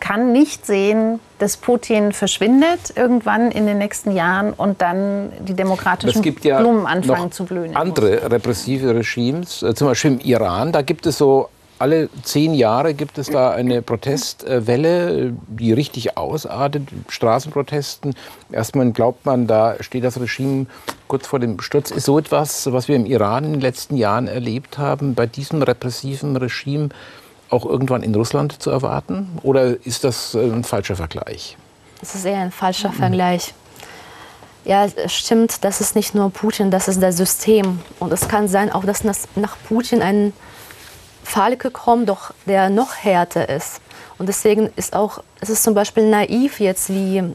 kann 0.00 0.32
nicht 0.32 0.66
sehen, 0.66 1.20
dass 1.38 1.56
Putin 1.56 2.12
verschwindet 2.12 2.92
irgendwann 2.96 3.52
in 3.52 3.66
den 3.66 3.78
nächsten 3.78 4.10
Jahren 4.10 4.52
und 4.52 4.82
dann 4.82 5.30
die 5.38 5.54
demokratischen 5.54 6.16
Es 6.16 6.22
gibt 6.22 6.44
ja 6.44 6.58
Blumen 6.58 6.86
anfangen 6.86 7.30
zu 7.30 7.44
blühen. 7.44 7.76
andere 7.76 8.28
repressive 8.28 8.96
Regimes, 8.96 9.62
äh, 9.62 9.74
zum 9.74 9.86
Beispiel 9.86 10.12
im 10.12 10.20
Iran. 10.20 10.72
Da 10.72 10.82
gibt 10.82 11.06
es 11.06 11.18
so 11.18 11.48
alle 11.82 12.08
zehn 12.22 12.54
Jahre 12.54 12.94
gibt 12.94 13.18
es 13.18 13.28
da 13.28 13.50
eine 13.50 13.82
Protestwelle, 13.82 15.32
die 15.48 15.72
richtig 15.72 16.16
ausartet, 16.16 16.84
Straßenprotesten. 17.08 18.14
Erstmal 18.52 18.92
glaubt 18.92 19.26
man, 19.26 19.48
da 19.48 19.74
steht 19.80 20.04
das 20.04 20.20
Regime 20.20 20.66
kurz 21.12 21.26
vor 21.26 21.40
dem 21.40 21.60
Sturz. 21.60 21.90
Ist 21.90 22.06
so 22.06 22.18
etwas, 22.18 22.72
was 22.72 22.88
wir 22.88 22.96
im 22.96 23.04
Iran 23.04 23.44
in 23.44 23.52
den 23.52 23.60
letzten 23.60 23.98
Jahren 23.98 24.28
erlebt 24.28 24.78
haben, 24.78 25.14
bei 25.14 25.26
diesem 25.26 25.60
repressiven 25.60 26.38
Regime 26.38 26.88
auch 27.50 27.66
irgendwann 27.66 28.02
in 28.02 28.14
Russland 28.14 28.62
zu 28.62 28.70
erwarten? 28.70 29.28
Oder 29.42 29.76
ist 29.84 30.04
das 30.04 30.34
äh, 30.34 30.38
ein 30.38 30.64
falscher 30.64 30.96
Vergleich? 30.96 31.58
Das 32.00 32.14
ist 32.14 32.24
eher 32.24 32.40
ein 32.40 32.50
falscher 32.50 32.92
Vergleich. 32.92 33.52
Ja, 34.64 34.86
es 34.86 35.12
stimmt, 35.12 35.62
das 35.64 35.82
ist 35.82 35.94
nicht 35.96 36.14
nur 36.14 36.30
Putin, 36.30 36.70
das 36.70 36.88
ist 36.88 37.02
das 37.02 37.18
System. 37.18 37.80
Und 37.98 38.10
es 38.10 38.26
kann 38.26 38.48
sein, 38.48 38.72
auch 38.72 38.86
dass 38.86 39.04
nach 39.04 39.56
Putin 39.68 40.00
ein 40.00 40.32
Falke 41.22 41.70
kommt, 41.70 42.08
doch 42.08 42.32
der 42.46 42.70
noch 42.70 42.94
härter 42.94 43.50
ist. 43.50 43.82
Und 44.16 44.30
deswegen 44.30 44.70
ist 44.76 44.96
auch, 44.96 45.22
es 45.40 45.50
ist 45.50 45.62
zum 45.62 45.74
Beispiel 45.74 46.08
naiv 46.08 46.58
jetzt, 46.58 46.88
wie 46.88 47.34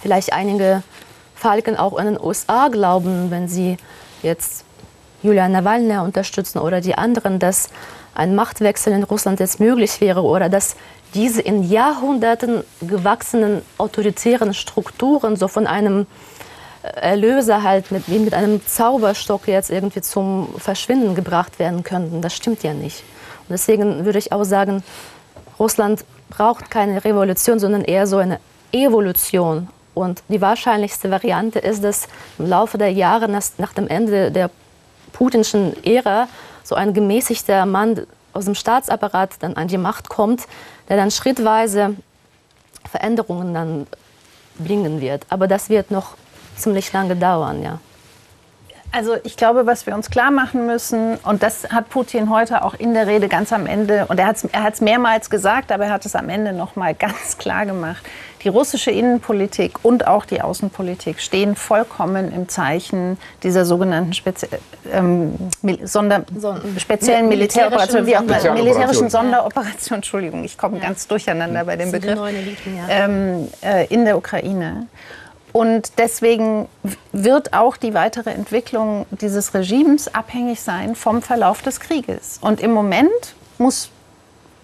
vielleicht 0.00 0.32
einige 0.32 0.82
Falken 1.42 1.76
auch 1.76 1.98
in 1.98 2.06
den 2.06 2.20
USA 2.20 2.68
glauben, 2.68 3.32
wenn 3.32 3.48
sie 3.48 3.76
jetzt 4.22 4.64
Julia 5.24 5.48
Nawalny 5.48 5.98
unterstützen 5.98 6.60
oder 6.60 6.80
die 6.80 6.94
anderen, 6.94 7.40
dass 7.40 7.70
ein 8.14 8.36
Machtwechsel 8.36 8.92
in 8.92 9.02
Russland 9.02 9.40
jetzt 9.40 9.58
möglich 9.58 10.00
wäre 10.00 10.22
oder 10.22 10.48
dass 10.48 10.76
diese 11.14 11.42
in 11.42 11.68
Jahrhunderten 11.68 12.62
gewachsenen 12.80 13.62
autoritären 13.76 14.54
Strukturen 14.54 15.34
so 15.34 15.48
von 15.48 15.66
einem 15.66 16.06
Erlöser 16.82 17.64
halt 17.64 17.90
mit, 17.90 18.08
wie 18.08 18.20
mit 18.20 18.34
einem 18.34 18.64
Zauberstock 18.64 19.48
jetzt 19.48 19.70
irgendwie 19.70 20.00
zum 20.00 20.48
Verschwinden 20.58 21.16
gebracht 21.16 21.58
werden 21.58 21.82
könnten. 21.82 22.22
Das 22.22 22.34
stimmt 22.34 22.62
ja 22.62 22.72
nicht. 22.72 23.02
Und 23.48 23.50
deswegen 23.50 24.04
würde 24.04 24.20
ich 24.20 24.30
auch 24.30 24.44
sagen, 24.44 24.84
Russland 25.58 26.04
braucht 26.30 26.70
keine 26.70 27.04
Revolution, 27.04 27.58
sondern 27.58 27.82
eher 27.82 28.06
so 28.06 28.18
eine 28.18 28.38
Evolution. 28.70 29.68
Und 29.94 30.22
die 30.28 30.40
wahrscheinlichste 30.40 31.10
Variante 31.10 31.58
ist, 31.58 31.84
dass 31.84 32.08
im 32.38 32.48
Laufe 32.48 32.78
der 32.78 32.92
Jahre 32.92 33.28
nach, 33.28 33.72
dem 33.74 33.88
Ende 33.88 34.30
der 34.30 34.50
putinschen 35.12 35.74
Ära 35.84 36.28
so 36.64 36.74
ein 36.74 36.94
gemäßigter 36.94 37.66
Mann 37.66 38.06
aus 38.32 38.46
dem 38.46 38.54
Staatsapparat 38.54 39.34
dann 39.40 39.54
an 39.54 39.68
die 39.68 39.78
Macht 39.78 40.08
kommt, 40.08 40.46
der 40.88 40.96
dann 40.96 41.10
schrittweise 41.10 41.96
Veränderungen 42.90 43.52
dann 43.52 43.86
bringen 44.58 45.00
wird. 45.00 45.26
Aber 45.28 45.46
das 45.46 45.68
wird 45.68 45.90
noch 45.90 46.14
ziemlich 46.56 46.92
lange 46.92 47.16
dauern, 47.16 47.62
ja. 47.62 47.78
Also 48.94 49.16
ich 49.24 49.38
glaube, 49.38 49.64
was 49.64 49.86
wir 49.86 49.94
uns 49.94 50.10
klar 50.10 50.30
machen 50.30 50.66
müssen, 50.66 51.16
und 51.24 51.42
das 51.42 51.70
hat 51.70 51.88
Putin 51.88 52.28
heute 52.28 52.62
auch 52.62 52.74
in 52.74 52.92
der 52.92 53.06
Rede 53.06 53.26
ganz 53.26 53.50
am 53.50 53.66
Ende, 53.66 54.04
und 54.08 54.18
er 54.18 54.26
hat 54.26 54.36
es 54.36 54.44
er 54.44 54.84
mehrmals 54.84 55.30
gesagt, 55.30 55.72
aber 55.72 55.86
er 55.86 55.92
hat 55.92 56.04
es 56.04 56.14
am 56.14 56.28
Ende 56.28 56.52
noch 56.52 56.76
mal 56.76 56.94
ganz 56.94 57.38
klar 57.38 57.64
gemacht, 57.64 58.04
die 58.44 58.48
russische 58.48 58.90
Innenpolitik 58.90 59.82
und 59.82 60.06
auch 60.06 60.26
die 60.26 60.42
Außenpolitik 60.42 61.20
stehen 61.20 61.56
vollkommen 61.56 62.32
im 62.32 62.50
Zeichen 62.50 63.16
dieser 63.42 63.64
sogenannten 63.64 64.12
Spezi 64.12 64.48
ähm, 64.92 65.36
Sonder 65.84 66.24
speziellen 66.76 67.28
Militäroperation, 67.28 68.04
wie 68.04 68.16
auch 68.16 68.22
immer, 68.22 68.52
militärischen 68.52 69.08
Sonderoperation, 69.08 69.96
Entschuldigung, 69.96 70.44
ich 70.44 70.58
komme 70.58 70.78
ja. 70.78 70.84
ganz 70.84 71.06
durcheinander 71.06 71.64
bei 71.64 71.76
dem 71.76 71.92
Begriff, 71.92 72.18
Ligen, 72.26 72.76
ja. 72.76 72.88
ähm, 72.88 73.48
äh, 73.62 73.86
in 73.86 74.04
der 74.04 74.18
Ukraine. 74.18 74.86
Und 75.52 75.98
deswegen 75.98 76.66
wird 77.12 77.52
auch 77.52 77.76
die 77.76 77.92
weitere 77.92 78.30
Entwicklung 78.30 79.06
dieses 79.10 79.52
Regimes 79.52 80.14
abhängig 80.14 80.62
sein 80.62 80.94
vom 80.94 81.20
Verlauf 81.20 81.60
des 81.62 81.78
Krieges. 81.78 82.38
Und 82.40 82.60
im 82.60 82.72
Moment 82.72 83.34
muss 83.58 83.90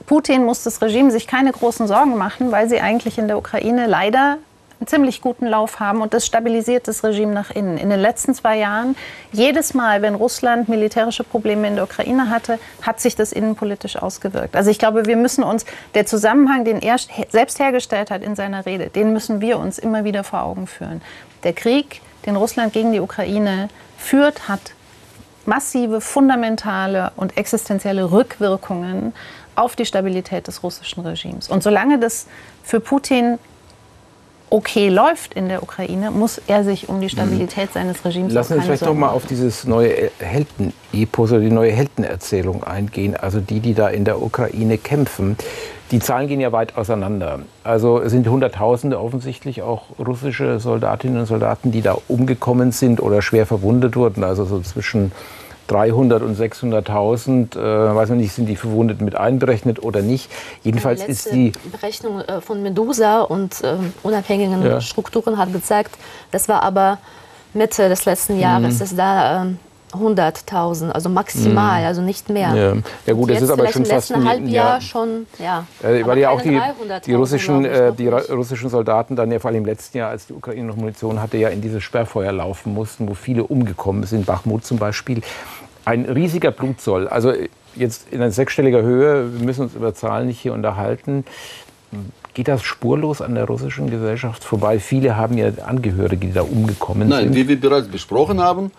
Putin 0.06 0.46
muss 0.46 0.62
das 0.62 0.80
Regime 0.80 1.10
sich 1.10 1.26
keine 1.26 1.52
großen 1.52 1.86
Sorgen 1.86 2.16
machen, 2.16 2.50
weil 2.50 2.66
sie 2.66 2.80
eigentlich 2.80 3.18
in 3.18 3.28
der 3.28 3.36
Ukraine 3.36 3.86
leider 3.86 4.38
einen 4.80 4.86
ziemlich 4.86 5.20
guten 5.20 5.46
Lauf 5.46 5.80
haben 5.80 6.00
und 6.00 6.14
das 6.14 6.24
stabilisiert 6.24 6.86
das 6.86 7.02
Regime 7.02 7.32
nach 7.32 7.50
innen. 7.50 7.78
In 7.78 7.90
den 7.90 7.98
letzten 7.98 8.34
zwei 8.34 8.58
Jahren, 8.58 8.96
jedes 9.32 9.74
Mal, 9.74 10.02
wenn 10.02 10.14
Russland 10.14 10.68
militärische 10.68 11.24
Probleme 11.24 11.66
in 11.66 11.74
der 11.74 11.84
Ukraine 11.84 12.30
hatte, 12.30 12.58
hat 12.82 13.00
sich 13.00 13.16
das 13.16 13.32
innenpolitisch 13.32 13.96
ausgewirkt. 13.96 14.54
Also 14.54 14.70
ich 14.70 14.78
glaube, 14.78 15.06
wir 15.06 15.16
müssen 15.16 15.42
uns, 15.42 15.66
der 15.94 16.06
Zusammenhang, 16.06 16.64
den 16.64 16.80
er 16.80 16.96
selbst 17.28 17.58
hergestellt 17.58 18.10
hat 18.10 18.22
in 18.22 18.36
seiner 18.36 18.66
Rede, 18.66 18.88
den 18.88 19.12
müssen 19.12 19.40
wir 19.40 19.58
uns 19.58 19.78
immer 19.78 20.04
wieder 20.04 20.22
vor 20.22 20.42
Augen 20.42 20.66
führen. 20.66 21.02
Der 21.42 21.52
Krieg, 21.52 22.00
den 22.26 22.36
Russland 22.36 22.72
gegen 22.72 22.92
die 22.92 23.00
Ukraine 23.00 23.68
führt, 23.96 24.48
hat 24.48 24.60
massive, 25.44 26.00
fundamentale 26.00 27.10
und 27.16 27.36
existenzielle 27.36 28.12
Rückwirkungen 28.12 29.12
auf 29.56 29.74
die 29.74 29.86
Stabilität 29.86 30.46
des 30.46 30.62
russischen 30.62 31.04
Regimes. 31.04 31.48
Und 31.48 31.64
solange 31.64 31.98
das 31.98 32.26
für 32.62 32.78
Putin 32.78 33.38
okay 34.50 34.88
läuft 34.88 35.34
in 35.34 35.48
der 35.48 35.62
Ukraine, 35.62 36.10
muss 36.10 36.40
er 36.46 36.64
sich 36.64 36.88
um 36.88 37.00
die 37.00 37.08
Stabilität 37.08 37.72
seines 37.72 38.04
Regimes 38.04 38.32
Lassen 38.32 38.54
Sie 38.54 38.58
uns 38.58 38.66
vielleicht 38.66 38.84
noch 38.84 38.94
mal 38.94 39.10
auf 39.10 39.26
dieses 39.26 39.64
neue 39.64 40.10
Heldenepos 40.18 41.32
oder 41.32 41.40
die 41.40 41.50
neue 41.50 41.72
Heldenerzählung 41.72 42.64
eingehen. 42.64 43.16
Also 43.16 43.40
die, 43.40 43.60
die 43.60 43.74
da 43.74 43.88
in 43.88 44.04
der 44.04 44.22
Ukraine 44.22 44.78
kämpfen. 44.78 45.36
Die 45.90 46.00
Zahlen 46.00 46.28
gehen 46.28 46.40
ja 46.40 46.52
weit 46.52 46.76
auseinander. 46.76 47.40
Also 47.64 48.00
es 48.00 48.12
sind 48.12 48.28
Hunderttausende 48.28 49.00
offensichtlich 49.00 49.62
auch 49.62 49.84
russische 49.98 50.60
Soldatinnen 50.60 51.20
und 51.20 51.26
Soldaten, 51.26 51.72
die 51.72 51.80
da 51.80 51.96
umgekommen 52.08 52.72
sind 52.72 53.00
oder 53.00 53.22
schwer 53.22 53.46
verwundet 53.46 53.96
wurden. 53.96 54.22
Also 54.22 54.44
so 54.44 54.60
zwischen 54.60 55.12
300 55.68 56.22
und 56.22 56.36
600.000, 56.36 57.56
äh, 57.56 57.94
weiß 57.94 58.08
man 58.08 58.18
nicht, 58.18 58.32
sind 58.32 58.46
die 58.46 58.56
Verwundeten 58.56 59.04
mit 59.04 59.14
einberechnet 59.14 59.82
oder 59.82 60.02
nicht. 60.02 60.30
Jedenfalls 60.62 61.04
die 61.04 61.10
ist 61.10 61.32
die 61.32 61.52
Berechnung 61.70 62.20
äh, 62.20 62.40
von 62.40 62.62
Medusa 62.62 63.22
und 63.22 63.62
äh, 63.62 63.76
unabhängigen 64.02 64.62
ja. 64.62 64.80
Strukturen 64.80 65.38
hat 65.38 65.52
gezeigt, 65.52 65.96
das 66.30 66.48
war 66.48 66.62
aber 66.62 66.98
Mitte 67.54 67.88
des 67.88 68.04
letzten 68.04 68.38
Jahres, 68.38 68.74
mhm. 68.74 68.78
dass 68.78 68.96
da 68.96 69.42
ähm, 69.42 69.58
100.000, 69.92 70.90
also 70.90 71.08
maximal, 71.08 71.80
mhm. 71.80 71.86
also 71.86 72.02
nicht 72.02 72.28
mehr. 72.28 72.54
Ja, 72.54 72.72
ja 73.06 73.14
gut, 73.14 73.30
das 73.30 73.42
ist 73.42 73.50
aber 73.50 73.68
schon 73.68 73.84
fast 73.84 74.12
ein 74.12 74.28
Halbjahr 74.28 74.74
ja. 74.74 74.80
schon, 74.80 75.26
ja. 75.38 75.66
Äh, 75.82 76.04
weil 76.06 76.18
ja 76.18 76.30
auch 76.30 76.40
die, 76.40 76.60
die 77.06 77.14
russischen, 77.14 77.64
äh, 77.64 77.92
die 77.92 78.08
russischen 78.08 78.70
Soldaten 78.70 79.16
dann 79.16 79.30
ja 79.30 79.38
vor 79.38 79.50
allem 79.50 79.58
im 79.58 79.66
letzten 79.66 79.98
Jahr, 79.98 80.10
als 80.10 80.26
die 80.26 80.34
Ukraine 80.34 80.68
noch 80.68 80.76
Munition 80.76 81.20
hatte, 81.20 81.36
ja 81.36 81.48
in 81.48 81.60
dieses 81.60 81.82
Sperrfeuer 81.82 82.32
laufen 82.32 82.74
mussten, 82.74 83.08
wo 83.08 83.14
viele 83.14 83.44
umgekommen 83.44 84.04
sind, 84.04 84.26
Bachmut 84.26 84.64
zum 84.64 84.78
Beispiel. 84.78 85.22
Ein 85.84 86.04
riesiger 86.04 86.50
Blutzoll, 86.50 87.08
also 87.08 87.32
jetzt 87.74 88.08
in 88.10 88.20
einer 88.20 88.30
sechsstelliger 88.30 88.82
Höhe, 88.82 89.32
wir 89.32 89.46
müssen 89.46 89.62
uns 89.62 89.74
über 89.74 89.94
Zahlen 89.94 90.26
nicht 90.26 90.40
hier 90.40 90.52
unterhalten. 90.52 91.24
Geht 92.34 92.48
das 92.48 92.62
spurlos 92.62 93.22
an 93.22 93.34
der 93.34 93.46
russischen 93.46 93.90
Gesellschaft 93.90 94.44
vorbei? 94.44 94.78
Viele 94.78 95.16
haben 95.16 95.38
ja 95.38 95.50
Angehörige, 95.66 96.26
die 96.26 96.32
da 96.32 96.42
umgekommen 96.42 97.08
Nein, 97.08 97.18
sind. 97.20 97.28
Nein, 97.30 97.36
wie 97.36 97.48
wir 97.48 97.60
bereits 97.60 97.88
besprochen 97.88 98.40
haben, 98.40 98.70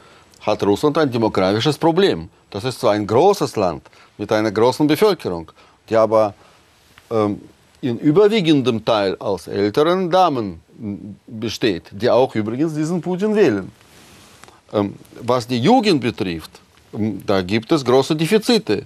hat 0.42 0.64
Russland 0.64 0.98
ein 0.98 1.12
demografisches 1.12 1.78
Problem. 1.78 2.30
Das 2.50 2.64
ist 2.64 2.80
so 2.80 2.88
ein 2.88 3.06
großes 3.06 3.56
Land 3.56 3.84
mit 4.18 4.32
einer 4.32 4.52
großen 4.52 4.88
Bevölkerung, 4.88 5.52
die 5.90 5.96
aber 5.96 6.34
ähm, 7.12 7.42
in 7.82 7.98
überwiegendem 8.00 8.84
Teil 8.84 9.16
aus 9.20 9.48
älteren 9.48 10.10
Damen 10.10 10.62
besteht, 11.28 11.84
die 11.92 12.10
auch 12.10 12.34
übrigens 12.36 12.74
diesen 12.74 13.02
Putin 13.02 13.36
wählen. 13.36 13.72
Ähm, 14.74 14.96
was 15.22 15.48
die 15.48 15.60
Jugend 15.60 16.02
betrifft, 16.02 16.52
da 16.92 17.42
gibt 17.42 17.72
es 17.72 17.84
große 17.84 18.16
Defizite. 18.16 18.86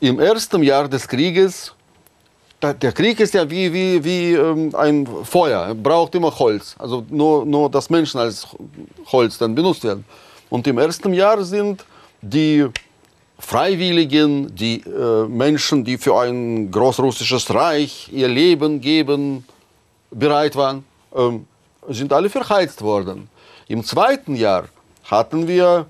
Im 0.00 0.18
ersten 0.18 0.62
Jahr 0.62 0.88
des 0.88 1.06
Krieges 1.06 1.72
der 2.60 2.92
Krieg 2.92 3.18
ist 3.20 3.34
ja 3.34 3.48
wie, 3.48 3.72
wie, 3.72 4.04
wie 4.04 4.32
ähm, 4.34 4.74
ein 4.74 5.06
Feuer, 5.24 5.66
er 5.68 5.74
braucht 5.74 6.14
immer 6.14 6.38
Holz. 6.38 6.76
Also 6.78 7.04
nur, 7.08 7.46
nur 7.46 7.70
das 7.70 7.88
Menschen 7.88 8.20
als 8.20 8.46
Holz 9.10 9.38
dann 9.38 9.54
benutzt 9.54 9.84
werden. 9.84 10.04
Und 10.50 10.66
im 10.66 10.78
ersten 10.78 11.14
Jahr 11.14 11.42
sind 11.42 11.84
die 12.20 12.66
Freiwilligen, 13.38 14.54
die 14.54 14.82
äh, 14.82 15.26
Menschen, 15.26 15.84
die 15.84 15.96
für 15.96 16.20
ein 16.20 16.70
großrussisches 16.70 17.52
Reich 17.54 18.10
ihr 18.12 18.28
Leben 18.28 18.80
geben, 18.80 19.44
bereit 20.10 20.56
waren, 20.56 20.84
ähm, 21.14 21.46
sind 21.88 22.12
alle 22.12 22.28
verheizt 22.28 22.82
worden. 22.82 23.28
Im 23.68 23.82
zweiten 23.84 24.34
Jahr 24.36 24.64
hatten 25.04 25.48
wir 25.48 25.86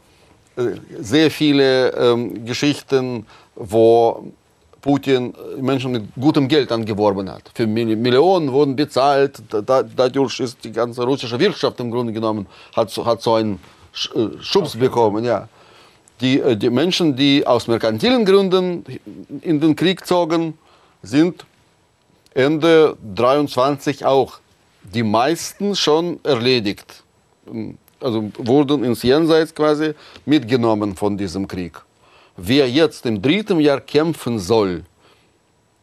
äh, 0.57 0.63
sehr 1.01 1.31
viele 1.31 1.91
ähm, 1.91 2.45
Geschichten, 2.45 3.27
wo 3.57 4.33
Putin 4.81 5.35
Menschen 5.61 5.93
mit 5.93 6.05
gutem 6.19 6.49
Geld 6.49 6.73
angeworben 6.73 7.31
hat. 7.31 7.51
Für 7.55 7.67
Millionen 7.67 8.53
wurden 8.53 8.77
bezahlt. 8.77 9.43
dadurch 9.51 10.41
ist 10.41 10.65
die 10.65 10.73
ganze 10.73 11.03
russische 11.05 11.39
Wirtschaft 11.39 11.79
im 11.81 11.91
Grunde 11.91 12.13
genommen 12.13 12.47
hat, 12.75 12.97
hat 13.05 13.23
so 13.23 13.35
einen 13.35 13.55
äh, 13.55 14.29
Schubs 14.41 14.75
okay. 14.75 14.85
bekommen. 14.85 15.25
Ja. 15.25 15.49
Die, 16.21 16.41
äh, 16.41 16.57
die 16.57 16.71
Menschen, 16.71 17.17
die 17.17 17.47
aus 17.47 17.67
merkantilen 17.69 18.25
Gründen 18.25 18.85
in 19.43 19.61
den 19.61 19.77
Krieg 19.77 20.07
zogen, 20.07 20.55
sind 21.03 21.45
Ende 22.33 22.97
23 23.15 24.05
auch 24.05 24.39
die 24.83 25.03
meisten 25.03 25.75
schon 25.75 26.21
erledigt. 26.23 27.03
Also 28.01 28.31
wurden 28.39 28.85
ins 28.85 29.03
Jenseits 29.03 29.55
quasi 29.55 29.93
mitgenommen 30.25 30.97
von 30.97 31.19
diesem 31.19 31.47
Krieg 31.47 31.83
wer 32.43 32.69
jetzt 32.69 33.07
im 33.07 33.21
dritten 33.21 33.61
Jahr 33.61 33.81
kämpfen 33.81 34.39
soll, 34.39 34.85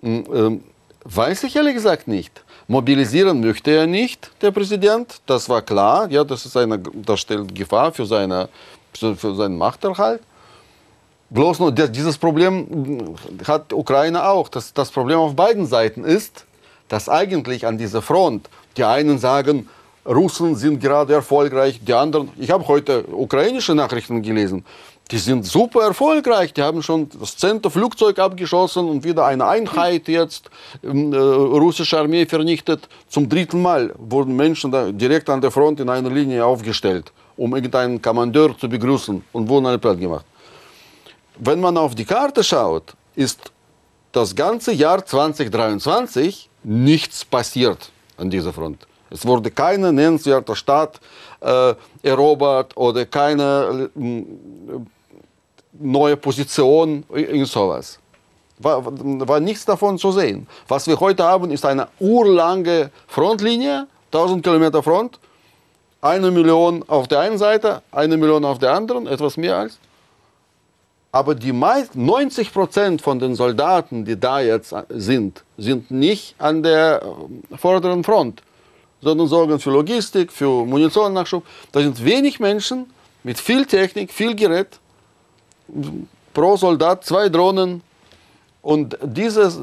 äh, 0.01 0.58
weiß 1.03 1.43
ich 1.43 1.55
ehrlich 1.55 1.76
gesagt 1.76 2.08
nicht. 2.08 2.43
Mobilisieren 2.68 3.39
möchte 3.39 3.72
er 3.72 3.88
nicht, 3.88 4.30
der 4.41 4.51
Präsident, 4.51 5.22
das 5.26 5.47
war 5.47 5.62
klar. 5.62 6.10
Ja, 6.10 6.24
das, 6.24 6.45
ist 6.45 6.58
eine, 6.58 6.80
das 6.80 7.22
stellt 7.22 7.55
Gefahr 7.55 7.93
für, 7.93 8.05
seine, 8.05 8.49
für 8.93 9.36
seinen 9.36 9.58
Machterhalt. 9.58 10.22
Bloß 11.30 11.60
nur 11.60 11.72
dieses 11.72 12.18
Problem 12.18 13.16
hat 13.45 13.74
Ukraine 13.74 14.28
auch. 14.28 14.49
Das, 14.49 14.74
das 14.74 14.91
Problem 14.91 15.20
auf 15.20 15.36
beiden 15.36 15.66
Seiten 15.66 16.03
ist, 16.03 16.45
dass 16.88 17.10
eigentlich 17.10 17.66
an 17.66 17.78
dieser 17.78 18.01
Front 18.01 18.49
die 18.76 18.84
einen 18.84 19.18
sagen, 19.18 19.68
Russen 20.05 20.55
sind 20.55 20.80
gerade 20.80 21.14
erfolgreich, 21.14 21.82
die 21.86 21.93
anderen, 21.93 22.30
ich 22.38 22.49
habe 22.49 22.66
heute 22.68 23.03
ukrainische 23.12 23.76
Nachrichten 23.76 24.22
gelesen, 24.22 24.64
die 25.12 25.18
sind 25.18 25.45
super 25.45 25.84
erfolgreich. 25.84 26.53
Die 26.53 26.62
haben 26.62 26.84
schon 26.84 27.10
das 27.20 27.38
zehnte 27.38 27.70
Flugzeug 27.70 28.20
abgeschossen 28.20 28.88
und 28.89 29.03
wieder 29.03 29.26
eine 29.26 29.45
Einheit 29.45 30.08
jetzt 30.08 30.49
ähm, 30.84 31.14
äh, 31.14 31.18
russische 31.18 31.97
Armee 31.97 32.26
vernichtet. 32.26 32.88
Zum 33.08 33.30
dritten 33.30 33.62
Mal 33.62 33.93
wurden 33.97 34.36
Menschen 34.36 34.72
da 34.72 34.91
direkt 34.91 35.30
an 35.30 35.41
der 35.41 35.51
Front 35.51 35.80
in 35.80 35.89
einer 35.89 36.10
Linie 36.10 36.45
aufgestellt, 36.45 37.12
um 37.38 37.55
irgendeinen 37.55 38.01
Kommandeur 38.01 38.58
zu 38.58 38.68
begrüßen 38.68 39.24
und 39.32 39.49
wurden 39.49 39.66
alle 39.66 39.80
platt 39.80 39.99
gemacht. 39.99 40.26
Wenn 41.39 41.62
man 41.62 41.78
auf 41.78 41.95
die 41.95 42.05
Karte 42.05 42.43
schaut, 42.43 42.93
ist 43.16 43.51
das 44.12 44.36
ganze 44.36 44.74
Jahr 44.74 45.05
2023 45.05 46.49
nichts 46.64 47.24
passiert 47.24 47.91
an 48.18 48.30
dieser 48.30 48.51
Front. 48.51 48.88
Es 49.10 49.26
wurde 49.26 49.51
keine 49.51 49.93
nennenswerte 49.93 50.55
Stadt 50.55 50.99
äh, 51.39 51.74
erobert 52.03 52.76
oder 52.76 53.05
keine 53.05 53.89
äh, 53.95 54.24
neue 55.80 56.17
Position, 56.17 57.03
irgend 57.13 57.47
sowas. 57.47 57.99
War, 58.59 58.84
war 58.86 59.39
nichts 59.39 59.65
davon 59.65 59.97
zu 59.97 60.11
sehen. 60.11 60.47
Was 60.67 60.88
wir 60.88 60.99
heute 60.99 61.23
haben, 61.23 61.51
ist 61.51 61.65
eine 61.65 61.88
urlange 61.99 62.89
Frontlinie, 63.07 63.88
1000 64.11 64.43
Kilometer 64.43 64.82
Front, 64.82 65.19
eine 66.01 66.32
Million 66.32 66.84
auf 66.88 67.07
der 67.07 67.19
einen 67.19 67.38
Seite, 67.38 67.82
eine 67.91 68.17
Million 68.17 68.45
auf 68.45 68.59
der 68.59 68.73
anderen, 68.73 69.07
etwas 69.07 69.38
mehr 69.38 69.57
als. 69.57 69.80
Aber 71.11 71.36
die 71.36 71.53
90 71.53 72.53
Prozent 72.53 73.01
von 73.01 73.19
den 73.19 73.36
Soldaten, 73.36 74.05
die 74.05 74.19
da 74.19 74.39
jetzt 74.39 74.75
sind, 74.89 75.43
sind 75.57 75.89
nicht 75.89 76.36
an 76.38 76.63
der 76.63 77.01
äh, 77.01 77.57
vorderen 77.57 78.03
Front, 78.03 78.43
sondern 79.01 79.28
sorgen 79.28 79.59
für 79.59 79.71
Logistik, 79.71 80.32
für 80.32 80.65
Munitionnachschub. 80.65 81.43
Da 81.71 81.82
sind 81.82 82.03
wenig 82.03 82.39
Menschen 82.39 82.88
mit 83.23 83.39
viel 83.39 83.65
Technik, 83.65 84.11
viel 84.11 84.36
Gerät, 84.36 84.80
pro 86.34 86.57
Soldat 86.57 87.03
zwei 87.03 87.30
Drohnen. 87.30 87.82
Und 88.61 88.97
dieses, 89.01 89.59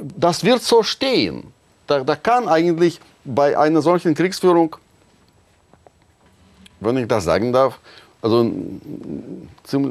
das 0.00 0.44
wird 0.44 0.62
so 0.62 0.82
stehen. 0.82 1.44
Da, 1.86 2.04
da 2.04 2.16
kann 2.16 2.48
eigentlich 2.48 3.00
bei 3.24 3.56
einer 3.56 3.82
solchen 3.82 4.14
Kriegsführung, 4.14 4.76
wenn 6.80 6.96
ich 6.98 7.08
das 7.08 7.24
sagen 7.24 7.52
darf, 7.52 7.78
also, 8.20 8.50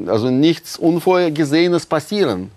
also 0.06 0.30
nichts 0.30 0.78
Unvorhergesehenes 0.78 1.84
passieren. 1.84 2.50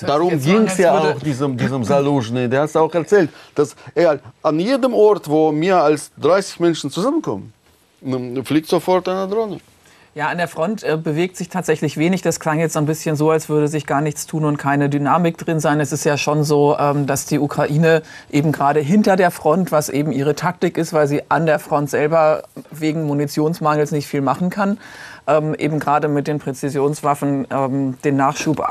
Darum 0.00 0.38
ging 0.38 0.66
es 0.66 0.78
ja 0.78 0.96
auch 0.96 1.18
diesem, 1.18 1.56
diesem 1.56 1.82
Saluzhny, 1.82 2.48
der 2.48 2.62
hat 2.62 2.68
es 2.68 2.76
auch 2.76 2.94
erzählt, 2.94 3.30
dass 3.54 3.74
er 3.94 4.20
an 4.42 4.60
jedem 4.60 4.94
Ort, 4.94 5.28
wo 5.28 5.50
mehr 5.50 5.82
als 5.82 6.12
30 6.20 6.60
Menschen 6.60 6.90
zusammenkommen, 6.90 7.52
fliegt 8.44 8.68
sofort 8.68 9.08
eine 9.08 9.26
Drohne. 9.26 9.58
Ja, 10.14 10.28
an 10.28 10.36
der 10.36 10.48
Front 10.48 10.82
äh, 10.82 10.98
bewegt 10.98 11.38
sich 11.38 11.48
tatsächlich 11.48 11.96
wenig. 11.96 12.20
Das 12.20 12.38
klang 12.38 12.60
jetzt 12.60 12.76
ein 12.76 12.84
bisschen 12.84 13.16
so, 13.16 13.30
als 13.30 13.48
würde 13.48 13.66
sich 13.66 13.86
gar 13.86 14.02
nichts 14.02 14.26
tun 14.26 14.44
und 14.44 14.58
keine 14.58 14.90
Dynamik 14.90 15.38
drin 15.38 15.58
sein. 15.58 15.80
Es 15.80 15.90
ist 15.90 16.04
ja 16.04 16.18
schon 16.18 16.44
so, 16.44 16.76
ähm, 16.78 17.06
dass 17.06 17.24
die 17.24 17.38
Ukraine 17.38 18.02
eben 18.30 18.52
gerade 18.52 18.80
hinter 18.80 19.16
der 19.16 19.30
Front, 19.30 19.72
was 19.72 19.88
eben 19.88 20.12
ihre 20.12 20.34
Taktik 20.34 20.76
ist, 20.76 20.92
weil 20.92 21.06
sie 21.06 21.22
an 21.30 21.46
der 21.46 21.58
Front 21.58 21.88
selber 21.88 22.42
wegen 22.70 23.04
Munitionsmangels 23.04 23.90
nicht 23.90 24.06
viel 24.06 24.20
machen 24.20 24.50
kann, 24.50 24.76
ähm, 25.26 25.54
eben 25.54 25.78
gerade 25.78 26.08
mit 26.08 26.26
den 26.26 26.38
Präzisionswaffen 26.40 27.46
ähm, 27.50 27.96
den 28.04 28.16
Nachschub 28.16 28.62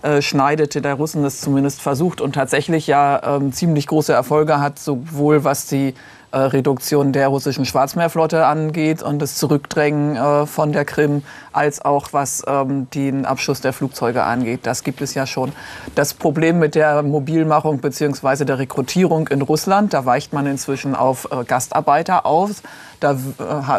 abschneidete, 0.00 0.80
der 0.80 0.94
Russen 0.94 1.22
das 1.22 1.42
zumindest 1.42 1.82
versucht 1.82 2.22
und 2.22 2.34
tatsächlich 2.34 2.86
ja 2.86 3.36
ähm, 3.36 3.52
ziemlich 3.52 3.86
große 3.88 4.14
Erfolge 4.14 4.58
hat, 4.58 4.78
sowohl 4.78 5.44
was 5.44 5.66
die 5.66 5.92
äh, 6.32 6.38
Reduktion 6.38 7.12
der 7.12 7.28
russischen 7.28 7.64
Schwarzmeerflotte 7.64 8.46
angeht 8.46 9.02
und 9.02 9.20
das 9.20 9.36
Zurückdrängen 9.36 10.16
äh, 10.16 10.46
von 10.46 10.72
der 10.72 10.84
Krim, 10.84 11.22
als 11.52 11.84
auch 11.84 12.08
was 12.12 12.42
ähm, 12.46 12.88
den 12.90 13.24
Abschuss 13.26 13.60
der 13.60 13.72
Flugzeuge 13.72 14.22
angeht. 14.22 14.60
Das 14.64 14.82
gibt 14.82 15.00
es 15.00 15.14
ja 15.14 15.26
schon. 15.26 15.52
Das 15.94 16.14
Problem 16.14 16.58
mit 16.58 16.74
der 16.74 17.02
Mobilmachung 17.02 17.78
bzw. 17.78 18.44
der 18.44 18.58
Rekrutierung 18.58 19.28
in 19.28 19.42
Russland, 19.42 19.92
da 19.92 20.04
weicht 20.04 20.32
man 20.32 20.46
inzwischen 20.46 20.94
auf 20.94 21.28
äh, 21.30 21.44
Gastarbeiter 21.44 22.26
aus. 22.26 22.62
Da 23.02 23.16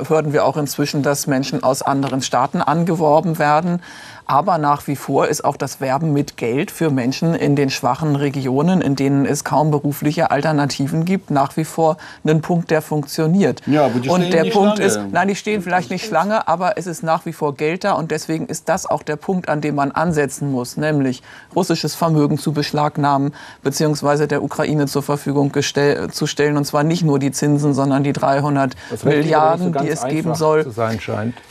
hören 0.09 0.33
wir 0.33 0.45
auch 0.45 0.57
inzwischen, 0.57 1.01
dass 1.01 1.27
Menschen 1.27 1.63
aus 1.63 1.81
anderen 1.81 2.21
Staaten 2.21 2.61
angeworben 2.61 3.39
werden. 3.39 3.81
Aber 4.25 4.57
nach 4.57 4.87
wie 4.87 4.95
vor 4.95 5.27
ist 5.27 5.43
auch 5.43 5.57
das 5.57 5.81
Werben 5.81 6.13
mit 6.13 6.37
Geld 6.37 6.71
für 6.71 6.89
Menschen 6.89 7.35
in 7.35 7.57
den 7.57 7.69
schwachen 7.69 8.15
Regionen, 8.15 8.79
in 8.81 8.95
denen 8.95 9.25
es 9.25 9.43
kaum 9.43 9.69
berufliche 9.69 10.31
Alternativen 10.31 11.03
gibt, 11.03 11.29
nach 11.29 11.57
wie 11.57 11.65
vor 11.65 11.97
ein 12.25 12.41
Punkt, 12.41 12.71
der 12.71 12.81
funktioniert. 12.81 13.61
Ja, 13.65 13.85
aber 13.85 13.99
die 13.99 14.07
und 14.09 14.31
der 14.31 14.45
Punkt 14.45 14.77
Schlange. 14.77 14.81
ist, 14.81 14.99
nein, 15.11 15.27
die 15.27 15.35
stehen 15.35 15.61
vielleicht 15.61 15.89
nicht 15.89 16.05
Schlange, 16.05 16.47
aber 16.47 16.77
es 16.77 16.87
ist 16.87 17.03
nach 17.03 17.25
wie 17.25 17.33
vor 17.33 17.55
Geld 17.55 17.83
da 17.83 17.93
und 17.93 18.11
deswegen 18.11 18.45
ist 18.45 18.69
das 18.69 18.85
auch 18.85 19.03
der 19.03 19.17
Punkt, 19.17 19.49
an 19.49 19.59
dem 19.59 19.75
man 19.75 19.91
ansetzen 19.91 20.51
muss, 20.51 20.77
nämlich 20.77 21.21
russisches 21.53 21.93
Vermögen 21.93 22.37
zu 22.37 22.53
beschlagnahmen 22.53 23.33
beziehungsweise 23.61 24.27
der 24.27 24.41
Ukraine 24.41 24.87
zur 24.87 25.03
Verfügung 25.03 25.51
zu 25.53 26.27
stellen 26.27 26.57
und 26.57 26.65
zwar 26.65 26.83
nicht 26.83 27.03
nur 27.03 27.19
die 27.19 27.31
Zinsen, 27.31 27.73
sondern 27.73 28.03
die 28.03 28.13
300 28.13 28.73
Milliarden, 29.17 29.73
so 29.73 29.79
die 29.79 29.89
es 29.89 30.03
geben 30.05 30.35
soll. 30.35 30.65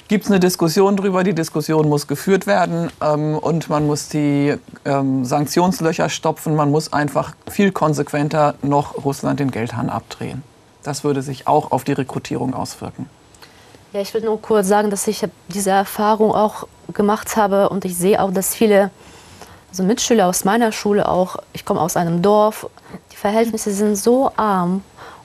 Gibt 0.08 0.24
es 0.24 0.30
eine 0.30 0.40
Diskussion 0.40 0.96
darüber? 0.96 1.24
Die 1.24 1.34
Diskussion 1.34 1.88
muss 1.88 2.06
geführt 2.06 2.46
werden 2.46 2.90
ähm, 3.00 3.38
und 3.38 3.68
man 3.68 3.86
muss 3.86 4.08
die 4.08 4.54
ähm, 4.84 5.24
Sanktionslöcher 5.24 6.08
stopfen. 6.08 6.54
Man 6.54 6.70
muss 6.70 6.92
einfach 6.92 7.34
viel 7.50 7.72
konsequenter 7.72 8.54
noch 8.62 9.04
Russland 9.04 9.40
den 9.40 9.50
Geldhahn 9.50 9.88
abdrehen. 9.88 10.42
Das 10.82 11.04
würde 11.04 11.22
sich 11.22 11.46
auch 11.46 11.70
auf 11.72 11.84
die 11.84 11.92
Rekrutierung 11.92 12.54
auswirken. 12.54 13.08
Ja, 13.92 14.00
ich 14.00 14.12
will 14.14 14.22
nur 14.22 14.40
kurz 14.40 14.68
sagen, 14.68 14.90
dass 14.90 15.06
ich 15.06 15.26
diese 15.48 15.70
Erfahrung 15.70 16.32
auch 16.32 16.66
gemacht 16.92 17.36
habe 17.36 17.68
und 17.68 17.84
ich 17.84 17.96
sehe 17.96 18.20
auch, 18.22 18.32
dass 18.32 18.54
viele 18.54 18.90
also 19.72 19.82
Mitschüler 19.84 20.26
aus 20.26 20.44
meiner 20.44 20.70
Schule 20.70 21.08
auch, 21.08 21.36
ich 21.54 21.64
komme 21.64 21.80
aus 21.80 21.96
einem 21.96 22.20
Dorf, 22.20 22.68
die 23.10 23.16
Verhältnisse 23.16 23.72
sind 23.72 23.96
so 23.96 24.30
arm 24.36 24.82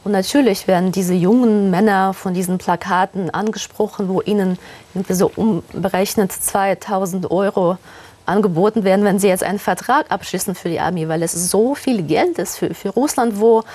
und 0.07 0.13
natürlich 0.13 0.69
werden 0.69 0.93
diese 0.93 1.13
jungen 1.13 1.69
Männer 1.69 2.13
von 2.13 2.33
diesen 2.33 2.59
Plakaten 2.59 3.29
angesprochen, 3.29 4.07
wo 4.07 4.21
ihnen 4.21 4.57
irgendwie 4.93 5.15
so 5.15 5.29
umberechnet 5.35 6.31
2000 6.31 7.29
Euro 7.29 7.77
angeboten 8.25 8.85
werden, 8.85 9.03
wenn 9.03 9.19
sie 9.19 9.27
jetzt 9.27 9.43
einen 9.43 9.59
Vertrag 9.59 10.09
abschließen 10.09 10.55
für 10.55 10.69
die 10.69 10.79
Armee, 10.79 11.09
weil 11.09 11.23
es 11.23 11.33
so 11.33 11.75
viel 11.75 12.03
Geld 12.03 12.39
ist 12.39 12.55
für, 12.55 12.73
für 12.73 12.87
Russland, 12.87 13.41
wo 13.41 13.65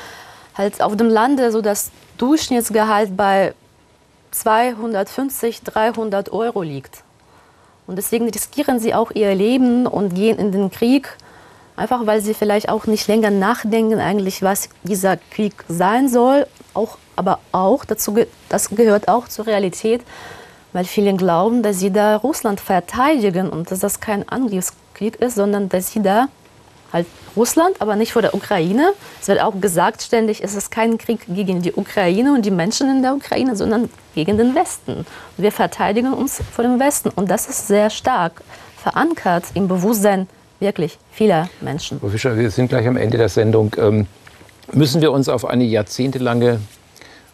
halt 0.54 0.80
auf 0.80 0.96
dem 0.96 1.10
Lande 1.10 1.52
so 1.52 1.60
das 1.60 1.90
Durchschnittsgehalt 2.16 3.14
bei 3.14 3.52
250, 4.30 5.64
300 5.64 6.32
Euro 6.32 6.62
liegt. 6.62 7.04
Und 7.86 7.96
deswegen 7.96 8.30
riskieren 8.30 8.80
sie 8.80 8.94
auch 8.94 9.10
ihr 9.10 9.34
Leben 9.34 9.86
und 9.86 10.14
gehen 10.14 10.38
in 10.38 10.50
den 10.50 10.70
Krieg 10.70 11.14
Einfach 11.76 12.06
weil 12.06 12.20
sie 12.20 12.34
vielleicht 12.34 12.68
auch 12.68 12.86
nicht 12.86 13.08
länger 13.08 13.30
nachdenken, 13.30 13.98
eigentlich, 13.98 14.42
was 14.42 14.68
dieser 14.82 15.16
Krieg 15.16 15.54
sein 15.68 16.08
soll. 16.08 16.46
Auch, 16.74 16.98
aber 17.16 17.38
auch, 17.50 17.84
dazu, 17.84 18.16
das 18.48 18.70
gehört 18.70 19.08
auch 19.08 19.28
zur 19.28 19.46
Realität, 19.46 20.02
weil 20.72 20.84
viele 20.84 21.14
glauben, 21.14 21.62
dass 21.62 21.78
sie 21.78 21.90
da 21.90 22.16
Russland 22.16 22.60
verteidigen 22.60 23.48
und 23.48 23.70
dass 23.70 23.80
das 23.80 24.00
kein 24.00 24.28
Angriffskrieg 24.28 25.16
ist, 25.16 25.36
sondern 25.36 25.68
dass 25.68 25.92
sie 25.92 26.02
da 26.02 26.28
halt 26.92 27.06
Russland, 27.34 27.80
aber 27.80 27.96
nicht 27.96 28.12
vor 28.12 28.20
der 28.22 28.34
Ukraine. 28.34 28.92
Es 29.20 29.28
wird 29.28 29.40
auch 29.40 29.58
gesagt 29.60 30.02
ständig, 30.02 30.44
es 30.44 30.54
ist 30.54 30.70
kein 30.70 30.98
Krieg 30.98 31.20
gegen 31.26 31.62
die 31.62 31.72
Ukraine 31.72 32.34
und 32.34 32.44
die 32.44 32.50
Menschen 32.50 32.90
in 32.90 33.02
der 33.02 33.14
Ukraine, 33.14 33.56
sondern 33.56 33.88
gegen 34.14 34.36
den 34.36 34.54
Westen. 34.54 35.06
Wir 35.38 35.52
verteidigen 35.52 36.12
uns 36.12 36.42
vor 36.52 36.64
dem 36.64 36.78
Westen 36.78 37.08
und 37.08 37.30
das 37.30 37.46
ist 37.46 37.66
sehr 37.66 37.88
stark 37.88 38.42
verankert 38.82 39.44
im 39.54 39.68
Bewusstsein 39.68 40.28
wirklich 40.62 40.98
vieler 41.10 41.50
Menschen. 41.60 42.00
Frau 42.00 42.08
Fischer, 42.08 42.38
wir 42.38 42.50
sind 42.50 42.68
gleich 42.68 42.86
am 42.86 42.96
Ende 42.96 43.18
der 43.18 43.28
Sendung. 43.28 43.76
Ähm, 43.78 44.06
müssen 44.72 45.02
wir 45.02 45.12
uns 45.12 45.28
auf 45.28 45.44
eine 45.44 45.64
jahrzehntelange 45.64 46.60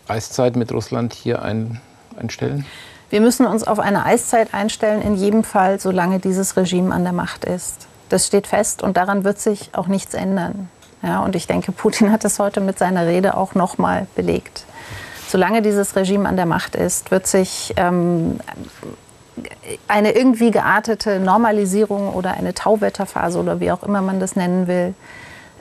Eiszeit 0.08 0.56
mit 0.56 0.72
Russland 0.72 1.12
hier 1.12 1.42
ein, 1.42 1.80
einstellen? 2.18 2.66
Wir 3.10 3.20
müssen 3.20 3.46
uns 3.46 3.64
auf 3.64 3.78
eine 3.78 4.04
Eiszeit 4.04 4.52
einstellen, 4.52 5.00
in 5.00 5.14
jedem 5.14 5.44
Fall, 5.44 5.80
solange 5.80 6.18
dieses 6.18 6.56
Regime 6.56 6.94
an 6.94 7.04
der 7.04 7.12
Macht 7.12 7.44
ist. 7.44 7.86
Das 8.08 8.26
steht 8.26 8.46
fest 8.46 8.82
und 8.82 8.96
daran 8.96 9.24
wird 9.24 9.38
sich 9.38 9.70
auch 9.72 9.86
nichts 9.86 10.14
ändern. 10.14 10.68
Ja, 11.02 11.20
und 11.20 11.36
ich 11.36 11.46
denke, 11.46 11.72
Putin 11.72 12.10
hat 12.10 12.24
das 12.24 12.38
heute 12.38 12.60
mit 12.60 12.78
seiner 12.78 13.06
Rede 13.06 13.36
auch 13.36 13.54
noch 13.54 13.78
mal 13.78 14.06
belegt. 14.16 14.64
Solange 15.28 15.62
dieses 15.62 15.94
Regime 15.94 16.28
an 16.28 16.36
der 16.36 16.46
Macht 16.46 16.74
ist, 16.74 17.10
wird 17.10 17.26
sich 17.26 17.74
ähm, 17.76 18.40
eine 19.86 20.12
irgendwie 20.12 20.50
geartete 20.50 21.20
Normalisierung 21.20 22.12
oder 22.12 22.34
eine 22.34 22.54
Tauwetterphase 22.54 23.38
oder 23.38 23.60
wie 23.60 23.70
auch 23.70 23.82
immer 23.82 24.02
man 24.02 24.20
das 24.20 24.36
nennen 24.36 24.66
will, 24.66 24.94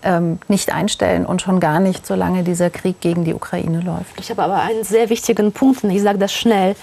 ähm, 0.03 0.39
nicht 0.47 0.73
einstellen 0.73 1.25
und 1.25 1.41
schon 1.41 1.59
gar 1.59 1.79
nicht, 1.79 2.05
solange 2.05 2.43
dieser 2.43 2.69
Krieg 2.69 3.01
gegen 3.01 3.23
die 3.23 3.33
Ukraine 3.33 3.81
läuft. 3.81 4.19
Ich 4.19 4.29
habe 4.29 4.43
aber 4.43 4.61
einen 4.61 4.83
sehr 4.83 5.09
wichtigen 5.09 5.51
Punkt 5.51 5.83
und 5.83 5.89
ich 5.91 6.01
sage 6.01 6.17
das 6.17 6.33
schnell. 6.33 6.75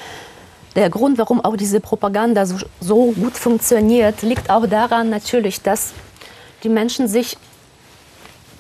Der 0.75 0.91
Grund, 0.91 1.19
warum 1.19 1.45
auch 1.45 1.57
diese 1.57 1.81
Propaganda 1.81 2.47
so, 2.47 2.57
so 2.81 3.13
gut 3.13 3.37
funktioniert, 3.37 4.23
liegt 4.23 4.51
auch 4.51 4.67
daran 4.67 5.09
natürlich, 5.09 5.63
dass 5.63 5.93
die 6.65 6.69
Menschen 6.69 7.07
sich 7.07 7.37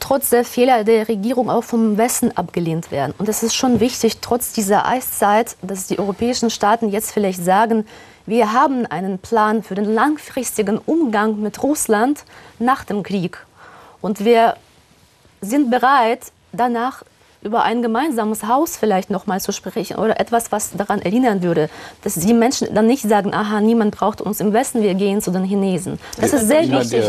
trotz 0.04 0.30
der 0.30 0.44
Fehler 0.44 0.84
der 0.84 1.08
Regierung 1.08 1.48
auch 1.48 1.64
vom 1.64 1.96
Westen 1.96 2.30
abgelehnt 2.36 2.90
werden. 2.90 3.14
Und 3.18 3.28
es 3.28 3.42
ist 3.42 3.54
schon 3.54 3.80
wichtig, 3.80 4.18
trotz 4.20 4.52
dieser 4.52 4.86
Eiszeit, 4.86 5.56
dass 5.62 5.86
die 5.86 5.98
europäischen 5.98 6.50
Staaten 6.50 6.90
jetzt 6.90 7.10
vielleicht 7.10 7.42
sagen, 7.42 7.86
wir 8.26 8.52
haben 8.52 8.86
einen 8.86 9.18
Plan 9.18 9.62
für 9.62 9.74
den 9.74 9.92
langfristigen 9.92 10.78
Umgang 10.78 11.40
mit 11.40 11.62
Russland 11.62 12.24
nach 12.58 12.84
dem 12.84 13.02
Krieg. 13.02 13.38
Und 14.00 14.24
wir 14.24 14.56
sind 15.40 15.70
bereit, 15.70 16.20
danach 16.52 17.02
über 17.42 17.62
ein 17.62 17.82
gemeinsames 17.82 18.44
Haus 18.44 18.78
vielleicht 18.78 19.10
noch 19.10 19.26
mal 19.26 19.38
zu 19.38 19.52
sprechen 19.52 19.98
oder 19.98 20.18
etwas, 20.18 20.50
was 20.50 20.70
daran 20.72 21.02
erinnern 21.02 21.42
würde, 21.42 21.68
dass 22.02 22.14
die 22.14 22.32
Menschen 22.32 22.74
dann 22.74 22.86
nicht 22.86 23.06
sagen, 23.06 23.34
aha, 23.34 23.60
niemand 23.60 23.94
braucht 23.94 24.22
uns 24.22 24.40
im 24.40 24.54
Westen, 24.54 24.82
wir 24.82 24.94
gehen 24.94 25.20
zu 25.20 25.30
den 25.30 25.44
Chinesen. 25.44 25.98
Das 26.18 26.32
ist 26.32 26.48
sehr 26.48 26.62
wichtig. 26.62 27.04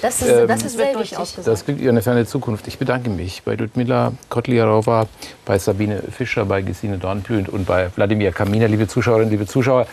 Das 0.00 0.22
ist, 0.22 0.28
ähm, 0.28 0.46
das 0.46 0.62
ist 0.62 0.76
sehr 0.76 0.96
wichtig. 0.96 1.18
Das 1.44 1.64
klingt 1.64 1.86
eine 1.86 2.02
ferne 2.02 2.24
Zukunft. 2.24 2.68
Ich 2.68 2.78
bedanke 2.78 3.10
mich 3.10 3.42
bei 3.42 3.56
Ludmila 3.56 4.12
Kotljarova, 4.28 5.08
bei 5.44 5.58
Sabine 5.58 6.02
Fischer, 6.16 6.44
bei 6.44 6.62
Gesine 6.62 6.96
Dornblüt 6.98 7.48
und 7.48 7.66
bei 7.66 7.90
Wladimir 7.96 8.30
Kaminer. 8.30 8.68
Liebe 8.68 8.86
Zuschauerinnen, 8.86 9.30
liebe 9.30 9.46
Zuschauer, 9.46 9.88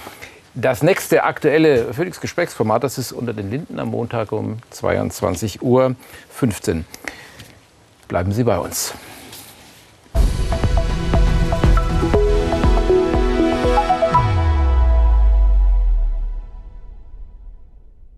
das 0.60 0.82
nächste 0.82 1.24
aktuelle 1.24 1.94
Phoenix-Gesprächsformat, 1.94 2.84
das 2.84 2.98
ist 2.98 3.12
unter 3.12 3.34
den 3.34 3.52
Linden 3.52 3.80
am 3.80 3.90
Montag 3.90 4.32
um 4.32 4.58
22.15 4.74 5.62
Uhr. 5.62 5.96
Bleiben 8.08 8.32
Sie 8.32 8.44
bei 8.44 8.58
uns. 8.58 8.94